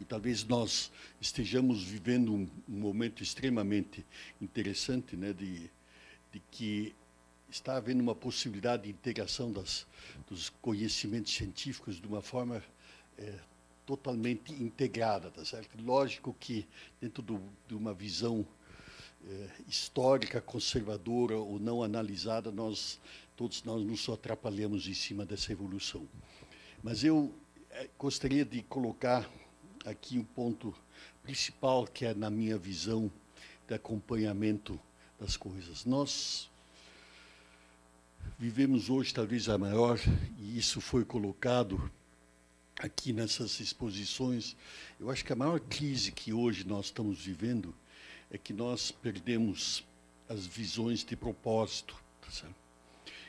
e 0.00 0.04
talvez 0.04 0.44
nós 0.44 0.90
estejamos 1.20 1.82
vivendo 1.82 2.32
um, 2.34 2.48
um 2.68 2.78
momento 2.78 3.22
extremamente 3.22 4.04
interessante 4.40 5.16
né, 5.16 5.32
de, 5.32 5.70
de 6.32 6.40
que 6.50 6.94
está 7.50 7.76
havendo 7.76 8.00
uma 8.00 8.14
possibilidade 8.14 8.84
de 8.84 8.90
integração 8.90 9.52
das, 9.52 9.86
dos 10.28 10.48
conhecimentos 10.48 11.32
científicos 11.34 12.00
de 12.00 12.06
uma 12.06 12.22
forma 12.22 12.62
é, 13.18 13.38
totalmente 13.86 14.52
integrada, 14.52 15.30
tá 15.30 15.44
certo? 15.44 15.76
Lógico 15.82 16.34
que 16.38 16.66
dentro 17.00 17.22
do, 17.22 17.40
de 17.68 17.74
uma 17.74 17.92
visão 17.92 18.46
eh, 19.24 19.48
histórica, 19.68 20.40
conservadora 20.40 21.36
ou 21.36 21.58
não 21.58 21.82
analisada, 21.82 22.50
nós 22.50 23.00
todos 23.36 23.62
nós 23.64 23.82
nos 23.84 24.08
atrapalhamos 24.08 24.86
em 24.86 24.94
cima 24.94 25.24
dessa 25.24 25.52
evolução. 25.52 26.08
Mas 26.82 27.04
eu 27.04 27.32
eh, 27.70 27.88
gostaria 27.96 28.44
de 28.44 28.60
colocar 28.62 29.30
aqui 29.84 30.18
um 30.18 30.24
ponto 30.24 30.74
principal 31.22 31.86
que 31.86 32.04
é 32.04 32.12
na 32.12 32.28
minha 32.28 32.58
visão 32.58 33.10
de 33.68 33.74
acompanhamento 33.74 34.80
das 35.18 35.36
coisas. 35.36 35.84
Nós 35.84 36.50
vivemos 38.36 38.90
hoje 38.90 39.14
talvez 39.14 39.48
a 39.48 39.56
maior 39.56 39.96
e 40.40 40.58
isso 40.58 40.80
foi 40.80 41.04
colocado 41.04 41.88
aqui 42.78 43.12
nessas 43.12 43.60
exposições, 43.60 44.56
eu 44.98 45.08
acho 45.08 45.24
que 45.24 45.32
a 45.32 45.36
maior 45.36 45.60
crise 45.60 46.10
que 46.10 46.32
hoje 46.32 46.66
nós 46.66 46.86
estamos 46.86 47.24
vivendo 47.24 47.72
é 48.28 48.36
que 48.36 48.52
nós 48.52 48.90
perdemos 48.90 49.84
as 50.28 50.46
visões 50.46 51.04
de 51.04 51.14
propósito. 51.14 51.94
Tá 52.22 52.48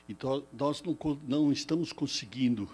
então, 0.10 0.44
nós 0.52 0.82
não, 0.82 0.98
não 1.28 1.52
estamos 1.52 1.94
conseguindo 1.94 2.68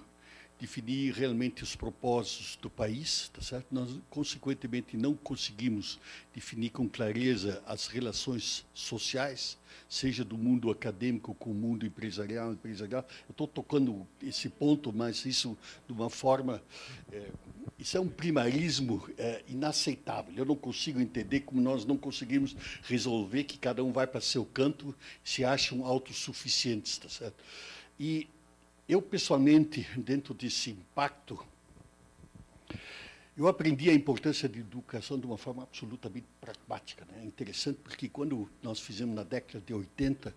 definir 0.59 1.13
realmente 1.13 1.63
os 1.63 1.75
propósitos 1.75 2.57
do 2.61 2.69
país, 2.69 3.29
tá 3.33 3.41
certo? 3.41 3.67
Nós, 3.71 3.97
consequentemente, 4.09 4.97
não 4.97 5.15
conseguimos 5.15 5.97
definir 6.33 6.71
com 6.71 6.87
clareza 6.87 7.63
as 7.65 7.87
relações 7.87 8.65
sociais, 8.73 9.57
seja 9.87 10.23
do 10.25 10.37
mundo 10.37 10.69
acadêmico 10.69 11.33
com 11.35 11.51
o 11.51 11.53
mundo 11.53 11.85
empresarial. 11.85 12.51
empresarial. 12.51 13.07
Eu 13.27 13.31
estou 13.31 13.47
tocando 13.47 14.05
esse 14.21 14.49
ponto, 14.49 14.91
mas 14.91 15.25
isso 15.25 15.57
de 15.87 15.93
uma 15.93 16.09
forma... 16.09 16.61
É, 17.11 17.29
isso 17.77 17.95
é 17.95 17.99
um 17.99 18.09
primarismo 18.09 19.09
é, 19.17 19.41
inaceitável. 19.47 20.33
Eu 20.35 20.43
não 20.43 20.55
consigo 20.55 20.99
entender 20.99 21.41
como 21.41 21.61
nós 21.61 21.85
não 21.85 21.95
conseguimos 21.95 22.53
resolver 22.83 23.45
que 23.45 23.57
cada 23.57 23.81
um 23.81 23.93
vai 23.93 24.05
para 24.05 24.19
seu 24.19 24.43
canto 24.43 24.93
se 25.23 25.45
acham 25.45 25.85
autossuficientes, 25.85 26.97
tá 26.97 27.07
certo? 27.07 27.41
E 27.97 28.27
eu, 28.89 29.03
pessoalmente, 29.03 29.87
dentro 29.95 30.33
desse 30.33 30.71
impacto, 30.71 31.45
eu 33.37 33.47
aprendi 33.47 33.87
a 33.87 33.93
importância 33.93 34.49
de 34.49 34.59
educação 34.59 35.19
de 35.19 35.27
uma 35.27 35.37
forma 35.37 35.61
absolutamente 35.61 36.25
pragmática. 36.41 37.05
Né? 37.05 37.21
É 37.21 37.23
interessante 37.23 37.79
porque 37.83 38.09
quando 38.09 38.49
nós 38.63 38.79
fizemos 38.79 39.15
na 39.15 39.21
década 39.21 39.63
de 39.63 39.71
80 39.75 40.35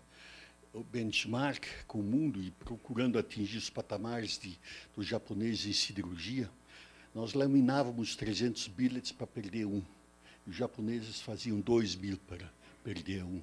o 0.71 0.83
benchmark 0.83 1.65
com 1.87 1.99
o 1.99 2.03
mundo 2.03 2.41
e 2.41 2.51
procurando 2.51 3.17
atingir 3.17 3.57
os 3.57 3.71
patamares 3.71 4.37
de, 4.37 4.57
dos 4.95 5.07
japoneses 5.07 5.65
em 5.65 5.73
cirurgia, 5.73 6.47
nós 7.13 7.33
laminávamos 7.33 8.15
300 8.15 8.67
billets 8.67 9.11
para 9.11 9.25
perder 9.25 9.65
um. 9.65 9.81
Os 10.45 10.55
japoneses 10.55 11.19
faziam 11.19 11.59
2 11.59 11.95
mil 11.95 12.17
para 12.27 12.51
perder 12.83 13.23
um. 13.23 13.41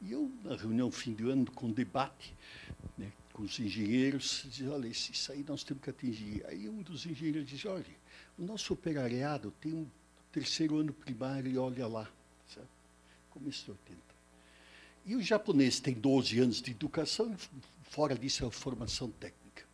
E 0.00 0.12
eu, 0.12 0.30
na 0.44 0.54
reunião 0.56 0.90
fim 0.90 1.14
de 1.14 1.28
ano, 1.28 1.50
com 1.50 1.70
debate, 1.70 2.34
né, 2.96 3.12
com 3.32 3.42
os 3.42 3.58
engenheiros, 3.58 4.44
diz, 4.46 4.68
olha, 4.68 4.86
isso 4.86 5.32
aí 5.32 5.44
nós 5.46 5.64
temos 5.64 5.82
que 5.82 5.90
atingir. 5.90 6.44
Aí 6.46 6.68
um 6.68 6.82
dos 6.82 7.04
engenheiros 7.06 7.46
diz, 7.46 7.64
olha, 7.66 7.84
o 8.38 8.42
nosso 8.42 8.72
operariado 8.72 9.52
tem 9.60 9.74
um 9.74 9.86
terceiro 10.32 10.78
ano 10.78 10.92
primário 10.92 11.50
e 11.50 11.58
olha 11.58 11.86
lá, 11.86 12.08
sabe? 12.48 12.68
começo 13.30 13.64
de 13.64 13.70
80. 13.72 13.98
E 15.06 15.16
o 15.16 15.22
japonês 15.22 15.80
tem 15.80 15.94
12 15.94 16.38
anos 16.38 16.60
de 16.60 16.70
educação, 16.70 17.34
fora 17.82 18.14
disso 18.14 18.44
é 18.44 18.48
a 18.48 18.50
formação 18.50 19.10
técnica. 19.10 19.64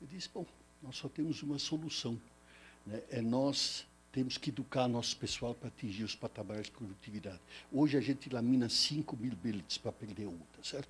Eu 0.00 0.06
disse, 0.06 0.28
bom, 0.32 0.46
nós 0.82 0.96
só 0.96 1.08
temos 1.08 1.42
uma 1.42 1.58
solução, 1.58 2.20
né? 2.86 3.02
é 3.10 3.20
nós 3.20 3.86
temos 4.12 4.36
que 4.36 4.50
educar 4.50 4.86
nosso 4.86 5.16
pessoal 5.16 5.54
para 5.54 5.68
atingir 5.68 6.04
os 6.04 6.14
patamares 6.14 6.66
de 6.66 6.72
produtividade. 6.72 7.40
Hoje 7.72 7.96
a 7.96 8.00
gente 8.00 8.28
lamina 8.28 8.68
5 8.68 9.16
mil 9.16 9.32
billets 9.34 9.78
para 9.78 9.90
perder 9.90 10.26
um, 10.26 10.38
certo? 10.62 10.88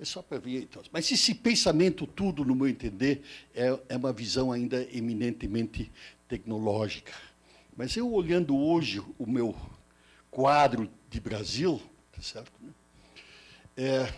É 0.00 0.04
só 0.06 0.22
para 0.22 0.38
ver. 0.38 0.62
Então. 0.62 0.82
Mas 0.90 1.12
esse 1.12 1.34
pensamento 1.34 2.06
tudo, 2.06 2.44
no 2.44 2.54
meu 2.54 2.66
entender, 2.66 3.22
é, 3.54 3.78
é 3.90 3.96
uma 3.96 4.12
visão 4.12 4.50
ainda 4.50 4.82
eminentemente 4.90 5.92
tecnológica. 6.26 7.12
Mas 7.76 7.94
eu 7.94 8.10
olhando 8.10 8.56
hoje 8.56 9.02
o 9.18 9.26
meu 9.26 9.54
quadro 10.30 10.90
de 11.10 11.20
Brasil, 11.20 11.80
tá 12.10 12.22
certo? 12.22 12.50
É, 13.76 14.12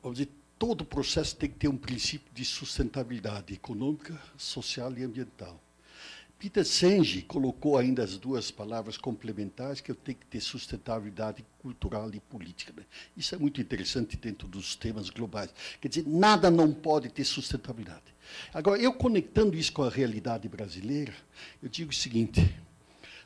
vamos 0.00 0.18
dizer, 0.18 0.37
todo 0.58 0.84
processo 0.84 1.36
tem 1.36 1.48
que 1.48 1.56
ter 1.56 1.68
um 1.68 1.76
princípio 1.76 2.32
de 2.34 2.44
sustentabilidade 2.44 3.54
econômica, 3.54 4.20
social 4.36 4.92
e 4.96 5.04
ambiental. 5.04 5.60
Peter 6.38 6.64
Senge 6.64 7.22
colocou 7.22 7.76
ainda 7.76 8.04
as 8.04 8.16
duas 8.16 8.48
palavras 8.50 8.96
complementares, 8.96 9.80
que 9.80 9.90
eu 9.90 9.94
tenho 9.94 10.18
que 10.18 10.26
ter 10.26 10.40
sustentabilidade 10.40 11.44
cultural 11.58 12.08
e 12.14 12.20
política. 12.20 12.72
Né? 12.76 12.84
Isso 13.16 13.34
é 13.34 13.38
muito 13.38 13.60
interessante 13.60 14.16
dentro 14.16 14.46
dos 14.46 14.76
temas 14.76 15.10
globais. 15.10 15.52
Quer 15.80 15.88
dizer, 15.88 16.06
nada 16.06 16.48
não 16.48 16.72
pode 16.72 17.08
ter 17.08 17.24
sustentabilidade. 17.24 18.14
Agora, 18.54 18.80
eu 18.80 18.92
conectando 18.92 19.56
isso 19.56 19.72
com 19.72 19.82
a 19.82 19.90
realidade 19.90 20.48
brasileira, 20.48 21.14
eu 21.60 21.68
digo 21.68 21.90
o 21.90 21.94
seguinte, 21.94 22.54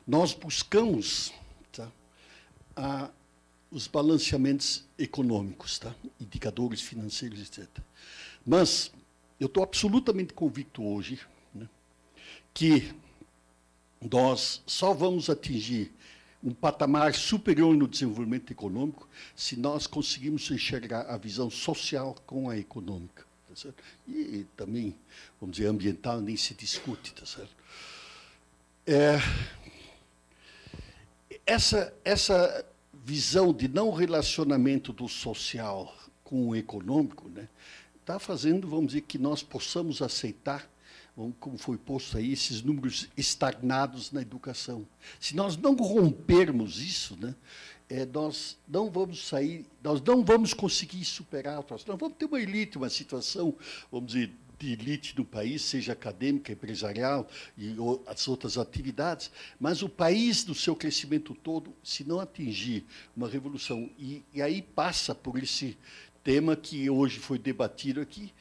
nós 0.07 0.33
buscamos 0.33 1.31
tá, 1.71 1.91
a 2.75 3.11
os 3.73 3.87
balanceamentos 3.87 4.85
econômicos, 4.99 5.79
tá? 5.79 5.95
indicadores 6.21 6.79
financeiros, 6.79 7.41
etc. 7.41 7.67
Mas 8.45 8.91
eu 9.39 9.47
estou 9.47 9.63
absolutamente 9.63 10.31
convicto 10.31 10.83
hoje 10.83 11.19
né, 11.53 11.67
que 12.53 12.93
nós 13.99 14.61
só 14.67 14.93
vamos 14.93 15.27
atingir 15.27 15.91
um 16.43 16.53
patamar 16.53 17.15
superior 17.15 17.75
no 17.75 17.87
desenvolvimento 17.87 18.51
econômico 18.51 19.09
se 19.35 19.57
nós 19.57 19.87
conseguirmos 19.87 20.49
enxergar 20.51 21.07
a 21.09 21.17
visão 21.17 21.49
social 21.49 22.15
com 22.27 22.49
a 22.49 22.57
econômica. 22.57 23.25
Tá 23.55 23.69
e 24.07 24.45
também, 24.55 24.95
vamos 25.39 25.57
dizer, 25.57 25.69
ambiental 25.69 26.21
nem 26.21 26.37
se 26.37 26.53
discute. 26.53 27.13
Tá 27.13 27.25
certo? 27.25 27.55
É, 28.85 29.17
essa, 31.45 31.93
essa 32.03 32.65
visão 33.03 33.53
de 33.53 33.67
não 33.67 33.91
relacionamento 33.91 34.93
do 34.93 35.09
social 35.09 35.93
com 36.23 36.49
o 36.49 36.55
econômico, 36.55 37.29
né, 37.29 37.49
está 37.99 38.17
fazendo, 38.17 38.67
vamos 38.67 38.87
dizer, 38.87 39.01
que 39.01 39.17
nós 39.17 39.43
possamos 39.43 40.01
aceitar, 40.01 40.69
como 41.39 41.57
foi 41.57 41.77
posto 41.77 42.17
aí, 42.17 42.31
esses 42.31 42.61
números 42.61 43.09
estagnados 43.15 44.11
na 44.11 44.21
educação. 44.21 44.87
Se 45.19 45.35
nós 45.35 45.55
não 45.57 45.75
rompermos 45.75 46.81
isso, 46.81 47.17
né, 47.19 47.35
é, 47.89 48.05
nós 48.05 48.57
não 48.67 48.89
vamos 48.89 49.27
sair, 49.27 49.65
nós 49.83 50.01
não 50.01 50.23
vamos 50.23 50.53
conseguir 50.53 51.03
superar, 51.05 51.63
nós 51.69 51.83
vamos 51.83 52.13
ter 52.17 52.25
uma 52.25 52.41
elite, 52.41 52.77
uma 52.77 52.89
situação, 52.89 53.53
vamos 53.91 54.13
dizer, 54.13 54.33
de 54.63 54.71
elite 54.71 55.13
do 55.13 55.25
país, 55.25 55.61
seja 55.61 55.91
acadêmica, 55.91 56.53
empresarial 56.53 57.27
e 57.57 57.75
as 58.07 58.29
outras 58.29 58.57
atividades, 58.57 59.29
mas 59.59 59.81
o 59.81 59.89
país, 59.89 60.45
do 60.45 60.55
seu 60.55 60.73
crescimento 60.73 61.35
todo, 61.35 61.73
se 61.83 62.05
não 62.05 62.21
atingir 62.21 62.85
uma 63.15 63.27
revolução, 63.27 63.89
e, 63.99 64.23
e 64.33 64.41
aí 64.41 64.61
passa 64.61 65.13
por 65.13 65.37
esse 65.37 65.77
tema 66.23 66.55
que 66.55 66.89
hoje 66.89 67.19
foi 67.19 67.37
debatido 67.37 67.99
aqui, 67.99 68.31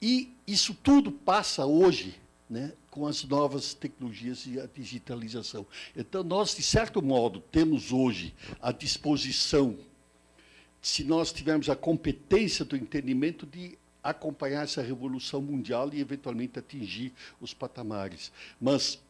e 0.00 0.32
isso 0.46 0.72
tudo 0.72 1.10
passa 1.10 1.66
hoje 1.66 2.14
né, 2.48 2.72
com 2.88 3.04
as 3.04 3.24
novas 3.24 3.74
tecnologias 3.74 4.46
e 4.46 4.60
a 4.60 4.66
digitalização. 4.66 5.66
Então, 5.96 6.22
nós, 6.22 6.54
de 6.54 6.62
certo 6.62 7.02
modo, 7.02 7.40
temos 7.40 7.92
hoje 7.92 8.34
à 8.60 8.70
disposição, 8.70 9.76
se 10.80 11.02
nós 11.02 11.32
tivermos 11.32 11.68
a 11.68 11.74
competência 11.74 12.64
do 12.64 12.76
entendimento 12.76 13.46
de 13.46 13.78
acompanhar 14.02 14.64
essa 14.64 14.82
revolução 14.82 15.40
mundial 15.40 15.90
e, 15.92 16.00
eventualmente, 16.00 16.58
atingir 16.58 17.12
os 17.40 17.54
patamares. 17.54 18.32
Mas, 18.60 19.00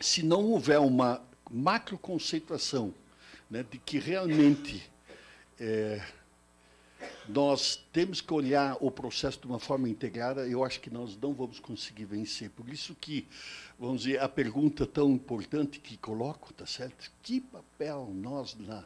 se 0.00 0.22
não 0.22 0.44
houver 0.44 0.78
uma 0.78 1.22
macroconceituação 1.50 2.94
né, 3.50 3.64
de 3.70 3.78
que 3.78 3.98
realmente 3.98 4.90
é, 5.60 6.02
nós 7.28 7.84
temos 7.92 8.20
que 8.20 8.32
olhar 8.32 8.76
o 8.80 8.90
processo 8.90 9.40
de 9.40 9.46
uma 9.46 9.58
forma 9.58 9.88
integrada, 9.88 10.46
eu 10.46 10.64
acho 10.64 10.80
que 10.80 10.90
nós 10.90 11.16
não 11.16 11.32
vamos 11.32 11.60
conseguir 11.60 12.04
vencer. 12.04 12.50
Por 12.50 12.68
isso 12.68 12.94
que, 12.94 13.26
vamos 13.78 14.02
dizer, 14.02 14.20
a 14.20 14.28
pergunta 14.28 14.86
tão 14.86 15.10
importante 15.10 15.78
que 15.78 15.96
coloco, 15.96 16.52
tá 16.52 16.66
certo? 16.66 17.10
Que 17.22 17.40
papel 17.40 18.10
nós 18.14 18.56
na 18.58 18.84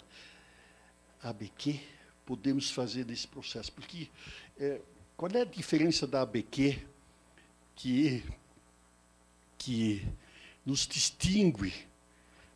ABQ 1.23 1.81
podemos 2.27 2.71
fazer 2.71 3.07
nesse 3.07 3.27
processo? 3.27 3.73
Porque 3.73 4.09
é, 4.59 4.81
qual 5.19 5.33
é 5.35 5.41
a 5.41 5.45
diferença 5.45 6.07
da 6.07 6.23
ABQ 6.23 6.79
que, 7.75 8.23
que 9.59 10.07
nos 10.65 10.87
distingue, 10.87 11.75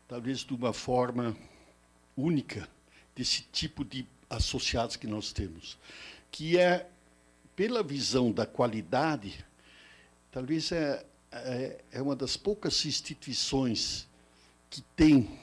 talvez 0.07 0.45
de 0.45 0.55
uma 0.55 0.73
forma 0.73 1.37
única, 2.17 2.69
desse 3.17 3.43
tipo 3.51 3.85
de 3.85 4.07
associados 4.31 4.95
que 4.95 5.09
nós 5.09 5.33
temos? 5.33 5.77
Que 6.31 6.57
é, 6.57 6.89
pela 7.57 7.83
visão 7.83 8.31
da 8.31 8.47
qualidade, 8.47 9.45
talvez 10.31 10.71
é, 10.71 11.05
é, 11.33 11.85
é 11.91 12.01
uma 12.01 12.15
das 12.15 12.37
poucas 12.37 12.87
instituições 12.87 14.07
que 14.71 14.83
tem 14.95 15.37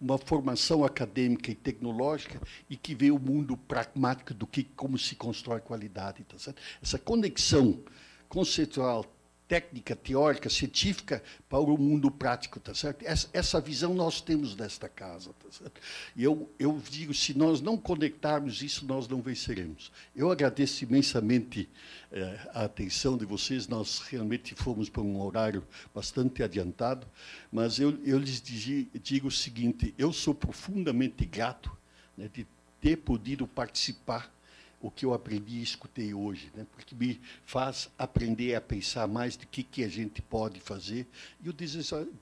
uma 0.00 0.16
formação 0.16 0.84
acadêmica 0.84 1.50
e 1.50 1.54
tecnológica 1.54 2.40
e 2.68 2.76
que 2.76 2.94
vê 2.94 3.10
o 3.10 3.18
mundo 3.18 3.56
pragmático 3.56 4.32
do 4.32 4.46
que 4.46 4.64
como 4.64 4.96
se 4.96 5.14
constrói 5.14 5.60
qualidade, 5.60 6.24
tá 6.24 6.38
certo? 6.38 6.62
Essa 6.82 6.98
conexão 6.98 7.80
conceitual 8.28 9.04
técnica, 9.50 9.96
teórica, 9.96 10.48
científica 10.48 11.20
para 11.48 11.58
o 11.58 11.76
mundo 11.76 12.08
prático, 12.08 12.60
tá 12.60 12.72
certo? 12.72 13.02
Essa, 13.04 13.28
essa 13.32 13.60
visão 13.60 13.92
nós 13.92 14.20
temos 14.20 14.54
nesta 14.54 14.88
casa, 14.88 15.32
tá 15.42 15.50
certo? 15.50 15.80
E 16.14 16.22
eu, 16.22 16.48
eu 16.56 16.80
digo, 16.88 17.12
se 17.12 17.36
nós 17.36 17.60
não 17.60 17.76
conectarmos 17.76 18.62
isso, 18.62 18.86
nós 18.86 19.08
não 19.08 19.20
venceremos. 19.20 19.90
Eu 20.14 20.30
agradeço 20.30 20.84
imensamente 20.84 21.68
eh, 22.12 22.48
a 22.54 22.62
atenção 22.66 23.18
de 23.18 23.24
vocês, 23.24 23.66
nós 23.66 23.98
realmente 23.98 24.54
fomos 24.54 24.88
para 24.88 25.02
um 25.02 25.20
horário 25.20 25.66
bastante 25.92 26.44
adiantado, 26.44 27.04
mas 27.50 27.80
eu, 27.80 27.98
eu 28.04 28.20
lhes 28.20 28.40
digo, 28.40 28.88
digo 29.02 29.26
o 29.26 29.32
seguinte, 29.32 29.92
eu 29.98 30.12
sou 30.12 30.32
profundamente 30.32 31.26
grato 31.26 31.76
né, 32.16 32.30
de 32.32 32.46
ter 32.80 32.98
podido 32.98 33.48
participar 33.48 34.32
o 34.80 34.90
que 34.90 35.04
eu 35.04 35.12
aprendi 35.12 35.58
e 35.58 35.62
escutei 35.62 36.14
hoje, 36.14 36.50
né? 36.54 36.66
porque 36.72 36.94
me 36.94 37.20
faz 37.44 37.90
aprender 37.98 38.54
a 38.54 38.60
pensar 38.60 39.06
mais 39.06 39.36
de 39.36 39.46
que 39.46 39.62
que 39.62 39.84
a 39.84 39.88
gente 39.88 40.22
pode 40.22 40.58
fazer 40.58 41.06
e 41.42 41.50
o 41.50 41.52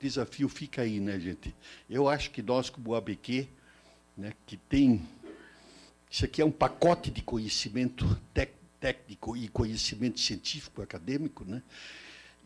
desafio 0.01 0.49
fica 0.49 0.83
aí, 0.83 0.99
né, 0.99 1.21
gente? 1.21 1.55
Eu 1.89 2.09
acho 2.09 2.31
que 2.31 2.43
nós 2.43 2.69
como 2.69 2.95
ABQ, 2.95 3.49
né, 4.17 4.33
que 4.45 4.57
tem 4.57 5.01
isso 6.11 6.25
aqui 6.25 6.41
é 6.41 6.45
um 6.45 6.51
pacote 6.51 7.11
de 7.11 7.23
conhecimento 7.23 8.19
técnico 8.81 9.37
e 9.37 9.47
conhecimento 9.49 10.19
científico 10.19 10.81
acadêmico, 10.81 11.45
né? 11.45 11.63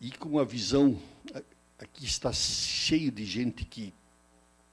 E 0.01 0.11
com 0.11 0.29
uma 0.29 0.43
visão 0.43 0.99
aqui 1.79 2.05
está 2.05 2.33
cheio 2.33 3.09
de 3.09 3.23
gente 3.25 3.63
que 3.63 3.93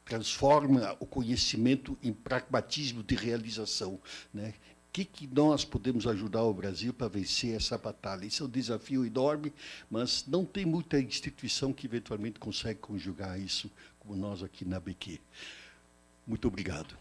transforma 0.04 0.96
o 0.98 1.06
conhecimento 1.06 1.96
em 2.02 2.12
pragmatismo 2.12 3.00
de 3.02 3.14
realização, 3.14 4.00
né? 4.34 4.54
Que, 4.92 5.04
que 5.04 5.26
nós 5.26 5.64
podemos 5.64 6.06
ajudar 6.06 6.42
o 6.42 6.52
Brasil 6.52 6.92
para 6.92 7.08
vencer 7.08 7.54
essa 7.54 7.78
batalha? 7.78 8.24
Isso 8.24 8.42
é 8.42 8.46
um 8.46 8.50
desafio 8.50 9.06
enorme, 9.06 9.52
mas 9.90 10.24
não 10.26 10.44
tem 10.44 10.66
muita 10.66 10.98
instituição 11.00 11.72
que 11.72 11.86
eventualmente 11.86 12.40
consegue 12.40 12.80
conjugar 12.80 13.38
isso, 13.38 13.70
como 13.98 14.16
nós 14.16 14.42
aqui 14.42 14.64
na 14.64 14.80
BQ. 14.80 15.20
Muito 16.26 16.48
obrigado. 16.48 16.96